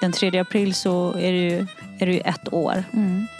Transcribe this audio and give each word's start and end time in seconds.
Den 0.00 0.12
3 0.12 0.38
april 0.38 0.74
så 0.74 1.12
är 1.12 1.32
det 1.32 1.38
ju, 1.38 1.66
är 1.98 2.06
det 2.06 2.12
ju 2.12 2.20
ett 2.20 2.52
år 2.52 2.84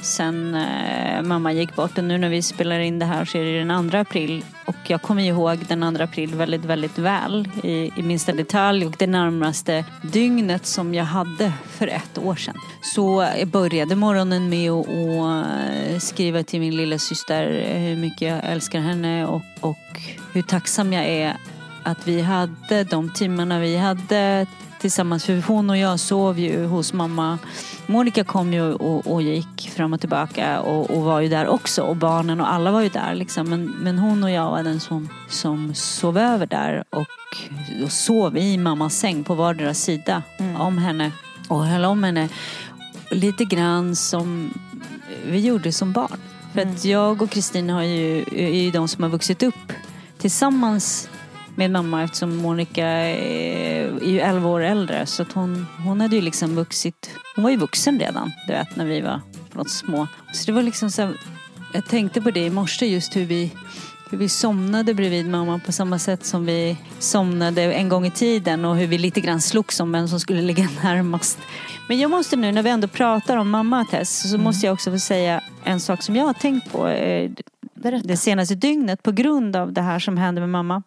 sen 0.02 0.54
eh, 0.54 1.22
mamma 1.22 1.52
gick 1.52 1.76
bort. 1.76 1.98
Och 1.98 2.04
nu 2.04 2.18
när 2.18 2.28
vi 2.28 2.42
spelar 2.42 2.78
in 2.78 2.98
det 2.98 3.06
här 3.06 3.24
så 3.24 3.38
är 3.38 3.44
det 3.44 3.64
den 3.64 3.90
2 3.90 3.98
april. 3.98 4.44
Och 4.66 4.76
jag 4.86 5.02
kommer 5.02 5.22
ihåg 5.22 5.58
den 5.68 5.96
2 5.96 6.02
april 6.02 6.34
väldigt, 6.34 6.64
väldigt 6.64 6.98
väl 6.98 7.48
i, 7.62 7.90
i 7.96 8.02
minsta 8.02 8.32
detalj. 8.32 8.86
Och 8.86 8.94
det 8.98 9.06
närmaste 9.06 9.84
dygnet 10.02 10.66
som 10.66 10.94
jag 10.94 11.04
hade 11.04 11.52
för 11.68 11.86
ett 11.86 12.18
år 12.18 12.36
sedan. 12.36 12.56
Så 12.82 13.28
jag 13.38 13.48
började 13.48 13.96
morgonen 13.96 14.48
med 14.48 14.70
att 14.70 14.86
eh, 14.88 15.98
skriva 15.98 16.42
till 16.42 16.60
min 16.60 16.76
lilla 16.76 16.98
syster 16.98 17.64
hur 17.78 17.96
mycket 17.96 18.28
jag 18.28 18.40
älskar 18.44 18.80
henne 18.80 19.26
och, 19.26 19.42
och 19.60 20.00
hur 20.32 20.42
tacksam 20.42 20.92
jag 20.92 21.04
är 21.04 21.36
att 21.82 22.08
vi 22.08 22.20
hade 22.20 22.84
de 22.84 23.12
timmarna 23.12 23.60
vi 23.60 23.76
hade 23.76 24.46
tillsammans. 24.80 25.24
För 25.24 25.42
hon 25.42 25.70
och 25.70 25.76
jag 25.76 26.00
sov 26.00 26.38
ju 26.38 26.66
hos 26.66 26.92
mamma. 26.92 27.38
Monica 27.86 28.24
kom 28.24 28.52
ju 28.52 28.72
och, 28.72 29.12
och 29.12 29.22
gick 29.22 29.70
fram 29.70 29.92
och 29.92 30.00
tillbaka 30.00 30.60
och, 30.60 30.90
och 30.90 31.02
var 31.02 31.20
ju 31.20 31.28
där 31.28 31.46
också. 31.46 31.82
Och 31.82 31.96
barnen 31.96 32.40
och 32.40 32.52
alla 32.52 32.70
var 32.70 32.80
ju 32.80 32.88
där 32.88 33.14
liksom. 33.14 33.50
Men, 33.50 33.64
men 33.64 33.98
hon 33.98 34.24
och 34.24 34.30
jag 34.30 34.50
var 34.50 34.62
den 34.62 34.80
som, 34.80 35.08
som 35.28 35.74
sov 35.74 36.18
över 36.18 36.46
där. 36.46 36.84
Och, 36.90 37.84
och 37.84 37.92
sov 37.92 38.36
i 38.36 38.58
mammas 38.58 38.98
säng 38.98 39.24
på 39.24 39.34
vardera 39.34 39.74
sida 39.74 40.22
om 40.58 40.78
henne. 40.78 41.12
Och 41.48 41.66
höll 41.66 41.84
om 41.84 42.04
henne 42.04 42.28
lite 43.10 43.44
grann 43.44 43.96
som 43.96 44.54
vi 45.26 45.40
gjorde 45.40 45.72
som 45.72 45.92
barn. 45.92 46.18
För 46.52 46.60
att 46.60 46.84
jag 46.84 47.22
och 47.22 47.30
Kristin 47.30 47.70
har 47.70 47.82
ju, 47.82 48.24
är 48.32 48.62
ju 48.62 48.70
de 48.70 48.88
som 48.88 49.02
har 49.02 49.10
vuxit 49.10 49.42
upp 49.42 49.72
tillsammans 50.18 51.08
med 51.58 51.70
mamma 51.70 52.02
eftersom 52.02 52.36
Monica 52.36 52.86
är 52.86 54.00
ju 54.02 54.20
11 54.20 54.48
år 54.48 54.60
äldre. 54.60 55.06
Så 55.06 55.22
att 55.22 55.32
hon, 55.32 55.66
hon 55.84 56.00
hade 56.00 56.16
ju 56.16 56.22
liksom 56.22 56.54
vuxit, 56.54 57.10
hon 57.34 57.44
var 57.44 57.50
ju 57.50 57.56
vuxen 57.56 57.98
redan, 58.00 58.32
du 58.46 58.52
vet, 58.52 58.76
när 58.76 58.84
vi 58.84 59.00
var 59.00 59.20
något 59.52 59.70
små. 59.70 60.06
Så 60.32 60.46
det 60.46 60.52
var 60.52 60.62
liksom 60.62 60.90
så 60.90 61.02
här, 61.02 61.14
jag 61.72 61.86
tänkte 61.86 62.20
på 62.20 62.30
det 62.30 62.40
i 62.40 62.50
morse 62.50 62.86
just 62.86 63.16
hur 63.16 63.24
vi, 63.24 63.52
hur 64.10 64.18
vi 64.18 64.28
somnade 64.28 64.94
bredvid 64.94 65.28
mamma 65.28 65.60
på 65.66 65.72
samma 65.72 65.98
sätt 65.98 66.24
som 66.24 66.46
vi 66.46 66.76
somnade 66.98 67.72
en 67.72 67.88
gång 67.88 68.06
i 68.06 68.10
tiden 68.10 68.64
och 68.64 68.76
hur 68.76 68.86
vi 68.86 68.98
lite 68.98 69.20
grann 69.20 69.40
slogs 69.40 69.80
om 69.80 69.92
vem 69.92 70.08
som 70.08 70.20
skulle 70.20 70.42
ligga 70.50 70.68
närmast. 70.82 71.38
Men 71.88 71.98
jag 71.98 72.10
måste 72.10 72.36
nu 72.36 72.52
när 72.52 72.62
vi 72.62 72.70
ändå 72.70 72.88
pratar 72.88 73.36
om 73.36 73.50
mamma 73.50 73.84
Tess 73.84 74.30
så 74.30 74.38
måste 74.38 74.66
jag 74.66 74.72
också 74.72 74.90
få 74.90 74.98
säga 74.98 75.42
en 75.64 75.80
sak 75.80 76.02
som 76.02 76.16
jag 76.16 76.24
har 76.24 76.34
tänkt 76.34 76.72
på 76.72 76.88
eh, 76.88 77.30
det 78.04 78.16
senaste 78.16 78.54
dygnet 78.54 79.02
på 79.02 79.12
grund 79.12 79.56
av 79.56 79.72
det 79.72 79.82
här 79.82 79.98
som 79.98 80.16
hände 80.16 80.40
med 80.40 80.50
mamma. 80.50 80.82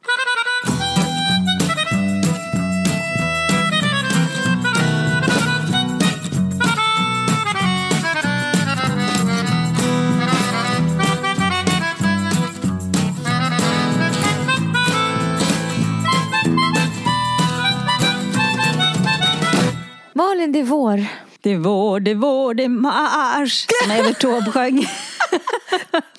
Malin, 20.42 20.52
det 20.52 20.60
är 20.60 20.64
vår. 20.64 21.06
Det 21.42 21.50
är 21.50 21.58
vår, 21.58 22.00
det 22.00 22.12
är 22.12 22.16
vår, 22.16 22.54
det 22.54 22.64
är 22.64 22.68
mars. 22.70 23.68
Som 23.84 23.92
Evert 23.92 24.20
Taube 24.20 24.52
sjöng. 24.52 24.82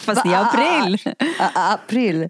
Fast 0.00 0.26
i 0.26 0.34
april. 0.34 0.98
April. 1.54 2.28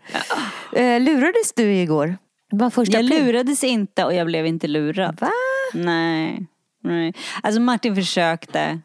Eh, 0.72 1.00
lurades 1.00 1.52
du 1.56 1.72
igår? 1.74 2.16
Det 2.50 2.56
var 2.56 2.70
första 2.70 2.96
Jag 2.98 3.04
april. 3.06 3.24
lurades 3.26 3.64
inte 3.64 4.04
och 4.04 4.14
jag 4.14 4.26
blev 4.26 4.46
inte 4.46 4.68
lurad. 4.68 5.20
Va? 5.20 5.30
Nej. 5.74 6.46
nej. 6.82 7.14
Alltså 7.42 7.60
Martin 7.60 7.94
försökte 7.94 8.80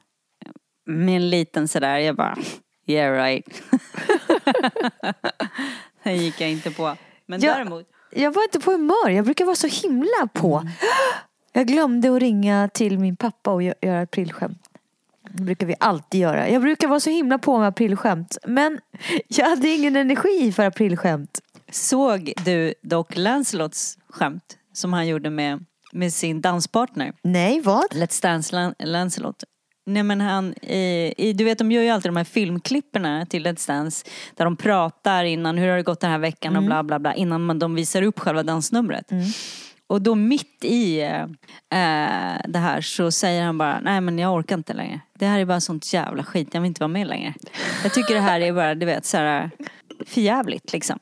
med 0.85 1.15
en 1.15 1.29
liten 1.29 1.67
sådär, 1.67 1.97
jag 1.97 2.15
bara 2.15 2.37
yeah 2.87 3.13
right. 3.13 3.61
Det 6.03 6.13
gick 6.13 6.41
jag 6.41 6.51
inte 6.51 6.71
på. 6.71 6.95
Men 7.27 7.41
Ja. 7.41 7.53
däremot. 7.53 7.85
Jag 8.11 8.31
var 8.33 8.43
inte 8.43 8.59
på 8.59 8.71
humör. 8.71 9.09
Jag 9.09 9.25
brukar 9.25 9.45
vara 9.45 9.55
så 9.55 9.67
himla 9.67 10.27
på. 10.33 10.63
Jag 11.53 11.67
glömde 11.67 12.15
att 12.15 12.19
ringa 12.21 12.69
till 12.73 12.99
min 12.99 13.15
pappa 13.15 13.51
och 13.51 13.61
gö- 13.61 13.73
göra 13.81 14.01
aprilskämt. 14.01 14.61
Det 15.31 15.43
brukar 15.43 15.67
vi 15.67 15.75
alltid 15.79 16.21
göra. 16.21 16.49
Jag 16.49 16.61
brukar 16.61 16.87
vara 16.87 16.99
så 16.99 17.09
himla 17.09 17.37
på 17.37 17.57
med 17.59 17.67
aprilskämt. 17.67 18.37
Men 18.47 18.79
jag 19.27 19.49
hade 19.49 19.67
ingen 19.69 19.95
energi 19.95 20.51
för 20.51 20.63
aprilskämt. 20.65 21.39
Såg 21.71 22.33
du 22.45 22.73
dock 22.83 23.17
Lancelots 23.17 23.97
skämt 24.09 24.57
som 24.73 24.93
han 24.93 25.07
gjorde 25.07 25.29
med, 25.29 25.65
med 25.91 26.13
sin 26.13 26.41
danspartner? 26.41 27.13
Nej, 27.21 27.61
vad? 27.61 27.85
Let's 27.91 28.21
Dance 28.21 28.55
Lan- 28.55 28.75
Lancelot. 28.79 29.43
Nej 29.85 30.03
men 30.03 30.21
han, 30.21 30.53
i, 30.53 31.13
i, 31.17 31.33
du 31.33 31.43
vet 31.43 31.57
de 31.57 31.71
gör 31.71 31.81
ju 31.81 31.89
alltid 31.89 32.09
de 32.09 32.17
här 32.17 32.23
filmklipperna 32.23 33.25
till 33.25 33.47
Let's 33.47 33.67
Dance 33.67 34.05
där 34.35 34.45
de 34.45 34.55
pratar 34.57 35.23
innan, 35.23 35.57
hur 35.57 35.67
har 35.69 35.77
det 35.77 35.83
gått 35.83 35.99
den 35.99 36.11
här 36.11 36.19
veckan 36.19 36.55
och 36.57 36.63
bla 36.63 36.83
bla 36.83 36.99
bla 36.99 37.13
innan 37.15 37.45
man, 37.45 37.59
de 37.59 37.75
visar 37.75 38.01
upp 38.01 38.19
själva 38.19 38.43
dansnumret. 38.43 39.05
Och 39.87 40.01
då 40.01 40.15
mitt 40.15 40.63
i 40.63 41.01
eh, 41.01 41.25
det 42.47 42.59
här 42.59 42.81
så 42.81 43.11
säger 43.11 43.43
han 43.43 43.57
bara, 43.57 43.79
nej 43.79 44.01
men 44.01 44.19
jag 44.19 44.33
orkar 44.33 44.57
inte 44.57 44.73
längre. 44.73 45.01
Det 45.13 45.25
här 45.25 45.39
är 45.39 45.45
bara 45.45 45.61
sånt 45.61 45.93
jävla 45.93 46.23
skit, 46.23 46.49
jag 46.51 46.61
vill 46.61 46.67
inte 46.67 46.79
vara 46.79 46.87
med 46.87 47.07
längre. 47.07 47.33
Jag 47.83 47.93
tycker 47.93 48.13
det 48.13 48.21
här 48.21 48.39
är 48.39 48.53
bara, 48.53 48.75
du 48.75 48.85
vet, 48.85 49.05
så 49.05 49.17
här 49.17 49.51
förjävligt 50.05 50.73
liksom. 50.73 50.99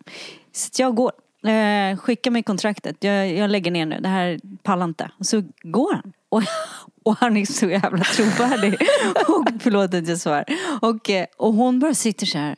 Så 0.51 0.81
jag 0.81 0.95
går, 0.95 1.11
eh, 1.47 1.97
skicka 1.97 2.31
mig 2.31 2.43
kontraktet, 2.43 3.03
jag, 3.03 3.33
jag 3.33 3.49
lägger 3.49 3.71
ner 3.71 3.85
nu, 3.85 3.99
det 3.99 4.09
här 4.09 4.39
pallar 4.63 4.85
inte. 4.85 5.11
Och 5.19 5.25
så 5.25 5.43
går 5.63 5.93
han. 5.93 6.13
Och, 6.29 6.43
och 7.03 7.17
han 7.17 7.37
är 7.37 7.45
så 7.45 7.65
jävla 7.65 8.03
trovärdig. 8.03 8.73
och 9.27 9.47
förlåt 9.59 9.93
att 9.93 10.07
jag 10.07 10.17
svär. 10.17 10.45
Och, 10.81 11.09
eh, 11.09 11.25
och 11.37 11.53
hon 11.53 11.79
bara 11.79 11.93
sitter 11.93 12.25
så 12.25 12.37
här, 12.37 12.55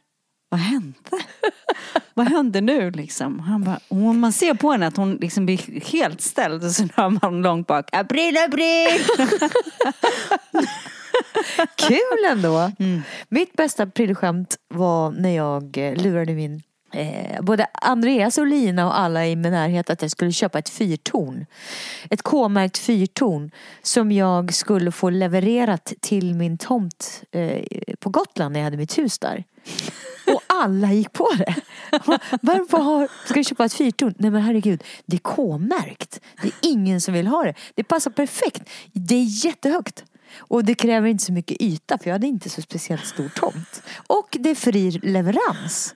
vad 0.50 0.60
hände? 0.60 0.98
Vad 2.14 2.28
hände 2.28 2.62
nu 2.62 2.92
liksom? 2.92 3.40
Han 3.40 3.64
bara, 3.64 3.80
och 3.88 3.98
man 3.98 4.34
ser 4.34 4.54
på 4.54 4.72
henne 4.72 4.88
att 4.88 4.98
hon 4.98 5.16
liksom 5.16 5.46
blir 5.46 5.92
helt 5.92 6.22
ställd 6.22 6.64
och 6.64 6.72
så 6.72 6.88
hör 6.96 7.10
man 7.10 7.42
långt 7.42 7.68
bak, 7.68 7.90
april, 7.92 8.38
april! 8.38 9.02
Kul 11.76 12.32
ändå. 12.32 12.72
Mitt 13.30 13.54
bästa 13.54 13.84
aprilskämt 13.84 14.58
var 14.68 15.12
när 15.12 15.36
jag 15.36 15.78
eh, 15.78 15.96
lurade 15.96 16.34
min 16.34 16.62
Eh, 16.94 17.42
både 17.42 17.68
Andreas 17.74 18.38
och 18.38 18.48
Lina 18.48 18.86
och 18.86 19.00
alla 19.00 19.28
i 19.28 19.36
min 19.36 19.52
närhet 19.52 19.90
att 19.90 20.02
jag 20.02 20.12
skulle 20.12 20.32
köpa 20.32 20.60
ett 20.60 20.70
fyrtorn. 20.70 21.46
Ett 22.10 22.22
K-märkt 22.22 22.78
fyrtorn 22.78 23.52
som 23.82 24.12
jag 24.12 24.54
skulle 24.54 24.92
få 24.92 25.10
levererat 25.10 25.94
till 26.02 26.36
min 26.36 26.58
tomt 26.58 27.24
eh, 27.32 27.64
på 28.00 28.10
Gotland 28.10 28.54
när 28.54 28.60
jag 28.60 28.66
hade 28.66 28.78
mitt 28.78 28.98
hus 28.98 29.20
där. 29.20 29.44
Och 30.28 30.42
alla 30.48 30.94
gick 30.94 31.14
på 31.14 31.30
det. 31.38 31.56
Varför 32.42 32.78
har, 32.78 33.08
ska 33.26 33.34
du 33.34 33.44
köpa 33.44 33.66
ett 33.66 33.74
fyrtorn? 33.74 34.14
Nej 34.18 34.32
men 34.32 34.42
herregud, 34.42 34.84
det 35.06 35.16
är 35.16 35.20
K-märkt. 35.20 36.20
Det 36.42 36.48
är 36.48 36.54
ingen 36.62 37.02
som 37.02 37.14
vill 37.14 37.28
ha 37.28 37.44
det. 37.44 37.54
Det 37.76 37.84
passar 37.84 38.12
perfekt. 38.12 38.62
Det 38.94 39.16
är 39.16 39.46
jättehögt. 39.46 40.04
Och 40.38 40.66
det 40.66 40.76
kräver 40.76 41.08
inte 41.08 41.24
så 41.24 41.34
mycket 41.34 41.62
yta 41.62 41.98
för 41.98 42.10
jag 42.10 42.14
hade 42.14 42.28
inte 42.28 42.50
så 42.50 42.62
speciellt 42.62 43.06
stor 43.06 43.30
tomt. 43.36 43.84
Och 44.08 44.38
det 44.40 44.50
är 44.50 44.56
fri 44.56 44.92
leverans. 44.92 45.96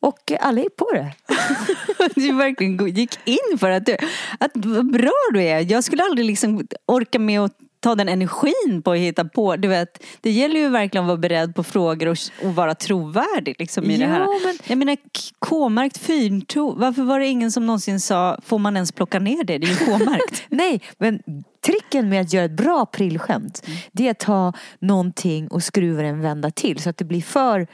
Och 0.00 0.32
alla 0.40 0.60
gick 0.60 0.76
på 0.76 0.90
det. 0.92 1.12
Du 2.14 2.32
verkligen 2.32 2.86
gick 2.86 3.18
in 3.24 3.58
för 3.58 3.70
att 3.70 3.86
du, 3.86 3.96
att 4.40 4.50
vad 4.54 4.92
bra 4.92 5.12
du 5.32 5.42
är. 5.42 5.72
Jag 5.72 5.84
skulle 5.84 6.02
aldrig 6.02 6.26
liksom 6.26 6.66
orka 6.86 7.18
med 7.18 7.40
att 7.40 7.58
ta 7.80 7.94
den 7.94 8.08
energin 8.08 8.82
på 8.84 8.92
att 8.92 8.98
hitta 8.98 9.24
på. 9.24 9.56
Du 9.56 9.68
vet, 9.68 10.04
det 10.20 10.30
gäller 10.30 10.60
ju 10.60 10.68
verkligen 10.68 11.04
att 11.04 11.08
vara 11.08 11.16
beredd 11.18 11.54
på 11.54 11.62
frågor 11.64 12.08
och, 12.08 12.16
och 12.44 12.54
vara 12.54 12.74
trovärdig 12.74 13.56
liksom 13.58 13.84
i 13.84 13.96
det 13.96 14.02
Ja, 14.02 14.08
här. 14.08 14.46
men- 14.46 14.58
Jag 14.66 14.78
menar 14.78 14.96
K-märkt 15.38 15.98
fyrton, 15.98 16.78
varför 16.80 17.02
var 17.02 17.20
det 17.20 17.26
ingen 17.26 17.52
som 17.52 17.66
någonsin 17.66 18.00
sa, 18.00 18.38
får 18.44 18.58
man 18.58 18.76
ens 18.76 18.92
plocka 18.92 19.18
ner 19.18 19.44
det? 19.44 19.58
Det 19.58 19.66
är 19.66 19.70
ju 19.70 19.86
K-märkt. 19.86 20.42
Nej, 20.48 20.82
men 20.98 21.22
tricken 21.66 22.08
med 22.08 22.20
att 22.20 22.32
göra 22.32 22.44
ett 22.44 22.56
bra 22.56 22.82
aprilskämt 22.82 23.66
det 23.92 24.06
är 24.06 24.10
att 24.10 24.18
ta 24.18 24.52
någonting 24.78 25.48
och 25.48 25.62
skruva 25.62 26.02
en 26.02 26.20
vända 26.20 26.50
till 26.50 26.78
så 26.78 26.90
att 26.90 26.96
det 26.96 27.04
blir 27.04 27.22
för, 27.22 27.66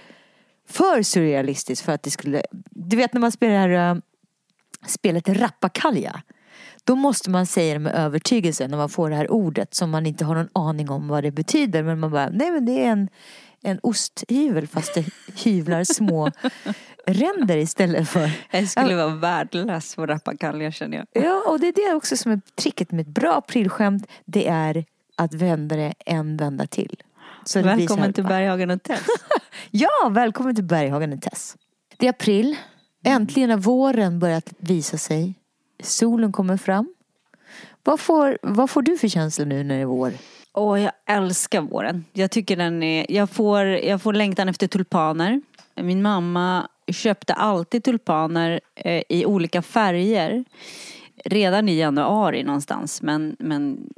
för 0.69 1.03
surrealistiskt 1.03 1.85
för 1.85 1.93
att 1.93 2.03
det 2.03 2.11
skulle... 2.11 2.43
Du 2.71 2.97
vet 2.97 3.12
när 3.12 3.21
man 3.21 3.33
spelar 3.33 3.69
det 3.69 3.79
här 3.79 3.95
äh, 3.95 4.00
spelet 4.87 5.29
Rappakalja. 5.29 6.23
Då 6.85 6.95
måste 6.95 7.31
man 7.31 7.47
säga 7.47 7.75
det 7.75 7.81
med 7.81 7.95
övertygelse 7.95 8.69
när 8.69 8.77
man 8.77 8.89
får 8.89 9.11
det 9.11 9.17
här 9.17 9.31
ordet 9.31 9.75
som 9.75 9.91
man 9.91 10.07
inte 10.07 10.25
har 10.25 10.35
någon 10.35 10.49
aning 10.53 10.91
om 10.91 11.09
vad 11.09 11.23
det 11.23 11.31
betyder. 11.31 11.83
Men 11.83 12.01
man 12.01 12.11
bara, 12.11 12.29
nej 12.29 12.51
men 12.51 12.65
det 12.65 12.85
är 12.85 12.91
en, 12.91 13.09
en 13.63 13.79
osthyvel 13.83 14.67
fast 14.67 14.95
det 14.95 15.05
hyvlar 15.45 15.85
små 15.85 16.31
ränder 17.07 17.57
istället 17.57 18.09
för 18.09 18.31
Jag 18.51 18.69
skulle 18.69 18.95
vara 18.97 19.15
värdelös 19.15 19.95
på 19.97 20.07
rappakalja 20.07 20.73
känner 20.73 20.97
jag. 20.97 21.25
Ja, 21.25 21.43
och 21.49 21.61
det 21.61 21.69
är 21.69 21.89
det 21.89 21.95
också 21.95 22.17
som 22.17 22.33
är 22.33 22.41
tricket 22.55 22.93
med 22.93 23.01
ett 23.01 23.15
bra 23.15 23.35
aprilskämt. 23.35 24.07
Det 24.25 24.49
är 24.49 24.85
att 25.17 25.35
vända 25.35 25.77
det 25.77 25.95
en 26.07 26.37
vända 26.37 26.67
till. 26.67 26.97
Så 27.45 27.63
Välkommen 27.63 28.13
till 28.13 28.25
Berghagen 28.25 28.71
Hotel. 28.71 28.99
Ja, 29.71 30.09
välkommen 30.11 30.55
till 30.55 30.65
Berghagen 30.65 31.13
i 31.13 31.21
Tess. 31.21 31.57
Det 31.97 32.07
är 32.07 32.11
april. 32.11 32.57
Äntligen 33.05 33.51
har 33.51 33.59
våren 33.59 34.19
börjat 34.19 34.53
visa 34.59 34.99
sig. 34.99 35.35
Solen 35.85 36.33
kommer 36.33 36.57
fram. 36.57 36.95
Vad 37.83 38.01
får, 38.01 38.39
vad 38.43 38.71
får 38.71 38.83
du 38.83 38.99
för 38.99 39.09
känsla 39.09 39.45
nu 39.45 39.65
när 39.65 39.75
det 39.75 39.81
är 39.81 39.85
vår? 39.85 40.13
Åh, 40.55 40.83
jag 40.83 40.93
älskar 41.07 41.61
våren. 41.61 42.05
Jag 42.13 42.31
tycker 42.31 42.57
den 42.57 42.83
är, 42.83 43.07
jag 43.09 43.31
får, 43.31 43.61
jag 43.67 44.03
får 44.03 44.13
längtan 44.13 44.49
efter 44.49 44.67
tulpaner. 44.67 45.43
Min 45.75 46.03
mamma 46.03 46.69
köpte 46.93 47.35
alltid 47.35 47.85
tulpaner 47.85 48.61
eh, 48.75 49.03
i 49.09 49.27
olika 49.27 49.63
färger. 49.63 50.45
Redan 51.25 51.69
i 51.69 51.79
januari 51.79 52.43
någonstans. 52.43 53.03
Men, 53.03 53.37
men 53.39 53.89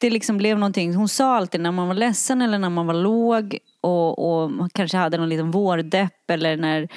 det 0.00 0.10
liksom 0.10 0.38
blev 0.38 0.58
någonting. 0.58 0.94
Hon 0.94 1.08
sa 1.08 1.36
alltid 1.36 1.60
när 1.60 1.72
man 1.72 1.88
var 1.88 1.94
ledsen 1.94 2.42
eller 2.42 2.58
när 2.58 2.70
man 2.70 2.86
var 2.86 2.94
låg 2.94 3.58
och, 3.80 4.18
och 4.18 4.72
kanske 4.72 4.96
hade 4.96 5.18
någon 5.18 5.28
liten 5.28 5.50
vårdepp 5.50 6.30
eller 6.30 6.56
när, 6.56 6.88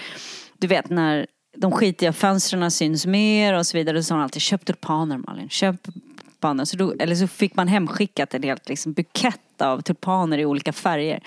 du 0.58 0.68
vet 0.68 0.90
när 0.90 1.28
de 1.56 1.72
skitiga 1.72 2.14
fönstren 2.14 2.72
syns 2.72 3.06
mer 3.06 3.54
och 3.54 3.66
så 3.66 3.78
vidare. 3.78 4.04
Så 4.04 4.08
sa 4.08 4.16
hon 4.16 4.24
alltid 4.24 4.42
köp 4.42 4.66
tulpaner 4.66 5.18
Malin, 5.18 5.50
köp 5.50 5.76
tulpaner. 5.84 6.66
Så 6.66 6.78
då, 6.78 6.94
eller 7.00 7.16
så 7.16 7.28
fick 7.28 7.56
man 7.56 7.68
hemskickat 7.68 8.34
en 8.34 8.44
helt 8.44 8.70
liksom, 8.70 8.94
bukett 8.94 9.62
av 9.62 9.82
tulpaner 9.82 10.38
i 10.38 10.46
olika 10.46 10.74
färger. 10.74 11.24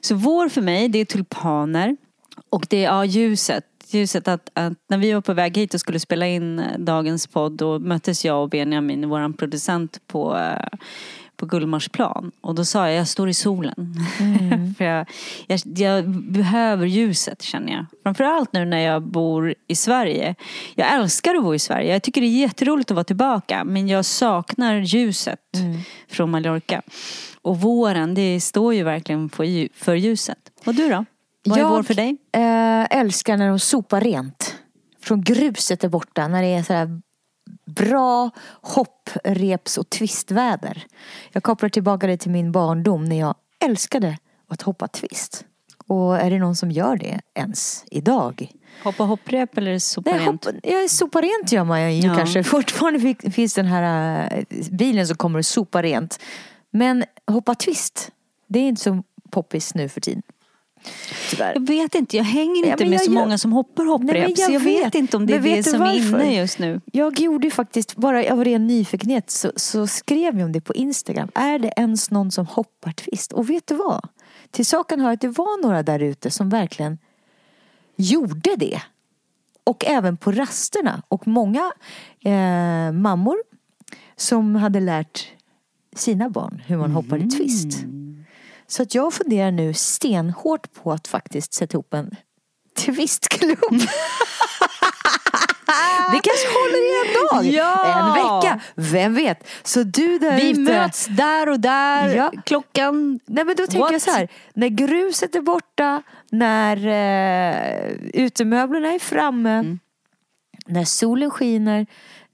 Så 0.00 0.14
vår 0.14 0.48
för 0.48 0.62
mig 0.62 0.88
det 0.88 0.98
är 0.98 1.04
tulpaner 1.04 1.96
och 2.50 2.66
det 2.70 2.84
är 2.84 2.84
ja, 2.84 3.04
ljuset. 3.04 3.64
Ljuset 3.90 4.28
att, 4.28 4.50
att 4.54 4.72
när 4.88 4.98
vi 4.98 5.12
var 5.12 5.20
på 5.20 5.32
väg 5.32 5.56
hit 5.56 5.74
och 5.74 5.80
skulle 5.80 6.00
spela 6.00 6.26
in 6.26 6.58
eh, 6.58 6.78
dagens 6.78 7.26
podd 7.26 7.52
då 7.52 7.78
möttes 7.78 8.24
jag 8.24 8.42
och 8.42 8.48
Benjamin, 8.48 9.08
våran 9.08 9.32
producent 9.32 10.00
på 10.06 10.36
eh, 10.36 10.78
på 11.36 11.46
Gullmarsplan 11.46 12.32
och 12.40 12.54
då 12.54 12.64
sa 12.64 12.88
jag 12.88 12.96
jag 12.96 13.08
står 13.08 13.28
i 13.28 13.34
solen. 13.34 13.94
För 14.78 14.84
jag, 14.84 15.06
jag, 15.46 15.60
jag 15.76 16.08
behöver 16.10 16.86
ljuset 16.86 17.42
känner 17.42 17.72
jag. 17.72 17.86
Framförallt 18.02 18.52
nu 18.52 18.64
när 18.64 18.78
jag 18.78 19.02
bor 19.02 19.54
i 19.66 19.76
Sverige. 19.76 20.34
Jag 20.74 20.92
älskar 20.94 21.34
att 21.34 21.42
bo 21.42 21.54
i 21.54 21.58
Sverige. 21.58 21.92
Jag 21.92 22.02
tycker 22.02 22.20
det 22.20 22.26
är 22.26 22.40
jätteroligt 22.40 22.90
att 22.90 22.94
vara 22.94 23.04
tillbaka. 23.04 23.64
Men 23.64 23.88
jag 23.88 24.04
saknar 24.04 24.74
ljuset 24.74 25.38
från 26.08 26.30
Mallorca. 26.30 26.82
Och 27.42 27.60
våren 27.60 28.14
det 28.14 28.40
står 28.40 28.74
ju 28.74 28.82
verkligen 28.82 29.28
för, 29.28 29.68
för 29.84 29.94
ljuset. 29.94 30.38
Och 30.66 30.74
du 30.74 30.88
då? 30.88 31.04
Vad 31.44 31.58
är 31.58 31.64
vår 31.64 31.82
för 31.82 31.94
dig? 31.94 32.16
eh, 32.32 32.98
älskar 32.98 33.36
när 33.36 33.48
de 33.48 33.58
sopar 33.58 34.00
rent. 34.00 34.56
Från 35.02 35.22
gruset 35.22 35.84
är 35.84 35.88
borta. 35.88 36.28
När 36.28 36.42
det 36.42 36.48
är 36.48 36.62
så 36.62 36.72
här 36.72 37.00
bra 37.66 38.30
hoppreps 38.60 39.78
och 39.78 39.90
twistväder. 39.90 40.86
Jag 41.32 41.42
kopplar 41.42 41.68
tillbaka 41.68 42.06
det 42.06 42.16
till 42.16 42.30
min 42.30 42.52
barndom 42.52 43.04
när 43.04 43.18
jag 43.18 43.34
älskade 43.64 44.18
att 44.48 44.62
hoppa 44.62 44.88
twist. 44.88 45.44
Och 45.86 46.16
är 46.16 46.30
det 46.30 46.38
någon 46.38 46.56
som 46.56 46.70
gör 46.70 46.96
det 46.96 47.20
ens 47.34 47.84
idag? 47.90 48.50
Hoppa 48.84 49.04
hopprep 49.04 49.58
eller 49.58 49.78
sopa 49.78 50.10
Nej, 50.10 50.18
rent? 50.20 50.44
hopp, 50.44 50.54
ja, 50.62 50.88
sopa 50.88 51.20
rent 51.20 51.52
gör 51.52 51.64
man 51.64 51.92
ju 51.94 52.06
Ja. 52.08 52.14
kanske. 52.14 52.42
Fortfarande 52.44 53.00
fi- 53.00 53.30
finns 53.30 53.54
den 53.54 53.66
här 53.66 54.28
äh, 54.38 54.44
bilen 54.70 55.06
som 55.06 55.16
kommer 55.16 55.38
och 55.38 55.46
sopa 55.46 55.82
rent. 55.82 56.20
Men 56.70 57.04
hoppa 57.26 57.54
twist, 57.54 58.10
det 58.46 58.58
är 58.58 58.68
inte 58.68 58.80
så 58.82 59.02
poppis 59.30 59.74
nu 59.74 59.88
för 59.88 60.00
tiden. 60.00 60.22
Tyvärr. 61.30 61.52
Jag 61.54 61.66
vet 61.66 61.94
inte, 61.94 62.16
jag 62.16 62.24
hänger 62.24 62.66
Ja, 62.66 62.72
inte 62.72 62.84
men 62.84 62.90
med 62.90 63.00
så 63.00 63.06
gör- 63.12 63.20
många 63.20 63.38
som 63.38 63.52
hoppar 63.52 63.84
hopprep. 63.84 64.12
Nej, 64.12 64.34
jag 64.36 64.38
så 64.46 64.52
jag 64.52 64.60
vet. 64.60 64.86
vet. 64.86 64.94
inte 64.94 65.16
om 65.16 65.26
det 65.26 65.34
är 65.34 65.40
det 65.40 65.62
som 65.62 65.74
är 65.82 65.86
varför? 65.86 66.22
inne 66.24 66.36
just 66.36 66.58
nu. 66.58 66.80
Jag 66.92 67.20
gjorde 67.20 67.46
ju 67.46 67.50
faktiskt, 67.50 67.96
bara 67.96 68.32
av 68.32 68.44
ren 68.44 68.66
nyfikenhet 68.66 69.30
så, 69.30 69.52
så 69.56 69.86
skrev 69.86 70.38
jag 70.38 70.44
om 70.46 70.52
det 70.52 70.60
på 70.60 70.74
Instagram. 70.74 71.28
Är 71.34 71.58
det 71.58 71.72
ens 71.76 72.10
någon 72.10 72.30
som 72.30 72.46
hoppar 72.46 72.92
twist? 72.92 73.32
Och 73.32 73.50
vet 73.50 73.66
du 73.66 73.74
vad? 73.74 74.08
Till 74.50 74.66
saken 74.66 75.00
hör 75.00 75.12
att 75.12 75.20
det 75.20 75.28
var 75.28 75.62
några 75.62 75.82
där 75.82 75.98
ute 76.00 76.30
som 76.30 76.48
verkligen 76.48 76.98
gjorde 77.96 78.56
det. 78.56 78.80
Och 79.64 79.84
även 79.86 80.16
på 80.16 80.32
rasterna. 80.32 81.02
Och 81.08 81.26
många 81.26 81.72
eh, 82.24 82.92
mammor 82.92 83.36
som 84.16 84.54
hade 84.56 84.80
lärt 84.80 85.26
sina 85.96 86.30
barn 86.30 86.62
hur 86.66 86.76
man 86.76 86.90
hoppade 86.90 87.30
twist. 87.30 87.78
Så 88.72 88.82
att 88.82 88.94
jag 88.94 89.14
funderar 89.14 89.50
nu 89.50 89.74
stenhårt 89.74 90.72
på 90.74 90.92
att 90.92 91.08
faktiskt 91.08 91.54
sätta 91.54 91.74
ihop 91.74 91.94
en 91.94 92.10
twistklubb. 92.76 93.58
Det 96.12 96.20
kanske 96.22 96.48
håller 96.48 96.78
i 96.78 97.08
en 97.08 97.14
dag, 97.14 97.44
Ja! 97.54 97.84
en 97.84 98.12
vecka, 98.14 98.60
vem 98.74 99.14
vet? 99.14 99.48
Så 99.62 99.82
du 99.82 100.18
där 100.18 100.36
Vi 100.36 100.50
ute, 100.50 100.60
möts 100.60 101.06
där 101.06 101.48
och 101.48 101.60
där. 101.60 102.16
Ja. 102.16 102.32
Klockan... 102.44 103.20
Nej 103.26 103.44
men 103.44 103.56
då 103.56 103.66
tänker 103.66 103.78
What? 103.78 103.92
jag 103.92 104.02
så 104.02 104.10
här, 104.10 104.28
när 104.54 104.68
gruset 104.68 105.34
är 105.34 105.40
borta, 105.40 106.02
när 106.30 106.76
eh, 106.86 107.92
utemöblerna 108.14 108.88
är 108.92 108.98
framme, 108.98 109.50
Mm. 109.58 109.78
när 110.66 110.84
solen 110.84 111.30
skiner, 111.30 111.86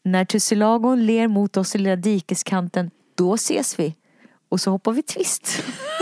när 0.05 0.25
tussilagon 0.25 1.07
ler 1.07 1.29
mot 1.29 1.57
oss 1.57 1.75
i 1.75 1.79
lilla 1.79 1.97
dikeskanten, 1.97 2.91
då 3.15 3.35
ses 3.35 3.79
vi. 3.79 3.95
Och 4.49 4.61
så 4.61 4.71
hoppar 4.71 4.93
vi 4.93 5.03
twist. 5.03 5.63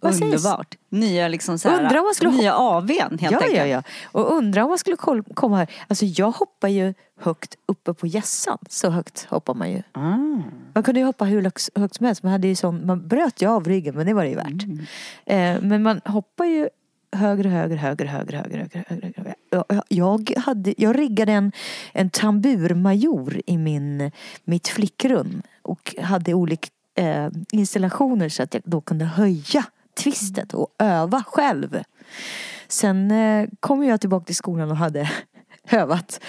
Underbart. 0.00 0.74
Nya 0.88 1.28
liksom 1.28 1.58
så 1.58 1.68
här, 1.68 1.82
Undrar 1.82 1.98
om 1.98 2.04
man 2.04 2.14
skulle 2.14 2.30
nya 2.30 2.54
AWn 2.54 3.18
helt 3.18 3.22
ja, 3.22 3.38
enkelt. 3.38 3.56
ja, 3.56 3.66
ja. 3.66 3.82
Och 4.12 4.32
undrar 4.32 4.62
om 4.62 4.68
man 4.68 4.78
skulle 4.78 4.96
komma 5.34 5.56
här. 5.56 5.70
Alltså 5.88 6.04
jag 6.04 6.30
hoppar 6.30 6.68
ju 6.68 6.94
högt 7.20 7.56
uppe 7.66 7.94
på 7.94 8.06
gässan. 8.06 8.58
Så 8.68 8.90
högt 8.90 9.26
hoppar 9.30 9.54
man 9.54 9.70
ju. 9.70 9.82
Ah. 9.92 10.16
Man 10.74 10.82
kunde 10.82 11.00
ju 11.00 11.06
hoppa 11.06 11.24
hur 11.24 11.42
högt, 11.42 11.96
som 11.96 12.06
helst. 12.06 12.22
Man, 12.22 12.32
hade 12.32 12.48
ju 12.48 12.54
sån, 12.54 12.86
man 12.86 13.08
bröt 13.08 13.42
ju 13.42 13.46
av 13.48 13.64
ryggen 13.64 13.94
men 13.94 14.06
det 14.06 14.14
var 14.14 14.22
det 14.22 14.30
ju 14.30 14.36
värt. 14.36 14.62
Eh, 15.26 15.60
men 15.60 15.82
man 15.82 16.00
hoppar 16.04 16.44
ju 16.44 16.68
högre, 17.16 17.48
högre, 17.48 17.76
högre, 17.76 18.08
högre, 18.08 18.36
högre, 18.38 18.84
högre. 18.88 19.12
högre. 19.16 19.34
Jag, 19.50 19.82
jag, 19.88 20.32
hade, 20.36 20.74
jag 20.76 20.98
riggade 20.98 21.32
en, 21.32 21.52
en 21.92 22.10
tamburmajor 22.10 23.40
i 23.46 23.58
min, 23.58 24.10
mitt 24.44 24.68
flickrum. 24.68 25.42
Och 25.62 25.94
hade 26.00 26.34
olika 26.34 26.68
eh, 26.94 27.28
installationer 27.52 28.28
så 28.28 28.42
att 28.42 28.54
jag 28.54 28.62
då 28.66 28.80
kunde 28.80 29.04
höja 29.04 29.64
twistet 29.94 30.54
och 30.54 30.68
öva 30.78 31.24
själv. 31.26 31.82
Sen 32.68 33.10
eh, 33.10 33.48
kom 33.60 33.84
jag 33.84 34.00
tillbaka 34.00 34.24
till 34.24 34.36
skolan 34.36 34.70
och 34.70 34.76
hade 34.76 35.10
övat. 35.70 36.20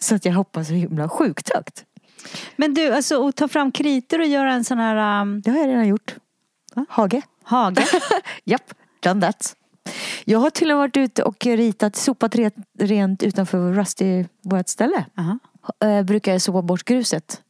Så 0.00 0.14
att 0.14 0.24
jag 0.24 0.32
hoppade 0.32 0.64
så 0.64 0.72
himla 0.72 1.08
sjukt 1.08 1.54
högt. 1.54 1.84
Men 2.56 2.74
du, 2.74 2.92
alltså 2.92 3.28
att 3.28 3.36
ta 3.36 3.48
fram 3.48 3.72
kritor 3.72 4.20
och 4.20 4.26
göra 4.26 4.52
en 4.52 4.64
sån 4.64 4.78
här 4.78 5.22
um, 5.22 5.40
Det 5.40 5.50
har 5.50 5.58
jag 5.58 5.68
redan 5.68 5.88
gjort. 5.88 6.14
Hage. 6.88 7.22
hage. 7.42 7.86
Japp, 8.44 8.74
done 9.00 9.20
that. 9.20 9.56
Jag 10.24 10.38
har 10.38 10.50
till 10.50 10.70
och 10.70 10.76
med 10.76 10.76
varit 10.76 10.96
ute 10.96 11.22
och 11.22 11.46
ritat, 11.46 11.96
sopat 11.96 12.36
rent, 12.78 13.22
utanför 13.22 13.72
Rusty, 13.72 14.24
vårt 14.42 14.68
ställe. 14.68 15.04
Aha. 15.18 15.38
Eh, 15.84 16.02
brukar 16.02 16.32
jag 16.32 16.42
sopa 16.42 16.62
bort 16.62 16.84
gruset. 16.84 17.42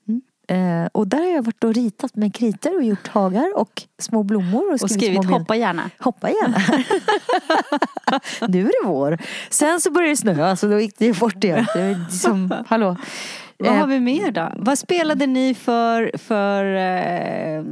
Eh, 0.48 0.88
och 0.92 1.08
där 1.08 1.18
har 1.18 1.26
jag 1.26 1.44
varit 1.44 1.64
och 1.64 1.74
ritat 1.74 2.16
med 2.16 2.34
kritor 2.34 2.76
och 2.76 2.84
gjort 2.84 3.08
hagar 3.08 3.58
och 3.58 3.82
små 3.98 4.22
blommor. 4.22 4.72
Och, 4.74 4.82
Och 4.82 4.90
skrivit 4.90 5.24
små 5.24 5.38
hoppa 5.38 5.56
gärna. 5.56 5.90
Hoppa 5.98 6.30
gärna. 6.30 6.58
nu 8.48 8.60
är 8.60 8.82
det 8.82 8.88
vår. 8.88 9.18
Sen 9.50 9.80
så 9.80 9.90
började 9.90 10.12
det 10.12 10.16
snöa 10.16 10.56
så 10.56 10.66
då 10.66 10.80
gick 10.80 10.98
det 10.98 11.18
bort 11.18 11.44
igen. 11.44 11.66
Det 11.74 11.82
var 11.82 11.98
liksom, 12.10 12.54
hallå. 12.66 12.96
Vad 13.58 13.68
Eh, 13.68 13.76
har 13.76 13.86
vi 13.86 14.00
mer 14.00 14.30
då? 14.30 14.52
Vad 14.56 14.78
spelade 14.78 15.26
ni 15.26 15.54
för, 15.54 16.18
för 16.18 16.64
eh, 16.74 17.64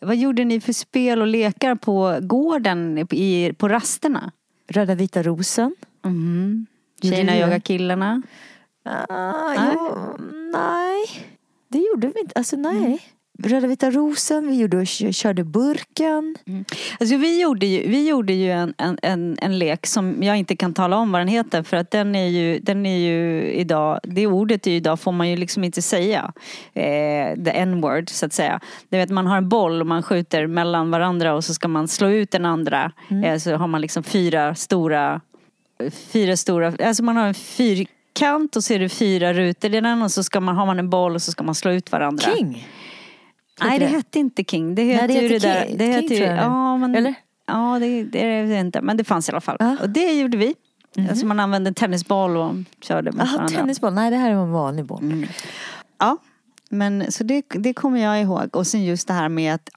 vad 0.00 0.16
gjorde 0.16 0.44
ni 0.44 0.60
för 0.60 0.72
spel 0.72 1.20
och 1.20 1.26
lekar 1.26 1.74
på 1.74 2.18
gården 2.20 3.06
i, 3.10 3.54
på 3.58 3.68
rasterna? 3.68 4.32
Röda 4.68 4.94
vita 4.94 5.22
rosen. 5.22 5.74
Mm. 6.04 6.66
Tjejerna 7.02 7.36
jagar 7.36 7.58
killarna. 7.58 8.22
Ah, 8.84 9.54
Nej. 9.56 9.70
jo, 9.74 9.96
nej, 10.52 11.04
det 11.72 11.78
gjorde 11.78 12.06
vi 12.14 12.20
inte. 12.20 12.32
Alltså 12.34 12.56
nej. 12.56 13.00
Röda 13.44 13.66
vita 13.66 13.90
rosen, 13.90 14.48
vi 14.48 14.56
gjorde, 14.56 14.86
körde 14.86 15.44
burken. 15.44 16.36
Alltså 17.00 17.16
vi 17.16 17.40
gjorde 17.40 17.66
ju, 17.66 17.88
vi 17.88 18.08
gjorde 18.08 18.32
ju 18.32 18.50
en, 18.50 18.74
en, 18.78 18.98
en, 19.02 19.36
en 19.40 19.58
lek 19.58 19.86
som 19.86 20.22
jag 20.22 20.36
inte 20.36 20.56
kan 20.56 20.74
tala 20.74 20.96
om 20.96 21.12
vad 21.12 21.20
den 21.20 21.28
heter 21.28 21.62
för 21.62 21.76
att 21.76 21.90
den 21.90 22.14
är 22.14 22.28
ju, 22.28 22.58
den 22.58 22.86
är 22.86 22.98
ju 22.98 23.52
idag, 23.52 24.00
det 24.02 24.26
ordet 24.26 24.66
är 24.66 24.70
ju 24.70 24.76
idag 24.76 25.00
får 25.00 25.12
man 25.12 25.30
ju 25.30 25.36
liksom 25.36 25.64
inte 25.64 25.82
säga. 25.82 26.32
Eh, 26.72 27.44
the 27.44 27.50
n-word 27.50 28.10
så 28.10 28.26
att 28.26 28.32
säga. 28.32 28.60
Det 28.88 28.96
vet 28.96 29.10
man 29.10 29.26
har 29.26 29.36
en 29.36 29.48
boll 29.48 29.80
och 29.80 29.86
man 29.86 30.02
skjuter 30.02 30.46
mellan 30.46 30.90
varandra 30.90 31.34
och 31.34 31.44
så 31.44 31.54
ska 31.54 31.68
man 31.68 31.88
slå 31.88 32.08
ut 32.08 32.30
den 32.30 32.44
andra. 32.44 32.92
Eh, 33.24 33.38
så 33.38 33.56
har 33.56 33.66
man 33.66 33.80
liksom 33.80 34.02
fyra 34.02 34.54
stora, 34.54 35.20
fyra 36.12 36.36
stora, 36.36 36.72
alltså 36.84 37.02
man 37.02 37.16
har 37.16 37.26
en 37.26 37.34
fyrkant 38.18 38.56
och 38.56 38.64
så 38.64 38.74
är 38.74 38.78
det 38.78 38.88
fyra 38.88 39.32
rutor 39.32 39.74
i 39.74 39.80
den 39.80 40.02
och 40.02 40.10
så 40.10 40.22
ska 40.24 40.40
man, 40.40 40.56
har 40.56 40.66
man 40.66 40.78
en 40.78 40.90
boll 40.90 41.14
och 41.14 41.22
så 41.22 41.32
ska 41.32 41.44
man 41.44 41.54
slå 41.54 41.70
ut 41.72 41.92
varandra. 41.92 42.24
King. 42.36 42.68
Nej 43.60 43.78
det 43.78 43.84
det? 43.84 43.90
hette 43.90 44.18
inte 44.18 44.44
King. 44.44 44.74
Det 44.74 44.82
heter 44.82 45.08
det 45.08 45.14
ju 45.14 45.28
det 45.28 45.38
där. 45.38 45.66
King- 45.66 45.76
Det 45.78 45.86
heter 45.86 46.14
ju, 46.14 46.24
ja, 46.24 46.76
men, 46.76 46.94
Eller? 46.94 47.14
Ja 47.46 47.78
det, 47.80 48.04
det 48.04 48.24
är 48.24 48.46
det 48.46 48.60
inte. 48.60 48.80
Men 48.80 48.96
det 48.96 49.04
fanns 49.04 49.28
i 49.28 49.32
alla 49.32 49.40
fall. 49.40 49.56
Ja. 49.60 49.76
Och 49.82 49.90
det 49.90 50.12
gjorde 50.12 50.36
vi. 50.36 50.54
Alltså 51.10 51.26
man 51.26 51.40
använde 51.40 51.68
en 51.68 51.74
tennisboll 51.74 52.36
och 52.36 52.54
körde 52.80 53.12
mot 53.12 53.20
varandra. 53.32 53.48
tennisboll. 53.48 53.94
Nej, 53.94 54.10
det 54.10 54.16
här 54.16 54.34
var 54.34 54.42
en 54.42 54.52
vanlig 54.52 54.84
boll. 54.84 55.26
Ja. 55.98 56.16
Men 56.70 57.12
så 57.12 57.24
det, 57.24 57.42
det 57.50 57.74
kommer 57.74 57.98
jag 58.02 58.20
ihåg. 58.22 58.56
Och 58.56 58.66
sen 58.66 58.84
just 58.84 59.08
det 59.08 59.14
här 59.14 59.28
med 59.28 59.54
att 59.54 59.68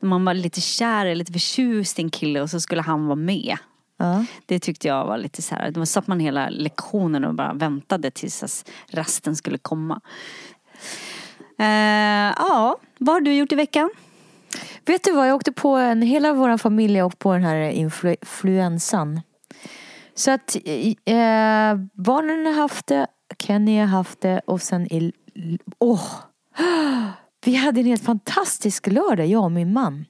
när 0.00 0.08
man 0.08 0.24
var 0.24 0.34
lite 0.34 0.60
kär 0.60 1.06
eller 1.06 1.14
lite 1.14 1.32
förtjust 1.32 1.98
i 1.98 2.02
en 2.02 2.10
kille 2.10 2.40
och 2.40 2.50
så 2.50 2.60
skulle 2.60 2.82
han 2.82 3.06
vara 3.06 3.16
med. 3.16 3.56
Ja. 3.96 4.24
Det 4.46 4.58
tyckte 4.58 4.88
jag 4.88 5.06
var 5.06 5.18
lite 5.18 5.42
så 5.42 5.54
här, 5.54 5.70
då 5.70 5.86
satt 5.86 6.06
man 6.06 6.20
hela 6.20 6.48
lektionen 6.48 7.24
och 7.24 7.34
bara 7.34 7.52
väntade 7.52 8.10
tills 8.10 8.64
rasten 8.90 9.36
skulle 9.36 9.58
komma. 9.58 10.00
Eh, 11.58 12.34
ja, 12.36 12.76
vad 12.98 13.14
har 13.14 13.20
du 13.20 13.34
gjort 13.34 13.52
i 13.52 13.54
veckan? 13.54 13.90
Vet 14.86 15.04
du 15.04 15.12
vad, 15.12 15.28
jag 15.28 15.34
åkte 15.34 15.52
på 15.52 15.68
en, 15.68 16.02
hela 16.02 16.32
vår 16.32 16.58
familj 16.58 16.98
har 16.98 17.06
åkt 17.06 17.18
på 17.18 17.32
den 17.32 17.42
här 17.42 17.56
influ, 17.56 18.10
influensan. 18.20 19.20
Så 20.14 20.30
att 20.30 20.56
eh, 21.04 21.74
barnen 21.92 22.46
har 22.46 22.52
haft 22.52 22.86
det, 22.86 23.06
Kenny 23.38 23.78
har 23.78 23.86
haft 23.86 24.20
det 24.20 24.40
och 24.46 24.62
sen 24.62 24.92
i, 24.92 25.12
åh, 25.78 26.06
vi 27.44 27.54
hade 27.54 27.80
en 27.80 27.86
helt 27.86 28.04
fantastisk 28.04 28.86
lördag, 28.86 29.26
jag 29.26 29.44
och 29.44 29.52
min 29.52 29.72
man. 29.72 30.04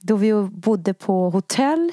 Då 0.00 0.16
vi 0.16 0.32
bodde 0.42 0.94
på 0.94 1.30
hotell, 1.30 1.92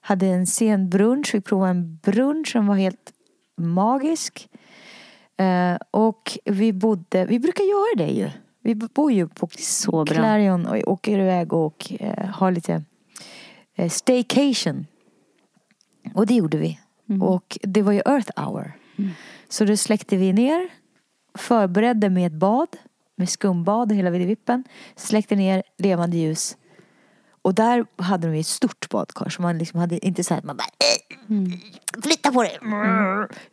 hade 0.00 0.26
en 0.26 0.46
sen 0.46 0.88
brunch, 0.88 1.34
vi 1.34 1.40
provade 1.40 1.70
en 1.70 1.96
brunch 1.96 2.52
som 2.52 2.66
var 2.66 2.74
helt 2.74 3.12
magisk. 3.56 4.48
Eh, 5.36 5.76
och 5.90 6.38
vi 6.44 6.72
bodde, 6.72 7.26
vi 7.26 7.38
brukar 7.38 7.64
göra 7.64 8.06
det 8.06 8.12
ju. 8.12 8.30
Vi 8.62 8.74
bor 8.74 9.12
ju 9.12 9.28
på 9.28 9.48
Så 9.58 10.04
bra. 10.04 10.14
Clarion 10.14 10.66
och 10.66 10.92
åker 10.92 11.18
iväg 11.18 11.52
och 11.52 11.92
eh, 12.00 12.26
har 12.26 12.50
lite 12.50 12.82
eh, 13.76 13.88
staycation. 13.88 14.86
Och 16.14 16.26
det 16.26 16.34
gjorde 16.34 16.58
vi. 16.58 16.78
Och 17.20 17.58
det 17.62 17.82
var 17.82 17.92
ju 17.92 18.02
Earth 18.06 18.40
hour. 18.40 18.72
Så 19.48 19.64
då 19.64 19.76
släckte 19.76 20.16
vi 20.16 20.32
ner, 20.32 20.68
förberedde 21.34 22.10
med 22.10 22.26
ett 22.26 22.38
bad, 22.38 22.68
med 23.16 23.28
skumbad 23.28 23.90
och 23.90 23.96
hela 23.96 24.10
vippen. 24.10 24.64
Släckte 24.96 25.36
ner 25.36 25.62
levande 25.78 26.16
ljus. 26.16 26.56
Och 27.42 27.54
där 27.54 27.86
hade 27.96 28.26
de 28.28 28.34
ju 28.34 28.40
ett 28.40 28.46
stort 28.46 28.88
badkar 28.88 29.28
så 29.28 29.42
man 29.42 29.58
liksom 29.58 29.80
hade 29.80 30.06
inte 30.06 30.24
så 30.24 30.34
här 30.34 30.42
man 30.42 30.56
bara 30.56 30.64
"Eh, 30.64 32.02
flytta 32.02 32.32
på 32.32 32.42
dig. 32.42 32.58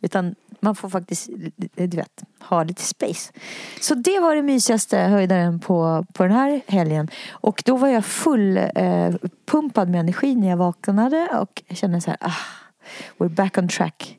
Utan 0.00 0.34
man 0.60 0.74
får 0.76 0.88
faktiskt, 0.88 1.28
du 1.74 1.96
vet, 1.96 2.22
ha 2.40 2.62
lite 2.64 2.82
space. 2.82 3.32
Så 3.80 3.94
det 3.94 4.20
var 4.20 4.34
det 4.36 4.42
mysigaste 4.42 4.98
höjdaren 4.98 5.60
på, 5.60 6.06
på 6.14 6.22
den 6.22 6.32
här 6.32 6.60
helgen. 6.66 7.08
Och 7.30 7.62
då 7.66 7.76
var 7.76 7.88
jag 7.88 8.04
full 8.04 8.56
eh, 8.56 9.14
pumpad 9.50 9.88
med 9.88 10.00
energi 10.00 10.34
när 10.34 10.48
jag 10.48 10.56
vaknade 10.56 11.28
och 11.40 11.62
kände 11.70 12.00
så 12.00 12.10
här, 12.10 12.18
ah, 12.20 12.32
we're 13.18 13.28
back 13.34 13.58
on 13.58 13.68
track. 13.68 14.18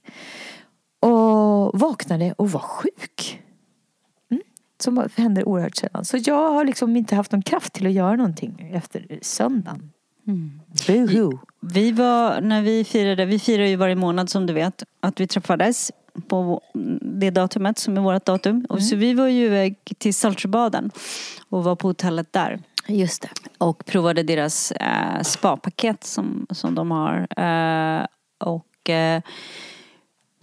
Och 1.00 1.80
vaknade 1.80 2.34
och 2.38 2.52
var 2.52 2.60
sjuk. 2.60 3.42
Mm. 4.88 5.10
Som 5.10 5.24
händer 5.24 5.48
oerhört 5.48 5.76
sällan. 5.76 6.06
Så 6.06 6.18
jag 6.26 6.52
har 6.52 6.66
liksom 6.66 6.96
inte 6.98 7.16
haft 7.16 7.32
någon 7.32 7.42
kraft 7.42 7.74
till 7.74 7.88
att 7.88 7.94
göra 7.94 8.16
någonting 8.16 8.72
efter 8.74 9.20
söndagen. 9.22 9.92
Boohoo. 10.88 11.40
Vi 11.62 11.92
var, 11.92 12.42
när 12.42 12.62
vi 12.62 12.84
firade, 12.84 13.26
vi 13.26 13.40
firar 13.40 13.66
ju 13.66 13.76
varje 13.76 13.96
månad 13.96 14.30
som 14.30 14.46
du 14.46 14.54
vet, 14.54 14.84
att 15.00 15.20
vi 15.20 15.28
träffades 15.28 15.92
på 16.28 16.62
det 17.02 17.30
datumet 17.30 17.78
som 17.80 17.98
är 17.98 18.02
vårt 18.02 18.26
datum. 18.26 18.66
Och 18.70 18.84
så 18.84 18.96
vi 18.96 19.14
var 19.14 19.28
ju 19.28 19.46
iväg 19.46 19.76
till 19.98 20.14
Saltsjöbaden 20.14 20.92
och 21.50 21.64
var 21.64 21.76
på 21.76 21.88
hotellet 21.88 22.34
där. 22.34 22.60
Just 22.88 23.22
det. 23.22 23.30
Och 23.58 23.86
provade 23.86 24.24
deras 24.24 24.72
eh, 24.72 25.22
spapaket 25.22 26.04
som, 26.04 26.48
som 26.50 26.76
de 26.76 26.92
har. 26.92 27.28
Eh, 27.38 28.06
och 28.40 28.90
eh, 28.90 29.22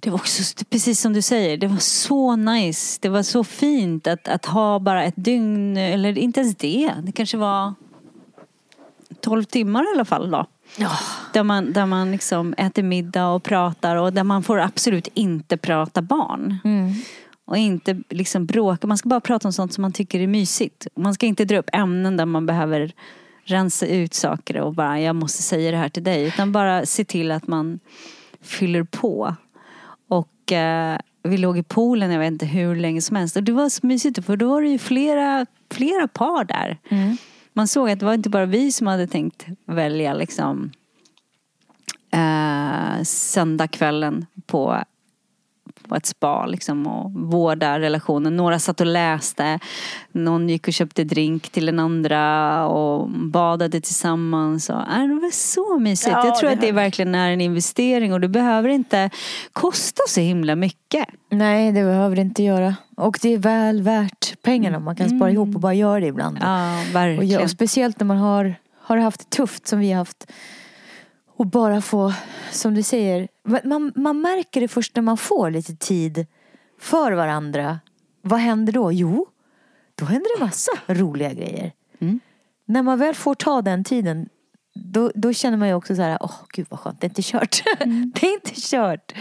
det 0.05 0.11
var 0.11 0.19
också 0.19 0.65
precis 0.71 1.01
som 1.01 1.13
du 1.13 1.23
säger, 1.23 1.57
det 1.57 1.67
var 1.67 1.79
så 1.79 2.37
nice. 2.37 2.99
Det 3.03 3.09
var 3.09 3.23
så 3.23 3.45
fint 3.45 4.07
att, 4.07 4.29
att 4.29 4.47
ha 4.47 4.79
bara 4.79 5.05
ett 5.05 5.15
dygn, 5.17 5.77
eller 5.77 6.19
inte 6.19 6.41
ens 6.41 6.57
det. 6.57 6.93
Det 7.03 7.13
kanske 7.13 7.37
var 7.37 7.75
12 9.21 9.45
timmar 9.45 9.83
i 9.83 9.87
alla 9.95 10.05
fall 10.05 10.31
då. 10.31 10.47
Där 11.33 11.43
man, 11.43 11.73
där 11.73 11.87
man 11.87 12.11
liksom 12.11 12.55
äter 12.59 12.83
middag 12.83 13.29
och 13.29 13.43
pratar 13.43 13.97
och 13.97 14.13
där 14.13 14.25
man 14.25 14.43
får 14.43 14.61
absolut 14.61 15.09
inte 15.15 15.57
prata 15.57 16.03
barn. 16.03 16.59
Och 17.45 17.57
inte 17.57 18.03
liksom 18.11 18.47
bråka. 18.47 18.87
Man 18.87 18.99
ska 18.99 19.09
bara 19.09 19.21
prata 19.21 19.49
om 19.49 19.53
sånt 19.53 19.73
som 19.73 19.83
man 19.83 19.93
tycker 19.93 20.21
är 20.21 20.27
mysigt. 20.27 20.87
Man 20.97 21.15
ska 21.15 21.27
inte 21.27 21.45
dra 21.45 21.59
upp 21.59 21.71
ämnen 21.73 22.17
där 22.17 22.27
man 22.27 22.47
behöver 22.47 22.93
rensa 23.45 23.87
ut 23.87 24.15
saker 24.15 24.61
och 24.61 24.75
bara 24.75 25.01
jag 25.01 25.17
måste 25.17 25.43
säga 25.43 25.71
det 25.71 25.77
här 25.77 25.89
till 25.89 26.05
dig. 26.05 26.25
Utan 26.25 26.53
bara 26.53 26.87
se 26.87 27.05
till 27.05 27.31
att 27.31 27.47
man 27.47 27.79
fyller 28.43 28.83
på. 28.83 29.35
Och 30.45 30.53
eh, 30.53 30.99
vi 31.23 31.37
låg 31.37 31.59
i 31.59 31.63
poolen 31.63 32.11
jag 32.11 32.19
vet 32.19 32.33
inte 32.33 32.47
hur 32.47 32.77
länge 32.77 33.01
som 33.01 33.17
helst. 33.17 33.37
Och 33.37 33.43
det 33.43 33.53
var 33.53 33.69
så 33.69 33.87
mysigt 33.87 34.25
för 34.27 34.37
då 34.37 34.49
var 34.49 34.63
det 34.63 34.69
ju 34.69 34.79
flera, 34.79 35.47
flera 35.71 36.09
par 36.09 36.45
där. 36.45 36.79
Man 37.53 37.69
såg 37.69 37.91
att 37.91 37.99
det 38.01 38.07
var 38.07 38.15
inte 38.15 38.31
bara 38.31 38.47
vi 38.47 38.73
som 38.73 38.87
hade 38.87 39.07
tänkt 39.07 39.47
välja 39.67 40.15
liksom 40.15 40.73
eh, 42.11 43.03
söndagskvällen 43.03 44.27
på, 44.47 44.79
på 45.89 45.97
ett 45.97 46.07
spa 46.07 46.47
liksom 46.47 46.87
och 46.87 47.13
vårda 47.13 47.81
relationen. 47.81 48.37
Några 48.37 48.59
satt 48.59 48.81
och 48.81 48.87
läste. 48.87 49.59
Någon 50.13 50.49
gick 50.49 50.69
och 50.69 50.75
köpte 50.75 51.05
drink 51.05 51.49
till 51.49 51.67
den 51.67 51.79
andra 51.79 52.67
och 52.69 53.09
badade 53.11 53.81
tillsammans. 53.81 54.71
Och, 54.71 54.77
äh, 54.81 55.07
det 55.09 55.15
var 55.15 55.31
så 55.33 55.79
mysigt. 55.79 56.13
Ja, 56.13 56.27
Jag 56.27 56.37
tror 56.39 56.49
det 56.51 56.55
att 56.55 56.61
det 56.61 56.67
här- 56.67 56.73
verkligen 56.75 57.15
är 57.15 57.31
en 57.31 57.41
investering 57.41 58.13
och 58.13 58.21
det 58.21 58.29
behöver 58.29 58.69
inte 58.69 59.11
kosta 59.53 60.03
så 60.09 60.21
himla 60.21 60.57
mycket. 60.57 61.07
Nej, 61.31 61.67
det 61.73 61.83
behöver 61.85 62.17
det 62.17 62.23
inte 62.23 62.43
göra. 62.43 62.75
Och 62.97 63.19
det 63.23 63.29
är 63.29 63.39
väl 63.39 63.83
värt 63.83 64.43
pengarna. 64.43 64.79
Man 64.79 64.97
kan 64.97 65.09
spara 65.09 65.31
ihop 65.31 65.55
och 65.55 65.61
bara 65.61 65.75
göra 65.75 66.01
det 66.01 66.07
ibland. 66.07 66.39
Ja, 66.41 66.81
och, 66.81 66.95
verkligen. 66.95 67.29
ja, 67.39 67.43
och 67.43 67.51
speciellt 67.51 68.01
när 68.01 68.07
man 68.07 68.17
har, 68.17 68.55
har 68.81 68.97
haft 68.97 69.21
det 69.31 69.37
tufft 69.37 69.67
som 69.67 69.79
vi 69.79 69.91
har 69.93 69.99
haft. 69.99 70.31
Och 71.37 71.47
bara 71.47 71.81
få, 71.81 72.13
som 72.51 72.75
du 72.75 72.83
säger, 72.83 73.29
man, 73.65 73.93
man 73.97 74.21
märker 74.21 74.61
det 74.61 74.69
först 74.69 74.97
när 74.97 75.03
man 75.03 75.17
får 75.17 75.51
lite 75.51 75.77
tid 75.77 76.27
för 76.81 77.13
varandra. 77.13 77.81
Vad 78.23 78.41
händer 78.41 78.73
då? 78.73 78.93
Jo, 78.93 79.27
då 79.95 80.05
händer 80.05 80.39
det 80.39 80.45
massa 80.45 80.73
roliga 80.87 81.33
grejer. 81.33 81.73
Mm. 82.01 82.21
När 82.67 82.83
man 82.83 82.99
väl 82.99 83.15
får 83.15 83.35
ta 83.35 83.63
den 83.63 83.85
tiden 83.85 84.29
då, 84.75 85.13
då 85.15 85.33
känner 85.33 85.57
man 85.57 85.69
ju 85.69 85.75
också 85.75 85.97
så 85.97 86.03
här, 86.03 86.19
åh 86.21 86.35
gud 86.53 86.67
vad 86.71 86.81
skönt, 86.81 87.01
det 87.01 87.07
är 87.07 87.09
inte 87.09 87.23
kört. 87.23 87.63
Mm. 87.81 88.13
det 88.15 88.27
är 88.27 88.35
inte 88.35 88.53
kört. 88.55 89.13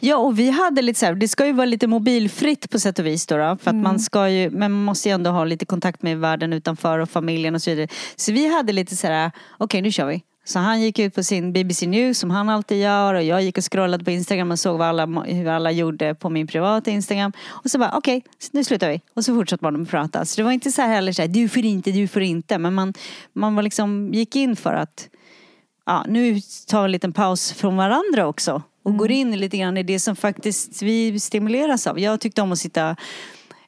Ja 0.00 0.16
och 0.16 0.38
vi 0.38 0.50
hade 0.50 0.82
lite 0.82 1.00
så 1.00 1.06
här, 1.06 1.14
det 1.14 1.28
ska 1.28 1.46
ju 1.46 1.52
vara 1.52 1.64
lite 1.66 1.86
mobilfritt 1.86 2.70
på 2.70 2.78
sätt 2.78 2.98
och 2.98 3.06
vis 3.06 3.26
då, 3.26 3.36
då 3.36 3.56
för 3.56 3.70
att 3.70 3.76
man 3.76 4.00
ska 4.00 4.28
ju, 4.28 4.50
men 4.50 4.72
man 4.72 4.84
måste 4.84 5.08
ju 5.08 5.12
ändå 5.12 5.30
ha 5.30 5.44
lite 5.44 5.66
kontakt 5.66 6.02
med 6.02 6.18
världen 6.18 6.52
utanför 6.52 6.98
och 6.98 7.10
familjen 7.10 7.54
och 7.54 7.62
så 7.62 7.70
vidare. 7.70 7.88
Så 8.16 8.32
vi 8.32 8.54
hade 8.54 8.72
lite 8.72 8.96
så 8.96 9.06
här, 9.06 9.30
okej 9.58 9.82
nu 9.82 9.90
kör 9.92 10.06
vi. 10.06 10.22
Så 10.44 10.58
han 10.58 10.80
gick 10.80 10.98
ut 10.98 11.14
på 11.14 11.22
sin 11.22 11.52
BBC 11.52 11.86
News 11.86 12.18
som 12.18 12.30
han 12.30 12.48
alltid 12.48 12.80
gör 12.80 13.14
och 13.14 13.22
jag 13.22 13.42
gick 13.42 13.58
och 13.58 13.72
scrollade 13.72 14.04
på 14.04 14.10
Instagram 14.10 14.50
och 14.50 14.58
såg 14.58 14.78
vad 14.78 14.88
alla, 14.88 15.06
hur 15.06 15.48
alla 15.48 15.70
gjorde 15.70 16.14
på 16.14 16.30
min 16.30 16.46
privata 16.46 16.90
Instagram. 16.90 17.32
Och 17.48 17.70
så 17.70 17.78
bara 17.78 17.92
okej, 17.96 18.24
nu 18.50 18.64
slutar 18.64 18.88
vi. 18.88 19.00
Och 19.14 19.24
så 19.24 19.34
fortsatte 19.34 19.64
man 19.64 19.82
att 19.82 19.90
prata. 19.90 20.24
Så 20.24 20.40
det 20.40 20.44
var 20.44 20.52
inte 20.52 20.72
så 20.72 20.82
här 20.82 20.88
heller 20.88 21.12
så 21.12 21.22
här, 21.22 21.28
du 21.28 21.48
får 21.48 21.64
inte, 21.64 21.90
du 21.90 22.08
får 22.08 22.22
inte. 22.22 22.58
Men 22.58 22.74
man, 22.74 22.94
man 23.32 23.54
var 23.54 23.62
liksom, 23.62 24.10
gick 24.14 24.36
in 24.36 24.56
för 24.56 24.74
att 24.74 25.08
ja, 25.86 26.04
nu 26.08 26.40
tar 26.66 26.80
vi 26.80 26.84
en 26.84 26.92
liten 26.92 27.12
paus 27.12 27.52
från 27.52 27.76
varandra 27.76 28.26
också. 28.26 28.62
Och 28.82 28.96
går 28.96 29.10
in 29.10 29.40
lite 29.40 29.56
grann 29.56 29.76
i 29.76 29.82
det 29.82 30.00
som 30.00 30.16
faktiskt 30.16 30.82
vi 30.82 31.20
stimuleras 31.20 31.86
av. 31.86 32.00
Jag 32.00 32.20
tyckte 32.20 32.42
om 32.42 32.52
att 32.52 32.58
sitta, 32.58 32.96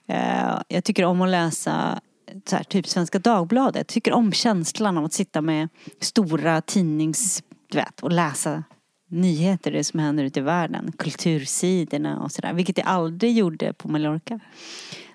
eh, 0.09 0.61
jag 0.69 0.85
tycker 0.85 1.05
om 1.05 1.21
att 1.23 1.29
läsa 1.29 2.01
här, 2.51 2.65
typ 2.65 2.89
Svenska 2.89 3.19
Dagbladet. 3.19 3.87
Tycker 3.87 4.13
om 4.13 4.33
känslan 4.33 4.99
av 4.99 5.05
att 5.05 5.13
sitta 5.13 5.41
med 5.41 5.69
stora 6.01 6.61
tidnings, 6.61 7.43
du 7.71 7.79
vet, 7.79 8.01
och 8.01 8.13
läsa 8.13 8.65
nyheter, 9.09 9.73
det 9.73 9.85
som 9.85 10.01
händer 10.01 10.25
ute 10.25 10.41
i 10.41 10.43
världen. 10.43 10.93
Kultursidorna 10.99 12.23
och 12.23 12.33
sådär. 12.33 12.53
Vilket 12.53 12.79
jag 12.79 12.87
aldrig 12.87 13.37
gjorde 13.37 13.73
på 13.73 13.89
Mallorca. 13.89 14.41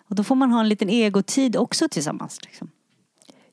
Och 0.10 0.16
då 0.16 0.24
får 0.24 0.36
man 0.36 0.52
ha 0.52 0.60
en 0.60 0.70
liten 0.70 0.90
egotid 0.90 1.56
också 1.56 1.90
tillsammans. 1.90 2.40
Liksom. 2.46 2.72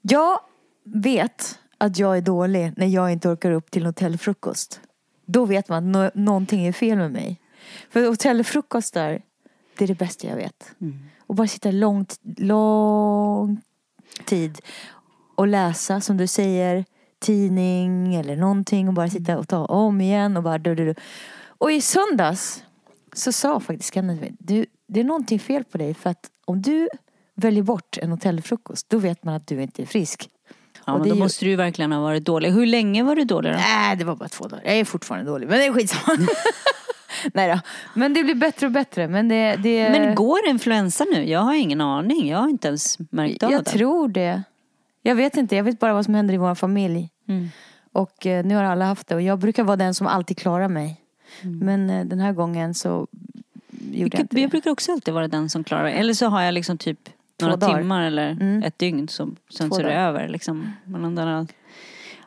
Jag 0.03 0.41
vet 0.85 1.59
att 1.79 1.99
jag 1.99 2.17
är 2.17 2.21
dålig 2.21 2.73
när 2.77 2.87
jag 2.87 3.13
inte 3.13 3.29
orkar 3.29 3.51
upp 3.51 3.71
till 3.71 3.87
hotellfrukost. 3.87 4.81
Då 5.27 5.45
vet 5.45 5.69
man 5.69 5.97
att 5.97 6.15
no 6.15 6.21
någonting 6.23 6.67
är 6.67 6.73
fel 6.73 6.99
med 6.99 7.13
mig. 7.13 7.41
För 7.91 8.09
hotellfrukostar, 8.09 9.23
det 9.79 9.85
är 9.85 9.89
det 9.89 9.99
bästa 9.99 10.27
jag 10.27 10.37
vet. 10.37 10.75
Mm. 10.81 10.99
Och 11.29 11.35
bara 11.35 11.47
sitta 11.49 11.71
långt, 11.71 12.19
lång 12.39 13.61
tid 14.25 14.59
och 15.35 15.47
läsa, 15.47 16.01
som 16.01 16.17
du 16.17 16.27
säger, 16.27 16.85
tidning 17.21 18.15
eller 18.15 18.37
någonting 18.37 18.89
och 18.89 18.95
bara 18.95 19.09
sitta 19.11 19.39
och 19.39 19.49
ta 19.49 19.65
om 19.65 20.01
igen 20.01 20.37
och 20.37 20.43
bara 20.43 20.59
du, 20.59 20.75
du, 20.75 20.85
du. 20.87 20.95
Och 21.59 21.73
i 21.73 21.81
söndags 21.81 22.63
så 23.13 23.33
sa 23.33 23.61
faktiskt 23.61 23.95
Kenneth 23.95 24.33
du, 24.39 24.67
det 24.89 25.01
är 25.01 25.05
någonting 25.05 25.39
fel 25.41 25.65
på 25.65 25.79
dig 25.79 25.95
för 25.95 26.11
att 26.11 26.27
om 26.45 26.63
du 26.63 26.89
väljer 27.35 27.63
bort 27.63 27.99
en 28.03 28.11
hotellfrukost 28.11 28.89
då 28.91 28.99
vet 28.99 29.25
man 29.25 29.35
att 29.35 29.47
du 29.47 29.63
inte 29.63 29.83
är 29.83 29.87
frisk. 29.87 30.29
Ja, 30.87 30.93
Och 30.93 31.01
men 31.01 31.09
då 31.09 31.15
ju- 31.15 31.21
måste 31.21 31.45
du 31.45 31.57
verkligen 31.57 31.93
ha 31.93 32.01
varit 32.01 32.25
dålig. 32.25 32.51
Hur 32.51 32.67
länge 32.67 33.03
var 33.03 33.17
du 33.17 33.25
dålig 33.25 33.53
då? 33.53 33.57
Nej, 33.59 33.97
det 33.97 34.05
var 34.05 34.17
bara 34.17 34.29
två 34.29 34.49
dagar. 34.49 34.63
Jag 34.65 34.75
är 34.79 34.85
fortfarande 34.85 35.31
dålig, 35.31 35.49
men 35.49 35.59
det 35.59 35.65
är 35.67 35.73
skitsamma. 35.73 36.19
Nej 37.35 37.49
då. 37.55 37.61
Men 37.95 38.15
det 38.15 38.25
blir 38.25 38.35
bättre 38.35 38.67
och 38.67 38.73
bättre. 38.73 39.09
Men 39.09 39.29
det... 39.29 39.57
det 39.57 39.91
Men 39.91 40.15
går 40.15 40.39
influensa 40.49 41.05
nu? 41.15 41.29
Jag 41.31 41.41
har 41.41 41.55
ingen 41.55 41.81
aning. 41.81 42.29
Jag 42.29 42.39
har 42.39 42.49
inte 42.49 42.69
ens 42.69 42.99
märkt 43.11 43.43
av 43.43 43.53
Jag 43.53 43.65
det. 43.65 43.71
tror 43.71 44.09
det. 44.09 44.43
Jag 45.03 45.15
vet 45.15 45.37
inte, 45.37 45.57
jag 45.57 45.65
vet 45.65 45.79
bara 45.79 45.93
vad 45.95 46.05
som 46.05 46.15
händer 46.15 46.35
i 46.35 46.37
vår 46.37 46.55
familj. 46.55 47.09
Mm. 47.29 47.49
Och 47.93 48.27
eh, 48.27 48.45
nu 48.45 48.55
har 48.55 48.65
alla 48.65 48.85
haft 48.85 49.07
det 49.09 49.15
och 49.15 49.23
jag 49.23 49.39
brukar 49.39 49.65
vara 49.65 49.77
den 49.77 49.95
som 49.95 50.07
alltid 50.07 50.39
klarar 50.39 50.69
mig. 50.69 51.01
Mm. 51.43 51.59
Men 51.59 51.91
eh, 51.91 52.05
den 52.07 52.21
här 52.21 52.33
gången 52.33 52.75
så 52.75 52.89
gjorde 52.89 53.07
jag 53.91 54.15
Jag, 54.15 54.21
inte 54.21 54.41
jag 54.41 54.49
det. 54.49 54.51
brukar 54.51 54.71
också 54.71 54.93
alltid 54.93 55.15
vara 55.15 55.29
den 55.29 55.51
som 55.51 55.65
klarar 55.65 55.85
det. 55.85 55.91
Eller 55.93 56.15
så 56.15 56.27
har 56.27 56.43
jag 56.43 56.55
liksom 56.55 56.79
typ 56.79 56.99
Två 57.05 57.47
några 57.47 57.57
dagar. 57.57 57.79
timmar 57.79 58.03
eller 58.03 58.31
Mm. 58.31 58.63
ett 58.63 58.79
dygn 58.79 59.09
som, 59.09 59.37
sen 59.51 59.69
Två 59.71 59.75
så 59.77 59.81
är 59.81 59.85
det 59.85 59.91
dagar. 59.95 60.09
över. 60.09 60.29
Liksom. 60.29 60.73
Men 60.85 61.19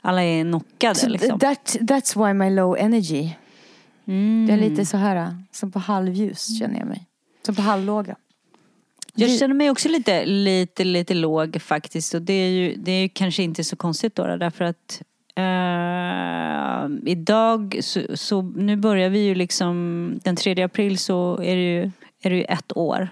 alla 0.02 0.24
är 0.24 0.44
knockade 0.44 0.96
Så 0.96 1.10
liksom. 1.10 1.40
that, 1.40 1.76
that's 1.80 2.28
why 2.28 2.34
my 2.34 2.50
low 2.50 2.78
energy. 2.78 3.30
Mm. 4.05 4.48
Jag 4.50 4.58
är 4.58 4.70
lite 4.70 4.86
så 4.86 4.98
här 4.98 5.36
som 5.51 5.72
på 5.72 5.79
halvljus 5.79 6.60
känner 6.60 6.79
jag 6.79 6.88
mig. 6.88 7.08
Som 7.46 7.55
på 7.55 7.62
halvlåga. 7.62 8.15
Jag 9.13 9.39
känner 9.39 9.55
mig 9.55 9.70
också 9.70 9.89
lite, 9.89 10.25
lite, 10.25 10.84
lite 10.84 11.13
låg 11.13 11.62
faktiskt. 11.62 12.13
Och 12.13 12.22
det 12.22 12.34
är 12.34 12.50
ju, 12.50 12.75
det 12.75 12.91
är 12.91 13.01
ju 13.01 13.10
kanske 13.10 13.43
inte 13.43 13.63
så 13.63 13.75
konstigt 13.75 14.15
då. 14.15 14.38
Därför 14.38 14.65
att 14.65 15.01
eh, 15.36 17.12
idag, 17.12 17.79
så, 17.81 18.01
så 18.13 18.41
nu 18.41 18.75
börjar 18.75 19.10
vi 19.10 19.20
ju 19.20 19.36
liksom, 19.36 20.20
den 20.24 20.36
3 20.36 20.63
april 20.63 20.98
så 20.98 21.39
är 21.41 21.55
det 21.55 21.72
ju, 21.72 21.91
är 22.22 22.29
det 22.29 22.36
ju 22.36 22.43
ett 22.43 22.77
år 22.77 23.10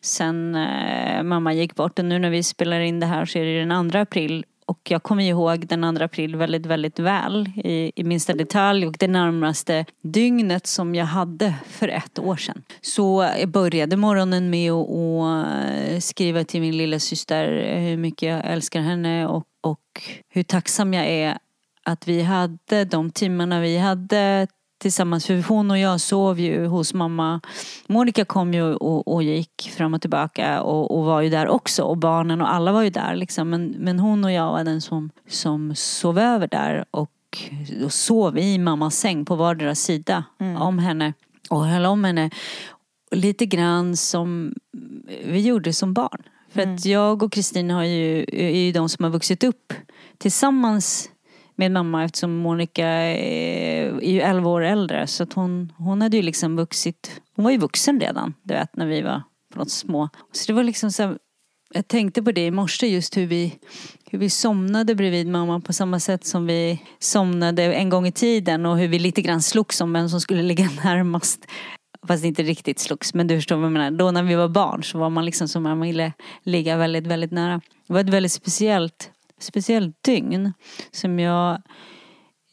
sen 0.00 0.54
eh, 0.54 1.22
mamma 1.22 1.52
gick 1.52 1.74
bort. 1.74 1.98
Och 1.98 2.04
nu 2.04 2.18
när 2.18 2.30
vi 2.30 2.42
spelar 2.42 2.80
in 2.80 3.00
det 3.00 3.06
här 3.06 3.24
så 3.24 3.38
är 3.38 3.44
det 3.44 3.64
den 3.64 3.90
2 3.90 3.98
april. 3.98 4.44
Och 4.68 4.90
jag 4.90 5.02
kommer 5.02 5.22
ihåg 5.22 5.66
den 5.66 5.96
2 5.96 6.04
april 6.04 6.36
väldigt, 6.36 6.66
väldigt 6.66 6.98
väl 6.98 7.50
i, 7.56 7.92
i 7.96 8.04
minsta 8.04 8.34
detalj 8.34 8.86
och 8.86 8.96
det 8.98 9.08
närmaste 9.08 9.84
dygnet 10.02 10.66
som 10.66 10.94
jag 10.94 11.04
hade 11.04 11.54
för 11.66 11.88
ett 11.88 12.18
år 12.18 12.36
sedan. 12.36 12.62
Så 12.80 13.28
jag 13.40 13.48
började 13.48 13.96
morgonen 13.96 14.50
med 14.50 14.72
att 14.72 15.92
eh, 15.94 15.98
skriva 15.98 16.44
till 16.44 16.60
min 16.60 16.76
lilla 16.76 16.98
syster 16.98 17.76
hur 17.80 17.96
mycket 17.96 18.28
jag 18.28 18.46
älskar 18.46 18.80
henne 18.80 19.26
och, 19.26 19.44
och 19.60 20.02
hur 20.28 20.42
tacksam 20.42 20.94
jag 20.94 21.06
är 21.06 21.38
att 21.84 22.08
vi 22.08 22.22
hade 22.22 22.84
de 22.84 23.10
timmarna 23.10 23.60
vi 23.60 23.78
hade 23.78 24.46
tillsammans. 24.78 25.26
För 25.26 25.42
hon 25.48 25.70
och 25.70 25.78
jag 25.78 26.00
sov 26.00 26.40
ju 26.40 26.66
hos 26.66 26.94
mamma. 26.94 27.40
Monica 27.86 28.24
kom 28.24 28.54
ju 28.54 28.62
och, 28.62 29.14
och 29.14 29.22
gick 29.22 29.70
fram 29.76 29.94
och 29.94 30.00
tillbaka 30.00 30.62
och, 30.62 30.98
och 30.98 31.04
var 31.04 31.20
ju 31.20 31.30
där 31.30 31.48
också. 31.48 31.82
Och 31.82 31.96
barnen 31.96 32.40
och 32.40 32.54
alla 32.54 32.72
var 32.72 32.82
ju 32.82 32.90
där 32.90 33.16
liksom. 33.16 33.50
Men, 33.50 33.66
men 33.78 33.98
hon 33.98 34.24
och 34.24 34.32
jag 34.32 34.52
var 34.52 34.64
den 34.64 34.80
som, 34.80 35.10
som 35.28 35.74
sov 35.74 36.18
över 36.18 36.48
där. 36.48 36.84
Och, 36.90 37.10
och 37.84 37.92
sov 37.92 38.38
i 38.38 38.58
mammas 38.58 38.98
säng 38.98 39.24
på 39.24 39.36
vardera 39.36 39.74
sida 39.74 40.24
om 40.58 40.78
henne. 40.78 41.12
Och 41.50 41.66
höll 41.66 41.86
om 41.86 42.04
henne. 42.04 42.30
Lite 43.10 43.46
grann 43.46 43.96
som 43.96 44.54
vi 45.24 45.40
gjorde 45.40 45.72
som 45.72 45.92
barn. 45.92 46.22
För 46.50 46.60
att 46.60 46.84
jag 46.84 47.22
och 47.22 47.32
Kristin 47.32 47.70
har 47.70 47.84
ju, 47.84 48.24
är 48.32 48.56
ju 48.56 48.72
de 48.72 48.88
som 48.88 49.04
har 49.04 49.10
vuxit 49.10 49.44
upp 49.44 49.72
tillsammans 50.18 51.10
med 51.58 51.72
mamma 51.72 52.04
eftersom 52.04 52.36
Monica 52.36 52.86
är 52.86 54.00
ju 54.00 54.20
11 54.20 54.50
år 54.50 54.64
äldre. 54.64 55.06
Så 55.06 55.22
att 55.22 55.32
hon, 55.32 55.72
hon 55.76 56.02
hade 56.02 56.16
ju 56.16 56.22
liksom 56.22 56.56
vuxit, 56.56 57.20
hon 57.36 57.44
var 57.44 57.50
ju 57.50 57.58
vuxen 57.58 58.00
redan, 58.00 58.34
du 58.42 58.54
vet, 58.54 58.76
när 58.76 58.86
vi 58.86 59.02
var 59.02 59.22
på 59.52 59.58
något 59.58 59.70
små. 59.70 60.08
Så 60.32 60.46
det 60.46 60.52
var 60.52 60.62
liksom 60.62 60.92
så 60.92 61.02
här, 61.02 61.18
jag 61.74 61.88
tänkte 61.88 62.22
på 62.22 62.32
det 62.32 62.46
i 62.46 62.50
morse 62.50 62.86
just 62.86 63.16
hur 63.16 63.26
vi, 63.26 63.54
hur 64.10 64.18
vi 64.18 64.30
somnade 64.30 64.94
bredvid 64.94 65.26
mamma 65.26 65.60
på 65.60 65.72
samma 65.72 66.00
sätt 66.00 66.26
som 66.26 66.46
vi 66.46 66.82
somnade 66.98 67.74
en 67.74 67.88
gång 67.88 68.06
i 68.06 68.12
tiden 68.12 68.66
och 68.66 68.78
hur 68.78 68.88
vi 68.88 68.98
lite 68.98 69.22
grann 69.22 69.42
slogs 69.42 69.80
om 69.80 69.92
vem 69.92 70.08
som 70.08 70.20
skulle 70.20 70.42
ligga 70.52 70.68
närmast. 70.84 71.46
Fast 72.08 72.24
inte 72.24 72.42
riktigt 72.42 72.78
slogs, 72.78 73.14
men 73.14 73.26
du 73.26 73.36
förstår 73.36 73.56
vad 73.56 73.64
jag 73.64 73.72
menar. 73.72 73.90
Då 73.90 74.10
när 74.10 74.22
vi 74.22 74.34
var 74.34 74.48
barn 74.48 74.84
så 74.84 74.98
var 74.98 75.10
man 75.10 75.24
liksom 75.24 75.48
som 75.48 75.62
man 75.62 75.80
ville 75.80 76.12
ligga 76.42 76.76
väldigt, 76.76 77.06
väldigt 77.06 77.30
nära. 77.30 77.60
Det 77.86 77.92
var 77.92 78.00
ett 78.00 78.08
väldigt 78.08 78.32
speciellt, 78.32 79.10
speciellt 79.38 80.02
dygn 80.04 80.52
som 80.90 81.18
jag 81.18 81.62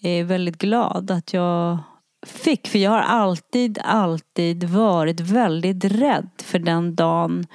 är 0.01 0.23
väldigt 0.23 0.57
glad 0.57 1.11
att 1.11 1.33
jag 1.33 1.77
fick. 2.25 2.67
För 2.67 2.79
jag 2.79 2.91
har 2.91 3.01
alltid, 3.01 3.79
alltid 3.83 4.63
varit 4.63 5.19
väldigt 5.19 5.85
rädd 5.85 6.29
för 6.43 6.59
den 6.59 6.95
dagen 6.95 7.47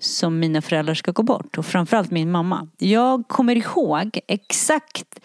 som 0.00 0.38
mina 0.38 0.62
föräldrar 0.62 0.94
ska 0.94 1.12
gå 1.12 1.22
bort. 1.22 1.58
Och 1.58 1.66
framförallt 1.66 2.10
min 2.10 2.30
mamma. 2.30 2.68
Jag 2.78 3.28
kommer 3.28 3.56
ihåg 3.56 4.18
exakt. 4.28 5.20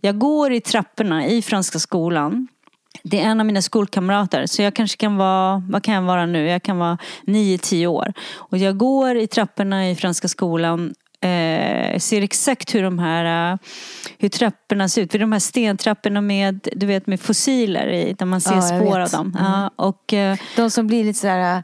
Jag 0.00 0.18
går 0.18 0.52
i 0.52 0.60
trapporna 0.60 1.26
i 1.26 1.42
Franska 1.42 1.78
skolan. 1.78 2.48
Det 3.02 3.20
är 3.20 3.24
en 3.24 3.40
av 3.40 3.46
mina 3.46 3.62
skolkamrater. 3.62 4.46
Så 4.46 4.62
jag 4.62 4.74
kanske 4.74 4.96
kan 4.96 5.16
vara, 5.16 5.62
vad 5.68 5.82
kan 5.82 5.94
jag 5.94 6.02
vara 6.02 6.26
nu? 6.26 6.46
Jag 6.46 6.62
kan 6.62 6.78
vara 6.78 6.98
9-10 7.26 7.86
år. 7.86 8.12
Och 8.34 8.58
jag 8.58 8.76
går 8.76 9.16
i 9.16 9.26
trapporna 9.26 9.90
i 9.90 9.94
Franska 9.94 10.28
skolan 10.28 10.94
eh, 11.22 11.98
ser 11.98 12.22
exakt 12.22 12.74
hur 12.74 12.82
de 12.82 12.98
här, 12.98 13.52
eh, 13.52 13.58
hur 14.18 14.28
trapporna 14.28 14.88
ser 14.88 15.02
ut. 15.02 15.12
För 15.12 15.18
de 15.18 15.32
här 15.32 15.38
stentrapporna 15.38 16.20
med, 16.20 16.68
du 16.76 16.86
vet, 16.86 17.06
med 17.06 17.20
fossiler 17.20 17.86
i, 17.88 18.12
där 18.18 18.26
man 18.26 18.40
ser 18.40 18.54
Ja, 18.54 18.62
spår 18.62 18.94
av 18.98 19.02
vet. 19.02 19.12
dem. 19.12 19.36
Mm. 19.38 19.52
Ja, 19.52 19.70
och, 19.76 20.12
eh, 20.12 20.38
De 20.56 20.70
som 20.70 20.86
blir 20.86 21.04
lite 21.04 21.18
sådär 21.18 21.62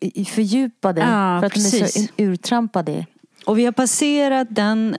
i- 0.00 0.24
fördjupade. 0.24 1.00
Ja, 1.00 1.40
för 1.40 1.46
att 1.46 1.54
de 1.54 1.60
är 1.60 1.70
precis. 1.80 1.94
så 2.08 2.22
urtrampade. 2.22 3.06
och 3.46 3.58
vi 3.58 3.64
har 3.64 3.72
passerat 3.72 4.48
den 4.50 4.96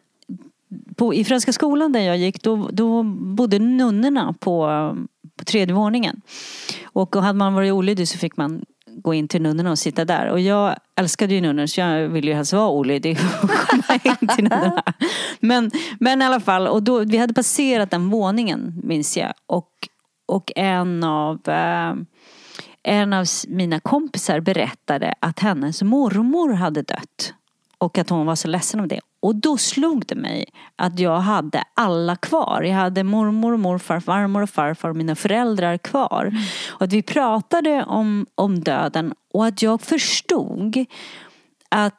på, 0.96 1.14
I 1.14 1.24
Franska 1.24 1.54
skolan 1.54 1.92
där 1.92 2.00
jag 2.00 2.18
gick, 2.18 2.44
då, 2.44 2.70
då 2.74 3.04
bodde 3.04 3.60
nunnorna 3.60 4.34
på, 4.40 4.66
på 5.36 5.46
tredje 5.46 5.76
våningen. 5.76 6.22
Och 6.84 7.16
hade 7.16 7.38
man 7.40 7.54
varit 7.54 7.72
olydig 7.74 8.08
så 8.08 8.18
fick 8.18 8.38
man 8.38 8.66
gå 8.96 9.14
in 9.14 9.28
till 9.28 9.42
nunnorna 9.42 9.72
och 9.72 9.80
sitta 9.80 10.06
där. 10.06 10.28
Och 10.28 10.40
jag 10.40 10.76
älskade 10.96 11.34
ju 11.34 11.42
nunnor 11.42 11.66
så 11.66 11.80
jag 11.80 12.10
ville 12.10 12.28
ju 12.28 12.34
helst 12.34 12.54
vara 12.54 12.70
olydig 12.70 13.18
och 13.44 13.50
komma 13.50 14.00
in 14.04 14.28
till 14.28 14.44
nunnorna. 14.44 14.84
Men, 15.40 15.72
men 16.00 16.22
i 16.22 16.26
alla 16.26 16.40
fall, 16.40 16.68
och 16.68 16.84
då, 16.84 17.00
vi 17.00 17.18
hade 17.18 17.34
passerat 17.34 17.92
den 17.92 18.10
våningen 18.10 18.82
minns 18.84 19.18
jag. 19.18 19.34
Och, 19.46 19.70
och 20.28 20.52
en 20.56 21.04
av 21.04 21.40
eh, 21.50 21.94
en 22.84 23.14
av 23.14 23.26
mina 23.48 23.80
kompisar 23.80 24.40
berättade 24.40 25.14
att 25.20 25.40
hennes 25.40 25.82
mormor 25.82 26.54
hade 26.54 26.82
dött. 26.82 27.34
Och 27.78 27.98
att 27.98 28.10
hon 28.10 28.26
var 28.26 28.36
så 28.36 28.48
ledsen 28.48 28.80
om 28.80 28.88
det. 28.88 29.00
Och 29.20 29.36
då 29.36 29.58
slog 29.58 30.06
det 30.06 30.16
mig 30.16 30.46
att 30.76 31.00
jag 31.00 31.20
hade 31.20 31.64
alla 31.74 32.16
kvar. 32.16 32.62
Jag 32.62 32.76
hade 32.76 33.04
mormor, 33.04 33.58
morfar, 33.58 34.00
farmor 34.00 34.42
och 34.42 34.50
farfar 34.50 34.90
och 34.90 34.96
mina 34.96 35.16
föräldrar 35.16 35.78
kvar. 35.78 36.34
Och 36.70 36.82
att 36.82 36.94
vi 36.94 37.02
pratade 37.02 37.84
om, 37.84 38.26
om 38.36 38.60
döden 38.60 39.14
och 39.34 39.46
att 39.46 39.62
jag 39.62 39.82
förstod 39.82 40.86
att 41.70 41.96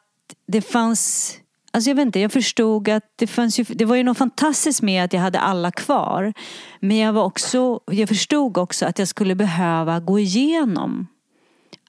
det 0.47 0.61
fanns 0.61 1.37
Alltså 1.73 1.89
jag 1.89 1.95
vet 1.95 2.05
inte, 2.05 2.19
jag 2.19 2.31
förstod 2.31 2.89
att 2.89 3.13
det 3.15 3.27
fanns 3.27 3.59
ju, 3.59 3.63
det 3.63 3.85
var 3.85 3.95
ju 3.95 4.03
något 4.03 4.17
fantastiskt 4.17 4.81
med 4.81 5.03
att 5.03 5.13
jag 5.13 5.21
hade 5.21 5.39
alla 5.39 5.71
kvar. 5.71 6.33
Men 6.79 6.97
jag 6.97 7.13
var 7.13 7.23
också, 7.23 7.79
jag 7.85 8.09
förstod 8.09 8.57
också 8.57 8.85
att 8.85 8.99
jag 8.99 9.07
skulle 9.07 9.35
behöva 9.35 9.99
gå 9.99 10.19
igenom 10.19 11.07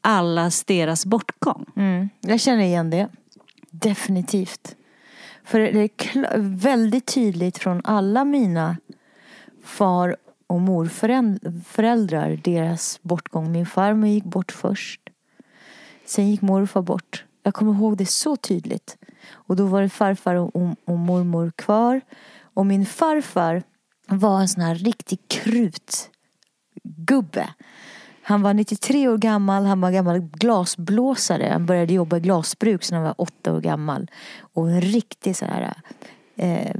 allas 0.00 0.64
deras 0.64 1.06
bortgång. 1.06 1.66
Mm. 1.76 2.08
Jag 2.20 2.40
känner 2.40 2.64
igen 2.64 2.90
det. 2.90 3.08
Definitivt. 3.70 4.76
För 5.44 5.61
det 5.61 5.81
är 5.81 6.38
väldigt 6.38 7.07
tydligt 7.07 7.59
från 7.59 7.81
alla 7.85 8.24
mina 8.24 8.76
far 9.64 10.16
och 10.46 10.61
morföräldrar, 10.61 12.40
deras 12.44 13.02
bortgång. 13.02 13.52
Min 13.52 13.66
farmor 13.66 14.09
gick 14.09 14.24
bort 14.24 14.52
först. 14.52 15.00
Sen 16.07 16.31
gick 16.31 16.42
morfar 16.42 16.83
bort. 16.83 17.24
Jag 17.42 17.55
kommer 17.55 17.74
ihåg 17.74 17.96
det 17.96 18.07
så 18.07 18.37
tydligt. 18.37 18.96
Och 19.31 19.57
då 19.57 19.66
var 19.66 19.83
det 19.83 19.88
farfar 19.88 20.35
och, 20.35 20.57
och, 20.57 20.76
och 20.85 20.98
mormor 20.98 21.52
kvar. 21.57 22.00
Och 22.55 22.66
min 22.66 22.87
farfar 22.87 23.62
var 24.07 24.40
en 24.40 24.48
sån 24.48 24.62
här 24.62 24.74
riktig 24.74 25.18
krutgubbe. 25.28 26.09
Han 28.22 28.42
var 28.42 28.54
93 28.54 29.08
år 29.08 29.18
gammal, 29.18 29.64
han 29.64 29.80
var 29.80 29.90
gammal 29.90 30.20
glasblåsare. 30.20 31.48
Han 31.52 31.66
började 31.66 31.94
jobba 31.94 32.16
i 32.16 32.20
glasbruk 32.20 32.90
när 32.90 32.98
han 32.98 33.06
var 33.06 33.14
åtta 33.18 33.52
år 33.52 33.61
gammal. 33.61 34.11
Och 34.40 34.70
en 34.70 34.80
riktig 34.80 35.37
så 35.37 35.44
här 35.44 35.74
eh, 36.37 36.74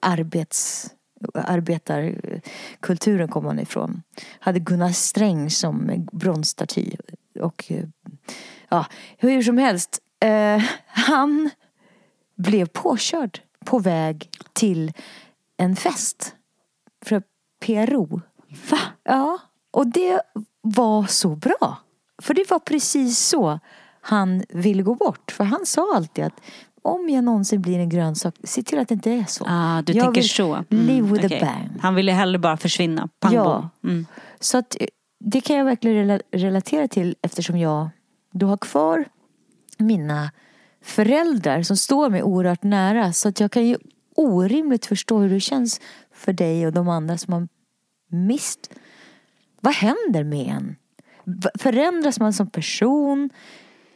arbets 0.00 0.90
arbetarkulturen 1.34 3.28
kom 3.28 3.44
han 3.44 3.58
ifrån. 3.58 4.02
Hade 4.40 4.58
Gunnar 4.58 4.92
Sträng 4.92 5.50
som 5.50 6.06
bronsstaty. 6.12 6.96
Och 7.40 7.64
eh, 7.68 7.84
ja, 8.68 8.86
hur 9.18 9.42
som 9.42 9.58
helst. 9.58 9.98
Eh, 10.20 10.62
han 10.86 11.50
blev 12.36 12.66
påkörd 12.66 13.40
på 13.64 13.78
väg 13.78 14.30
till 14.52 14.92
en 15.56 15.76
fest. 15.76 16.36
För 17.04 17.22
PRO. 17.60 18.20
Va? 18.70 18.78
Ja, 19.02 19.38
och 19.70 19.86
det 19.86 20.22
var 20.62 21.06
så 21.06 21.36
bra. 21.36 21.78
För 22.22 22.34
det 22.34 22.50
var 22.50 22.58
precis 22.58 23.18
så 23.18 23.60
han 24.00 24.42
ville 24.48 24.82
gå 24.82 24.94
bort. 24.94 25.30
För 25.30 25.44
han 25.44 25.66
sa 25.66 25.96
alltid 25.96 26.24
att 26.24 26.40
om 26.82 27.08
jag 27.08 27.24
någonsin 27.24 27.62
blir 27.62 27.78
en 27.78 27.88
grönsak, 27.88 28.34
se 28.44 28.62
till 28.62 28.78
att 28.78 28.88
det 28.88 28.94
inte 28.94 29.10
är 29.10 29.24
så. 29.24 29.44
Ah, 29.48 29.82
du 29.82 29.92
jag 29.92 30.04
tänker 30.04 30.22
så. 30.22 30.54
Mm, 30.54 30.86
live 30.86 31.08
with 31.12 31.24
okej. 31.26 31.38
a 31.42 31.44
bang. 31.46 31.80
Han 31.80 31.94
ville 31.94 32.12
hellre 32.12 32.38
bara 32.38 32.56
försvinna. 32.56 33.08
Pang 33.20 33.34
Ja. 33.34 33.68
mm. 33.84 34.06
Så 34.40 34.58
att 34.58 34.76
eh, 34.80 34.86
det 35.24 35.40
kan 35.40 35.56
jag 35.56 35.64
verkligen 35.64 35.96
rela- 35.96 36.22
relatera 36.32 36.88
till 36.88 37.16
eftersom 37.22 37.58
jag 37.58 37.90
då 38.32 38.46
har 38.46 38.56
kvar 38.56 39.04
mina 39.78 40.30
föräldrar 40.84 41.62
som 41.62 41.76
står 41.76 42.10
mig 42.10 42.22
oerhört 42.22 42.62
nära. 42.62 43.12
Så 43.12 43.28
att 43.28 43.40
jag 43.40 43.52
kan 43.52 43.66
ju 43.66 43.76
orimligt 44.16 44.86
förstå 44.86 45.18
hur 45.18 45.30
det 45.30 45.40
känns 45.40 45.80
för 46.14 46.32
dig 46.32 46.66
och 46.66 46.72
de 46.72 46.88
andra 46.88 47.18
som 47.18 47.32
har 47.32 47.48
mist. 48.10 48.70
Vad 49.64 49.74
händer 49.74 50.24
med 50.24 50.46
en? 50.46 50.76
Förändras 51.58 52.20
man 52.20 52.32
som 52.32 52.50
person? 52.50 53.30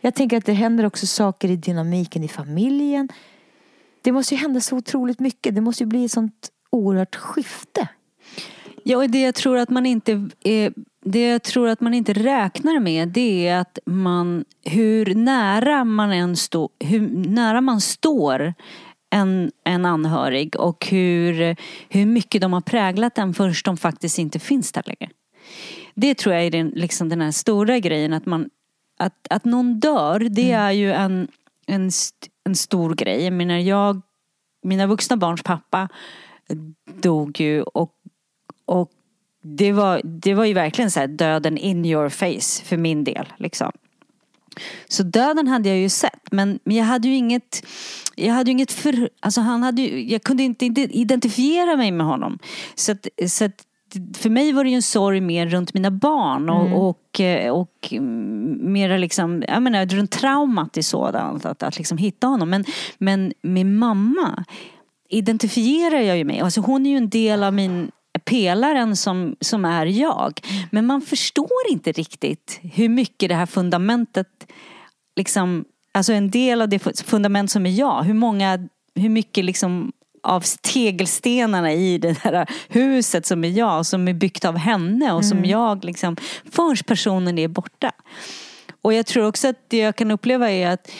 Jag 0.00 0.14
tänker 0.14 0.36
att 0.36 0.44
det 0.44 0.52
händer 0.52 0.86
också 0.86 1.06
saker 1.06 1.50
i 1.50 1.56
dynamiken 1.56 2.24
i 2.24 2.28
familjen. 2.28 3.08
Det 4.02 4.12
måste 4.12 4.34
ju 4.34 4.40
hända 4.40 4.60
så 4.60 4.76
otroligt 4.76 5.20
mycket. 5.20 5.54
Det 5.54 5.60
måste 5.60 5.82
ju 5.82 5.86
bli 5.86 6.04
ett 6.04 6.12
sånt 6.12 6.48
oerhört 6.70 7.16
skifte. 7.16 7.88
Ja, 8.82 8.96
och 8.98 9.10
det 9.10 9.20
jag 9.20 9.34
tror 9.34 9.58
att 9.58 9.70
man 9.70 9.86
inte 9.86 10.28
är, 10.44 10.72
det 11.04 11.28
jag 11.28 11.42
tror 11.42 11.68
att 11.68 11.80
man 11.80 11.94
inte 11.94 12.12
räknar 12.12 12.80
med 12.80 13.08
det 13.08 13.48
är 13.48 13.58
att 13.58 13.78
man, 13.86 14.44
hur 14.64 15.14
nära 15.14 15.84
man 15.84 16.12
än 16.12 16.36
står, 16.36 16.70
hur 16.80 17.00
nära 17.28 17.60
man 17.60 17.80
står 17.80 18.54
en, 19.10 19.50
en 19.64 19.84
anhörig 19.84 20.56
och 20.56 20.86
hur, 20.86 21.56
hur 21.88 22.06
mycket 22.06 22.40
de 22.40 22.52
har 22.52 22.60
präglat 22.60 23.14
den 23.14 23.34
först 23.34 23.66
de 23.66 23.76
faktiskt 23.76 24.18
inte 24.18 24.38
finns 24.38 24.72
där 24.72 24.82
längre. 24.86 25.12
Det 25.94 26.14
tror 26.14 26.34
jag 26.34 26.44
är 26.44 26.50
den, 26.50 26.68
liksom 26.68 27.08
den 27.08 27.20
här 27.20 27.30
stora 27.30 27.78
grejen 27.78 28.12
att 28.12 28.26
man, 28.26 28.50
att, 28.98 29.26
att 29.30 29.44
någon 29.44 29.80
dör, 29.80 30.18
det 30.18 30.52
är 30.52 30.70
ju 30.70 30.92
en, 30.92 31.28
en, 31.66 31.90
en 32.44 32.56
stor 32.56 32.94
grej. 32.94 33.24
Jag 33.24 33.32
menar, 33.32 33.56
jag, 33.56 34.00
mina 34.62 34.86
vuxna 34.86 35.16
barns 35.16 35.42
pappa 35.42 35.88
dog 37.02 37.40
ju 37.40 37.62
och 37.62 37.92
och 38.66 38.90
det 39.42 39.72
var, 39.72 40.00
det 40.04 40.34
var 40.34 40.44
ju 40.44 40.54
verkligen 40.54 40.90
så 40.90 41.00
här 41.00 41.06
döden 41.06 41.58
in 41.58 41.84
your 41.84 42.08
face 42.08 42.64
för 42.64 42.76
min 42.76 43.04
del. 43.04 43.32
Liksom. 43.36 43.72
Så 44.88 45.02
döden 45.02 45.48
hade 45.48 45.68
jag 45.68 45.78
ju 45.78 45.88
sett 45.88 46.32
men, 46.32 46.58
men 46.64 46.76
jag 46.76 46.84
hade 46.84 47.08
ju 47.08 47.14
inget 47.14 47.66
jag 48.14 48.34
hade 48.34 48.50
ju 48.50 48.52
inget 48.52 48.72
för, 48.72 49.10
alltså 49.20 49.40
han 49.40 49.62
hade 49.62 49.82
ju, 49.82 50.10
jag 50.10 50.22
kunde 50.22 50.42
inte 50.42 50.66
identifiera 50.76 51.76
mig 51.76 51.90
med 51.90 52.06
honom. 52.06 52.38
Så 52.74 52.92
att, 52.92 53.06
så 53.28 53.44
att 53.44 53.64
för 54.16 54.30
mig 54.30 54.52
var 54.52 54.64
det 54.64 54.70
ju 54.70 54.76
en 54.76 54.82
sorg 54.82 55.20
mer 55.20 55.46
runt 55.46 55.74
mina 55.74 55.90
barn 55.90 56.50
och, 56.50 56.88
och, 56.88 57.20
eh, 57.20 57.52
och 57.52 57.88
mm, 57.90 58.72
mera 58.72 58.96
liksom, 58.96 59.44
jag 59.48 59.62
menar 59.62 59.86
runt 59.86 60.10
traumat 60.10 60.76
i 60.76 60.82
sådant, 60.82 61.44
att, 61.44 61.62
att 61.62 61.78
liksom 61.78 61.98
hitta 61.98 62.26
honom. 62.26 62.50
Men, 62.50 62.64
men 62.98 63.32
min 63.42 63.76
mamma 63.76 64.44
identifierar 65.08 66.00
jag 66.00 66.18
ju 66.18 66.24
med. 66.24 66.42
Alltså 66.42 66.60
hon 66.60 66.86
är 66.86 66.90
ju 66.90 66.96
en 66.96 67.10
del 67.10 67.44
av 67.44 67.54
min 67.54 67.90
pelaren 68.24 68.96
som, 68.96 69.36
som 69.40 69.64
är 69.64 69.86
jag. 69.86 70.40
Men 70.70 70.86
man 70.86 71.02
förstår 71.02 71.70
inte 71.70 71.92
riktigt 71.92 72.60
hur 72.62 72.88
mycket 72.88 73.28
det 73.28 73.34
här 73.34 73.46
fundamentet 73.46 74.46
liksom, 75.16 75.64
alltså 75.92 76.12
en 76.12 76.30
del 76.30 76.62
av 76.62 76.68
det 76.68 77.02
fundament 77.02 77.50
som 77.50 77.66
är 77.66 77.70
jag, 77.70 78.02
hur 78.02 78.14
många, 78.14 78.68
hur 78.94 79.08
mycket 79.08 79.44
liksom 79.44 79.92
av 80.26 80.44
tegelstenarna 80.60 81.72
i 81.72 81.98
det 81.98 82.18
här 82.18 82.46
huset 82.68 83.26
som 83.26 83.44
är 83.44 83.48
jag, 83.48 83.86
som 83.86 84.08
är 84.08 84.14
byggt 84.14 84.44
av 84.44 84.56
henne 84.56 85.12
och 85.12 85.24
som 85.24 85.44
jag 85.44 85.84
liksom, 85.84 86.16
förrän 86.50 86.76
personen 86.86 87.38
är 87.38 87.48
borta. 87.48 87.92
Och 88.82 88.92
jag 88.92 89.06
tror 89.06 89.26
också 89.26 89.48
att 89.48 89.56
det 89.68 89.78
jag 89.78 89.96
kan 89.96 90.10
uppleva 90.10 90.50
är 90.50 90.70
att 90.70 90.90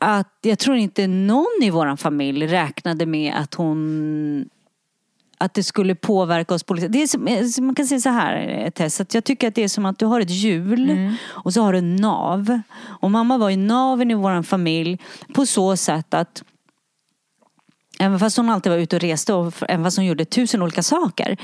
att 0.00 0.38
jag 0.42 0.58
tror 0.58 0.76
inte 0.76 1.06
någon 1.06 1.62
i 1.62 1.70
vår 1.70 1.96
familj 1.96 2.46
räknade 2.46 3.06
med 3.06 3.34
att 3.36 3.54
hon 3.54 4.48
att 5.38 5.54
det 5.54 5.62
skulle 5.62 5.94
påverka 5.94 6.54
oss 6.54 6.62
på 6.62 6.74
det 6.74 7.02
är 7.02 7.06
som, 7.06 7.26
eh, 7.26 7.44
Man 7.60 7.74
kan 7.74 7.86
säga 7.86 8.00
så 8.00 8.08
här 8.08 8.70
Tess, 8.70 9.00
att 9.00 9.14
jag 9.14 9.24
tycker 9.24 9.48
att 9.48 9.54
det 9.54 9.64
är 9.64 9.68
som 9.68 9.86
att 9.86 9.98
du 9.98 10.06
har 10.06 10.20
ett 10.20 10.30
hjul 10.30 11.16
och 11.24 11.52
så 11.52 11.62
har 11.62 11.72
du 11.72 11.78
en 11.78 11.96
nav. 11.96 12.60
Och 12.80 13.10
mamma 13.10 13.38
var 13.38 13.50
ju 13.50 13.56
naven 13.56 14.10
i 14.10 14.14
vår 14.14 14.42
familj 14.42 14.98
på 15.34 15.46
så 15.46 15.76
sätt 15.76 16.14
att 16.14 16.42
Även 17.98 18.18
fast 18.18 18.36
hon 18.36 18.50
alltid 18.50 18.72
var 18.72 18.78
ute 18.78 18.96
och 18.96 19.02
reste 19.02 19.32
och 19.34 19.54
även 19.68 19.84
fast 19.84 19.96
hon 19.96 20.06
gjorde 20.06 20.24
tusen 20.24 20.62
olika 20.62 20.82
saker 20.82 21.36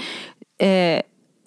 eh, 0.59 1.01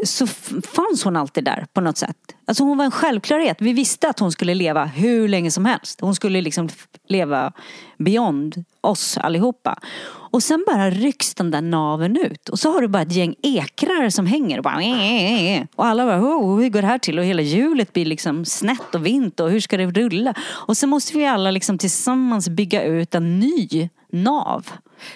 så 0.04 0.28
fanns 0.74 1.04
hon 1.04 1.16
alltid 1.16 1.44
där 1.44 1.66
på 1.74 1.82
något 1.82 1.98
sätt. 1.98 2.18
Alltså 2.46 2.64
hon 2.64 2.78
var 2.78 2.86
en 2.86 2.92
självklarhet. 2.92 3.58
Vi 3.60 3.74
visste 3.74 4.10
att 4.10 4.20
hon 4.20 4.32
skulle 4.32 4.54
leva 4.54 4.86
hur 4.86 5.28
länge 5.28 5.52
som 5.52 5.66
helst. 5.66 6.02
Hon 6.02 6.16
skulle 6.16 6.42
liksom 6.42 6.70
leva 7.08 7.52
beyond 7.98 8.64
oss 8.82 9.18
allihopa. 9.18 9.80
Och 10.10 10.44
sen 10.44 10.64
bara 10.68 10.90
rycks 10.90 11.34
den 11.34 11.52
där 11.52 11.62
naven 11.62 12.18
ut. 12.18 12.50
Och 12.50 12.60
så 12.60 12.72
har 12.72 12.82
du 12.82 12.88
bara 12.88 13.04
ett 13.04 13.12
gäng 13.12 13.36
ekrar 13.44 14.10
som 14.10 14.26
hänger 14.26 14.58
och 14.58 14.64
bara 14.64 14.82
äh, 14.82 14.92
äh, 14.92 15.58
äh, 15.58 15.66
Och 15.76 15.86
alla 15.86 16.06
bara, 16.06 16.20
oh, 16.20 16.60
hur 16.60 16.70
går 16.70 16.82
det 16.82 16.88
här 16.88 16.98
till? 16.98 17.20
Och 17.20 17.26
hela 17.26 17.42
hjulet 17.42 17.94
blir 17.94 18.06
liksom 18.06 18.46
snett 18.46 18.96
och 18.96 19.06
vint 19.06 19.40
och 19.40 19.52
hur 19.52 19.60
ska 19.60 19.78
det 19.78 19.86
rulla? 19.86 20.34
Och 20.50 20.78
så 20.78 20.88
måste 20.88 21.18
vi 21.18 21.26
alla 21.26 21.52
liksom 21.52 21.78
tillsammans 21.78 22.50
bygga 22.50 22.84
ut 22.84 23.16
en 23.16 23.40
ny 23.40 23.90
nav. 24.24 24.72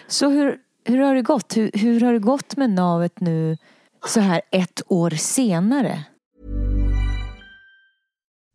Så 0.07 0.29
hur, 0.29 0.57
hur 0.85 0.97
har 0.97 1.15
det 1.15 1.21
gått? 1.21 1.57
Hur, 1.57 1.71
hur 1.73 2.01
har 2.01 2.13
det 2.13 2.19
gått 2.19 2.57
med 2.57 2.69
navet 2.69 3.19
nu 3.19 3.57
så 4.05 4.19
här 4.19 4.41
ett 4.51 4.81
år 4.87 5.09
senare? 5.09 6.03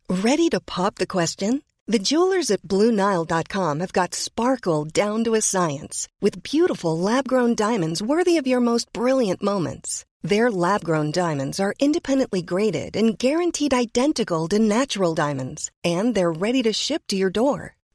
Ready 0.09 0.49
to 0.49 0.59
pop 0.59 0.95
the 0.95 1.05
question? 1.05 1.61
The 1.91 1.99
jewelers 1.99 2.51
at 2.51 2.63
BlueNile.com 2.63 3.79
have 3.79 3.93
got 3.93 4.13
sparkle 4.13 4.83
down 4.83 5.23
to 5.23 5.35
a 5.35 5.41
science 5.41 6.09
with 6.21 6.43
beautiful 6.43 6.97
lab 6.97 7.27
grown 7.27 7.55
diamonds 7.55 8.01
worthy 8.01 8.35
of 8.35 8.47
your 8.47 8.59
most 8.59 8.91
brilliant 8.91 9.41
moments. 9.41 10.05
Their 10.21 10.51
lab 10.51 10.83
grown 10.83 11.11
diamonds 11.11 11.61
are 11.61 11.73
independently 11.79 12.41
graded 12.41 12.97
and 12.97 13.17
guaranteed 13.17 13.73
identical 13.73 14.49
to 14.49 14.59
natural 14.59 15.15
diamonds, 15.15 15.71
and 15.85 16.13
they're 16.13 16.31
ready 16.31 16.61
to 16.63 16.73
ship 16.73 17.03
to 17.07 17.15
your 17.15 17.29
door. 17.29 17.76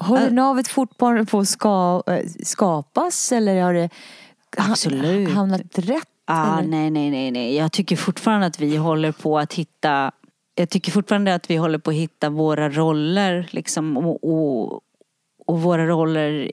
Håller 0.00 0.30
navet 0.30 0.68
fortfarande 0.68 1.24
på 1.24 1.38
att 1.38 1.48
ska, 1.48 2.02
eh, 2.06 2.26
skapas 2.42 3.32
eller 3.32 3.62
har 3.62 3.74
det 3.74 3.90
Absolut. 4.56 5.30
hamnat 5.30 5.78
rätt? 5.78 6.04
Ah, 6.24 6.58
eller? 6.58 6.68
nej, 6.68 6.90
nej, 6.90 7.10
nej, 7.10 7.30
nej. 7.30 7.56
Jag 7.56 7.72
tycker 7.72 7.96
fortfarande 7.96 8.46
att 8.46 8.60
vi 8.60 8.76
håller 8.76 9.12
på 9.12 9.38
att 9.38 9.54
hitta 9.54 10.12
jag 10.54 10.70
tycker 10.70 10.92
fortfarande 10.92 11.34
att 11.34 11.50
vi 11.50 11.56
håller 11.56 11.78
på 11.78 11.90
att 11.90 11.96
hitta 11.96 12.30
våra 12.30 12.70
roller 12.70 13.48
liksom, 13.50 13.96
och, 13.96 14.24
och, 14.24 14.80
och 15.46 15.62
våra 15.62 15.86
roller 15.86 16.52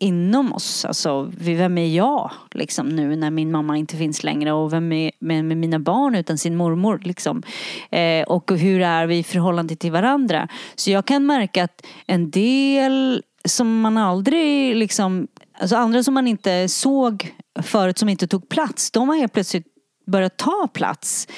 inom 0.00 0.52
oss. 0.52 0.84
Alltså, 0.84 1.32
vem 1.38 1.78
är 1.78 1.96
jag 1.96 2.30
liksom, 2.50 2.88
nu 2.88 3.16
när 3.16 3.30
min 3.30 3.50
mamma 3.50 3.76
inte 3.76 3.96
finns 3.96 4.24
längre 4.24 4.52
och 4.52 4.72
vem 4.72 4.92
är 4.92 5.10
med, 5.18 5.44
med 5.44 5.56
mina 5.56 5.78
barn 5.78 6.14
utan 6.14 6.38
sin 6.38 6.56
mormor 6.56 7.00
liksom. 7.04 7.42
Eh, 7.90 8.22
och 8.22 8.52
hur 8.52 8.80
är 8.80 9.06
vi 9.06 9.18
i 9.18 9.22
förhållande 9.22 9.76
till 9.76 9.92
varandra. 9.92 10.48
Så 10.74 10.90
jag 10.90 11.06
kan 11.06 11.26
märka 11.26 11.64
att 11.64 11.86
en 12.06 12.30
del 12.30 13.22
som 13.44 13.80
man 13.80 13.98
aldrig 13.98 14.76
liksom, 14.76 15.28
alltså 15.60 15.76
andra 15.76 16.02
som 16.02 16.14
man 16.14 16.26
inte 16.28 16.68
såg 16.68 17.34
förut 17.62 17.98
som 17.98 18.08
inte 18.08 18.26
tog 18.26 18.48
plats, 18.48 18.90
de 18.90 19.08
har 19.08 19.16
helt 19.16 19.32
plötsligt 19.32 19.66
börjat 20.06 20.36
ta 20.36 20.68
plats. 20.72 21.28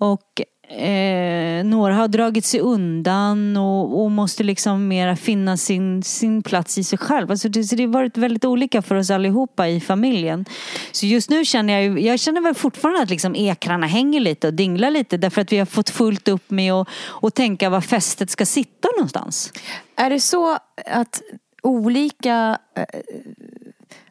Och 0.00 0.42
eh, 0.78 1.64
några 1.64 1.94
har 1.94 2.08
dragit 2.08 2.44
sig 2.44 2.60
undan 2.60 3.56
och, 3.56 4.02
och 4.02 4.10
måste 4.10 4.42
liksom 4.42 4.88
mera 4.88 5.16
finna 5.16 5.56
sin, 5.56 6.02
sin 6.02 6.42
plats 6.42 6.78
i 6.78 6.84
sig 6.84 6.98
själv. 6.98 7.30
Alltså 7.30 7.48
det, 7.48 7.64
så 7.64 7.76
det 7.76 7.82
har 7.82 7.92
varit 7.92 8.16
väldigt 8.16 8.44
olika 8.44 8.82
för 8.82 8.94
oss 8.94 9.10
allihopa 9.10 9.68
i 9.68 9.80
familjen. 9.80 10.44
Så 10.92 11.06
just 11.06 11.30
nu 11.30 11.44
känner 11.44 11.72
jag 11.72 11.82
ju, 11.82 12.06
jag 12.06 12.20
känner 12.20 12.40
väl 12.40 12.54
fortfarande 12.54 13.02
att 13.02 13.10
liksom 13.10 13.36
ekrarna 13.36 13.86
hänger 13.86 14.20
lite 14.20 14.46
och 14.46 14.54
dinglar 14.54 14.90
lite 14.90 15.16
därför 15.16 15.40
att 15.40 15.52
vi 15.52 15.58
har 15.58 15.66
fått 15.66 15.90
fullt 15.90 16.28
upp 16.28 16.50
med 16.50 16.72
att 16.72 16.88
och 17.22 17.34
tänka 17.34 17.70
var 17.70 17.80
fästet 17.80 18.30
ska 18.30 18.46
sitta 18.46 18.88
någonstans. 18.96 19.52
Är 19.96 20.10
det 20.10 20.20
så 20.20 20.58
att 20.86 21.22
olika 21.62 22.58
eh, 22.76 22.84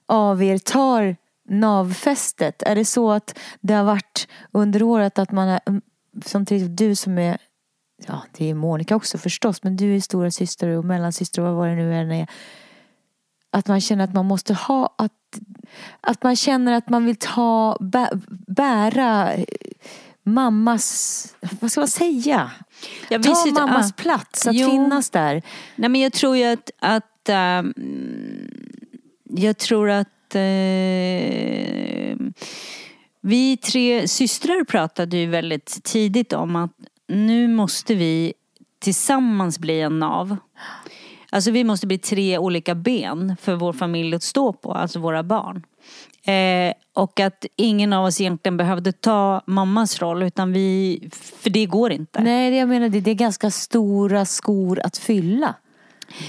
av 0.06 0.44
er 0.44 0.58
tar 0.58 1.16
navfästet? 1.50 2.64
Är 2.64 2.76
det 2.76 2.86
så 2.86 3.12
att 3.12 3.40
det 3.62 3.74
har 3.74 3.84
varit 3.84 4.28
under 4.52 4.84
året 4.84 5.20
att 5.20 5.32
man 5.32 5.48
har, 5.48 5.60
som 6.26 6.46
till 6.46 6.76
du 6.76 6.96
som 6.96 7.18
är, 7.18 7.38
ja 8.08 8.22
det 8.38 8.50
är 8.50 8.54
Monica 8.54 8.96
också 8.96 9.18
förstås, 9.18 9.64
men 9.64 9.76
du 9.78 9.96
är 9.96 10.00
stora 10.00 10.32
syster 10.32 10.68
och 10.68 10.86
mellansyster 10.86 11.42
och 11.42 11.48
vad 11.48 11.56
var 11.56 11.68
det 11.68 11.76
nu 11.76 11.96
än 11.96 12.12
är. 12.12 12.28
Att 13.52 13.68
man 13.68 13.82
känner 13.82 14.04
att 14.04 14.14
man 14.14 14.26
måste 14.26 14.54
ha, 14.54 14.96
att, 14.98 15.40
att 16.02 16.24
man 16.24 16.36
känner 16.36 16.74
att 16.74 16.90
man 16.90 17.06
vill 17.06 17.16
ta, 17.16 17.78
bä, 17.80 18.10
bära 18.48 19.30
mammas, 20.24 21.28
vad 21.60 21.72
ska 21.72 21.82
man 21.82 21.88
säga? 21.88 22.52
Ja, 23.10 23.20
Ta 23.24 23.36
sitter- 23.36 23.62
mammas 23.62 23.92
ah. 23.92 23.96
plats, 24.02 24.48
att 24.48 24.56
Jo. 24.56 24.70
finnas 24.70 25.10
där. 25.10 25.42
Nej 25.76 25.90
men 25.90 26.02
jag 26.02 26.14
tror 26.14 26.38
ju 26.38 26.44
att, 26.46 26.72
att 26.80 27.30
ehm, 27.30 27.74
jag 29.24 29.58
tror 29.58 29.90
att 29.90 30.36
eh, 30.36 30.42
vi 33.22 33.58
tre 33.58 34.08
systrar 34.08 34.64
pratade 34.64 35.18
ju 35.18 35.26
väldigt 35.26 35.84
tidigt 35.84 36.34
om 36.34 36.56
att 36.56 36.72
nu 37.08 37.48
måste 37.48 37.96
vi 37.96 38.34
tillsammans 38.80 39.60
bli 39.60 39.82
en 39.82 40.00
nav. 40.00 40.38
Alltså 41.30 41.52
vi 41.52 41.64
måste 41.64 41.88
bli 41.88 41.98
tre 41.98 42.38
olika 42.38 42.76
ben 42.76 43.36
för 43.42 43.56
vår 43.56 43.74
familj 43.74 44.16
att 44.16 44.24
stå 44.24 44.54
på, 44.54 44.74
alltså 44.74 45.00
våra 45.00 45.24
barn. 45.24 45.64
Eh, 46.24 46.74
och 46.94 47.20
att 47.20 47.46
ingen 47.56 47.94
av 47.94 48.06
oss 48.06 48.22
egentligen 48.22 48.58
behövde 48.58 48.92
ta 48.92 49.42
mammas 49.46 50.02
roll 50.02 50.24
utan 50.24 50.54
vi, 50.54 51.00
för 51.14 51.50
det 51.50 51.66
går 51.66 51.92
inte. 51.92 52.22
Nej, 52.22 52.52
det 52.52 52.58
jag 52.58 52.70
menar 52.70 52.90
det, 52.90 53.00
det 53.00 53.12
är 53.12 53.16
ganska 53.16 53.52
stora 53.52 54.26
skor 54.26 54.80
att 54.80 54.98
fylla. 54.98 55.56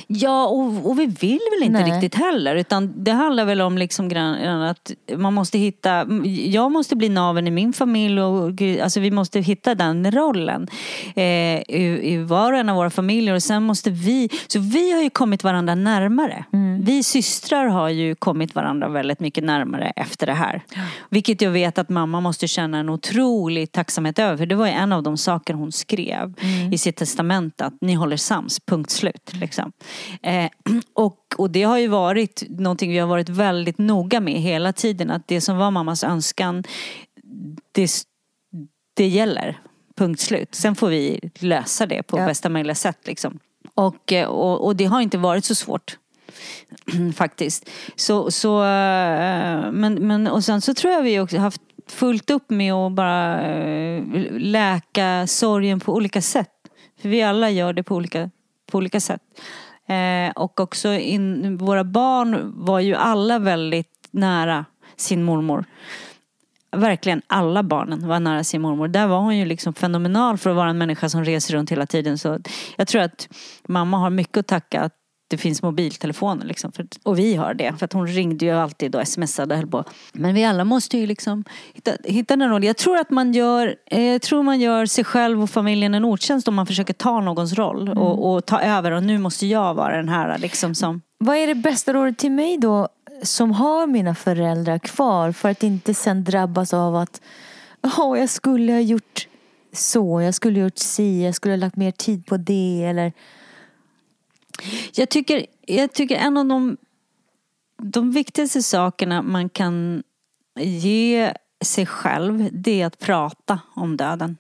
Ja, 0.07 0.47
och, 0.47 0.91
och 0.91 0.99
vi 0.99 1.07
vill 1.07 1.41
väl 1.59 1.67
inte 1.67 1.81
Nej. 1.81 1.93
riktigt 1.93 2.15
heller. 2.15 2.57
Utan 2.57 3.05
det 3.05 3.13
handlar 3.13 3.45
väl 3.45 3.61
om 3.61 3.79
liksom 3.79 4.09
grann, 4.09 4.63
att 4.63 4.93
man 5.17 5.35
måste 5.35 5.59
hitta, 5.59 6.07
jag 6.47 6.73
måste 6.73 6.97
bli 6.97 7.09
naven 7.09 7.47
i 7.47 7.51
min 7.51 7.73
familj 7.73 8.21
och 8.21 8.63
alltså 8.83 9.01
vi 9.01 9.11
måste 9.11 9.41
hitta 9.41 9.75
den 9.75 10.11
rollen. 10.11 10.69
Eh, 11.15 11.23
i, 11.23 12.01
I 12.03 12.19
var 12.19 12.53
och 12.53 12.59
en 12.59 12.69
av 12.69 12.77
våra 12.77 12.91
familjer 12.91 13.35
och 13.35 13.43
sen 13.43 13.63
måste 13.63 13.91
vi, 13.91 14.29
så 14.47 14.59
vi 14.59 14.93
har 14.93 15.03
ju 15.03 15.11
kommit 15.11 15.45
varandra 15.45 15.75
närmare. 15.75 16.45
Vi 16.81 17.03
systrar 17.03 17.67
har 17.67 17.89
ju 17.89 18.15
kommit 18.15 18.55
varandra 18.55 18.89
väldigt 18.89 19.21
mycket 19.21 19.45
närmare 19.45 19.93
efter 19.97 20.27
det 20.27 20.33
här. 20.33 20.63
Vilket 21.11 21.43
jag 21.43 21.51
vet 21.51 21.79
att 21.79 21.89
mamma 21.89 22.21
måste 22.21 22.49
känna 22.49 22.79
en 22.79 22.89
otrolig 22.89 23.73
tacksamhet 23.73 24.19
över. 24.19 24.37
För 24.37 24.47
det 24.47 24.55
var 24.55 24.67
ju 24.67 24.73
en 24.73 24.93
av 24.93 25.03
de 25.03 25.17
saker 25.17 25.55
hon 25.55 25.73
skrev 25.73 26.35
i 26.73 26.79
sitt 26.79 26.97
testamente. 26.97 27.65
Att 27.65 27.75
ni 27.81 27.95
håller 27.95 28.17
sams, 28.17 28.61
punkt 28.61 28.91
slut. 28.91 29.33
Liksom. 29.33 29.72
Eh, 30.23 30.51
och, 30.95 31.19
och 31.37 31.51
det 31.51 31.63
har 31.63 31.79
ju 31.79 31.89
varit 31.89 32.43
någonting 32.49 32.91
vi 32.91 32.99
har 32.99 33.07
varit 33.09 33.29
väldigt 33.29 33.79
noga 33.79 34.21
med 34.21 34.35
hela 34.35 34.73
tiden. 34.73 35.11
Att 35.11 35.29
det 35.29 35.41
som 35.41 35.57
var 35.57 35.71
mammas 35.71 36.05
önskan, 36.05 36.65
det, 37.73 37.91
det 38.95 39.07
gäller. 39.07 39.59
Punkt 39.97 40.21
slut. 40.21 40.55
Sen 40.55 40.75
får 40.75 40.89
vi 40.89 41.21
lösa 41.39 41.87
det 41.87 42.03
på 42.03 42.19
Ja. 42.19 42.27
bästa 42.27 42.49
möjliga 42.49 42.75
sätt. 42.75 42.99
Liksom. 43.05 43.39
Och, 43.75 44.13
eh, 44.13 44.29
och, 44.29 44.65
och 44.67 44.77
det 44.77 44.85
har 44.85 45.01
inte 45.01 45.19
varit 45.19 45.45
så 45.45 45.55
svårt. 45.55 45.99
Faktiskt. 47.17 47.71
Så, 47.97 48.31
så, 48.31 48.63
eh, 48.63 49.73
men, 49.73 49.95
men, 49.95 50.27
och 50.27 50.45
sen 50.45 50.61
så 50.61 50.75
tror 50.75 50.93
jag 50.93 51.03
vi 51.03 51.21
också 51.21 51.39
haft 51.39 51.61
fullt 51.87 52.31
upp 52.31 52.51
med 52.51 52.73
att 52.73 52.93
bara 52.93 53.43
eh, 53.43 54.03
läka 54.31 55.27
sorgen 55.27 55.81
på 55.81 55.95
olika 55.95 56.23
sätt. 56.23 56.49
För 57.03 57.09
vi 57.09 57.23
alla 57.23 57.51
gör 57.51 57.73
det 57.73 57.83
på 57.83 57.95
olika, 57.95 58.31
på 58.71 58.79
olika 58.79 59.01
sätt. 59.01 59.21
Eh, 59.89 60.31
och 60.37 60.61
också 60.61 60.93
in, 60.93 61.57
våra 61.57 61.85
barn 61.85 62.53
var 62.55 62.81
ju 62.81 62.95
alla 62.95 63.39
väldigt 63.39 64.09
nära 64.11 64.65
sin 64.97 65.23
mormor. 65.23 65.65
Verkligen 66.77 67.23
alla 67.27 67.63
barnen 67.63 68.09
var 68.09 68.21
nära 68.21 68.45
sin 68.45 68.63
mormor. 68.63 68.89
Där 68.89 69.07
var 69.07 69.19
hon 69.19 69.37
ju 69.37 69.45
liksom 69.45 69.75
fenomenal 69.75 70.39
för 70.39 70.51
att 70.51 70.57
vara 70.57 70.71
en 70.71 70.79
människa 70.79 71.09
som 71.09 71.25
reser 71.25 71.55
runt 71.55 71.73
hela 71.73 71.87
tiden. 71.87 72.19
Så 72.19 72.39
jag 72.77 72.89
tror 72.89 73.03
att 73.03 73.29
mamma 73.69 73.99
har 73.99 74.11
mycket 74.11 74.37
att 74.37 74.47
tacka 74.47 74.81
att 74.81 74.95
det 75.33 75.39
finns 75.39 75.63
mobiltelefoner 75.63 76.47
liksom. 76.47 76.73
För, 76.73 76.87
och 77.03 77.19
vi 77.19 77.35
har 77.35 77.55
det. 77.55 77.75
För 77.79 77.85
att 77.85 77.93
hon 77.93 78.07
ringde 78.07 78.45
ju 78.45 78.51
alltid 78.51 78.95
och 78.97 79.09
smsade 79.09 79.57
höll 79.57 79.67
på. 79.67 79.85
Men 80.13 80.35
vi 80.35 80.45
alla 80.45 80.65
måste 80.65 80.99
ju 80.99 81.07
liksom 81.07 81.45
hitta, 81.75 81.93
hitta 82.05 82.37
den 82.37 82.49
rollen. 82.49 82.67
Jag 82.67 82.77
tror 82.77 82.97
att 82.97 83.11
man 83.11 83.33
gör, 83.33 83.77
eh, 83.87 84.03
jag 84.03 84.23
tror 84.23 84.43
man 84.43 84.61
gör 84.61 84.87
sig 84.87 85.05
själv 85.05 85.43
och 85.43 85.51
familjen 85.51 85.95
en 85.95 86.05
otjänst 86.05 86.49
om 86.49 86.55
man 86.55 86.67
försöker 86.67 86.95
ta 86.95 87.21
någons 87.21 87.53
roll 87.53 87.89
och, 87.89 88.33
och 88.33 88.47
ta 88.47 88.61
över. 88.61 88.91
Och 88.91 89.03
nu 89.03 89.19
måste 89.19 89.47
jag 89.47 89.75
vara 89.75 89.97
den 89.97 90.09
här 90.09 90.39
liksom 90.39 90.75
som 90.75 91.01
Vad 91.19 91.37
är 91.37 91.47
det 91.47 91.55
bästa 91.55 91.93
rådet 91.93 92.19
till 92.19 92.33
mig 92.33 92.59
då 92.59 92.89
som 93.23 93.51
har 93.53 93.87
mina 93.87 94.15
föräldrar 94.15 94.79
kvar 94.79 95.33
för 95.33 95.49
att 95.49 95.63
inte 95.63 95.95
sen 95.95 96.25
drabbas 96.25 96.75
av 96.75 96.97
att 96.97 97.21
Åh, 97.83 98.19
jag 98.19 98.29
skulle 98.29 98.73
ha 98.73 98.81
gjort 98.81 99.29
så, 99.73 100.21
jag 100.21 100.35
skulle 100.35 100.61
ha 100.61 100.65
gjort 100.65 100.79
si, 100.79 101.25
jag 101.25 101.35
skulle 101.35 101.53
ha 101.53 101.57
lagt 101.57 101.77
mer 101.77 101.91
tid 101.91 102.27
på 102.27 102.37
det 102.37 102.85
eller 102.85 103.13
jag 104.95 105.09
tycker, 105.09 105.47
jag 105.67 105.93
tycker 105.93 106.17
en 106.17 106.37
av 106.37 106.47
de, 106.47 106.77
de 107.83 108.11
viktigaste 108.11 108.63
sakerna 108.63 109.23
man 109.23 109.49
kan 109.49 110.03
ge 110.61 111.33
sig 111.65 111.87
själv 111.87 112.49
det 112.53 112.83
är 112.83 112.87
att 112.87 112.99
prata 112.99 113.61
om 113.75 113.97
döden. 113.97 114.37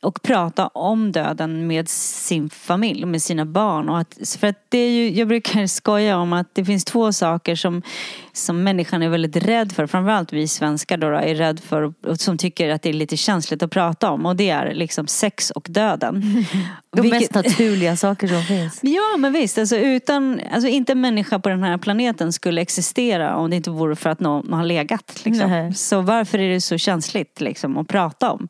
Och 0.00 0.22
prata 0.22 0.66
om 0.66 1.12
döden 1.12 1.66
med 1.66 1.88
sin 1.88 2.50
familj, 2.50 3.04
med 3.04 3.22
sina 3.22 3.44
barn. 3.44 3.88
Och 3.88 3.98
att, 3.98 4.18
för 4.38 4.46
att 4.46 4.64
det 4.68 4.78
är 4.78 4.90
ju, 4.90 5.10
jag 5.10 5.28
brukar 5.28 5.66
skoja 5.66 6.18
om 6.18 6.32
att 6.32 6.54
det 6.54 6.64
finns 6.64 6.84
två 6.84 7.12
saker 7.12 7.54
som, 7.54 7.82
som 8.38 8.62
människan 8.62 9.02
är 9.02 9.08
väldigt 9.08 9.36
rädd 9.36 9.72
för. 9.72 9.86
Framförallt 9.86 10.32
vi 10.32 10.48
svenskar 10.48 10.96
då, 10.96 11.10
då 11.10 11.16
är 11.16 11.34
rädd 11.34 11.60
för 11.60 11.82
och 12.06 12.20
som 12.20 12.38
tycker 12.38 12.70
att 12.70 12.82
det 12.82 12.88
är 12.88 12.92
lite 12.92 13.16
känsligt 13.16 13.62
att 13.62 13.70
prata 13.70 14.10
om. 14.10 14.26
Och 14.26 14.36
det 14.36 14.50
är 14.50 14.74
liksom 14.74 15.06
sex 15.06 15.50
och 15.50 15.66
döden. 15.70 16.20
de 16.96 17.02
Vilket- 17.02 17.20
mest 17.20 17.34
naturliga 17.34 17.96
saker 17.96 18.28
som 18.28 18.42
finns. 18.42 18.80
Ja 18.82 19.16
men 19.18 19.32
visst, 19.32 19.58
alltså 19.58 19.76
utan, 19.76 20.40
alltså 20.52 20.68
inte 20.68 20.92
en 20.92 21.00
människa 21.00 21.38
på 21.38 21.48
den 21.48 21.62
här 21.62 21.78
planeten 21.78 22.32
skulle 22.32 22.60
existera 22.60 23.36
om 23.36 23.50
det 23.50 23.56
inte 23.56 23.70
vore 23.70 23.96
för 23.96 24.10
att 24.10 24.20
någon 24.20 24.52
har 24.52 24.64
legat. 24.64 25.22
Liksom. 25.24 25.72
Så 25.74 26.00
varför 26.00 26.38
är 26.38 26.50
det 26.50 26.60
så 26.60 26.78
känsligt 26.78 27.40
liksom, 27.40 27.78
att 27.78 27.88
prata 27.88 28.32
om? 28.32 28.48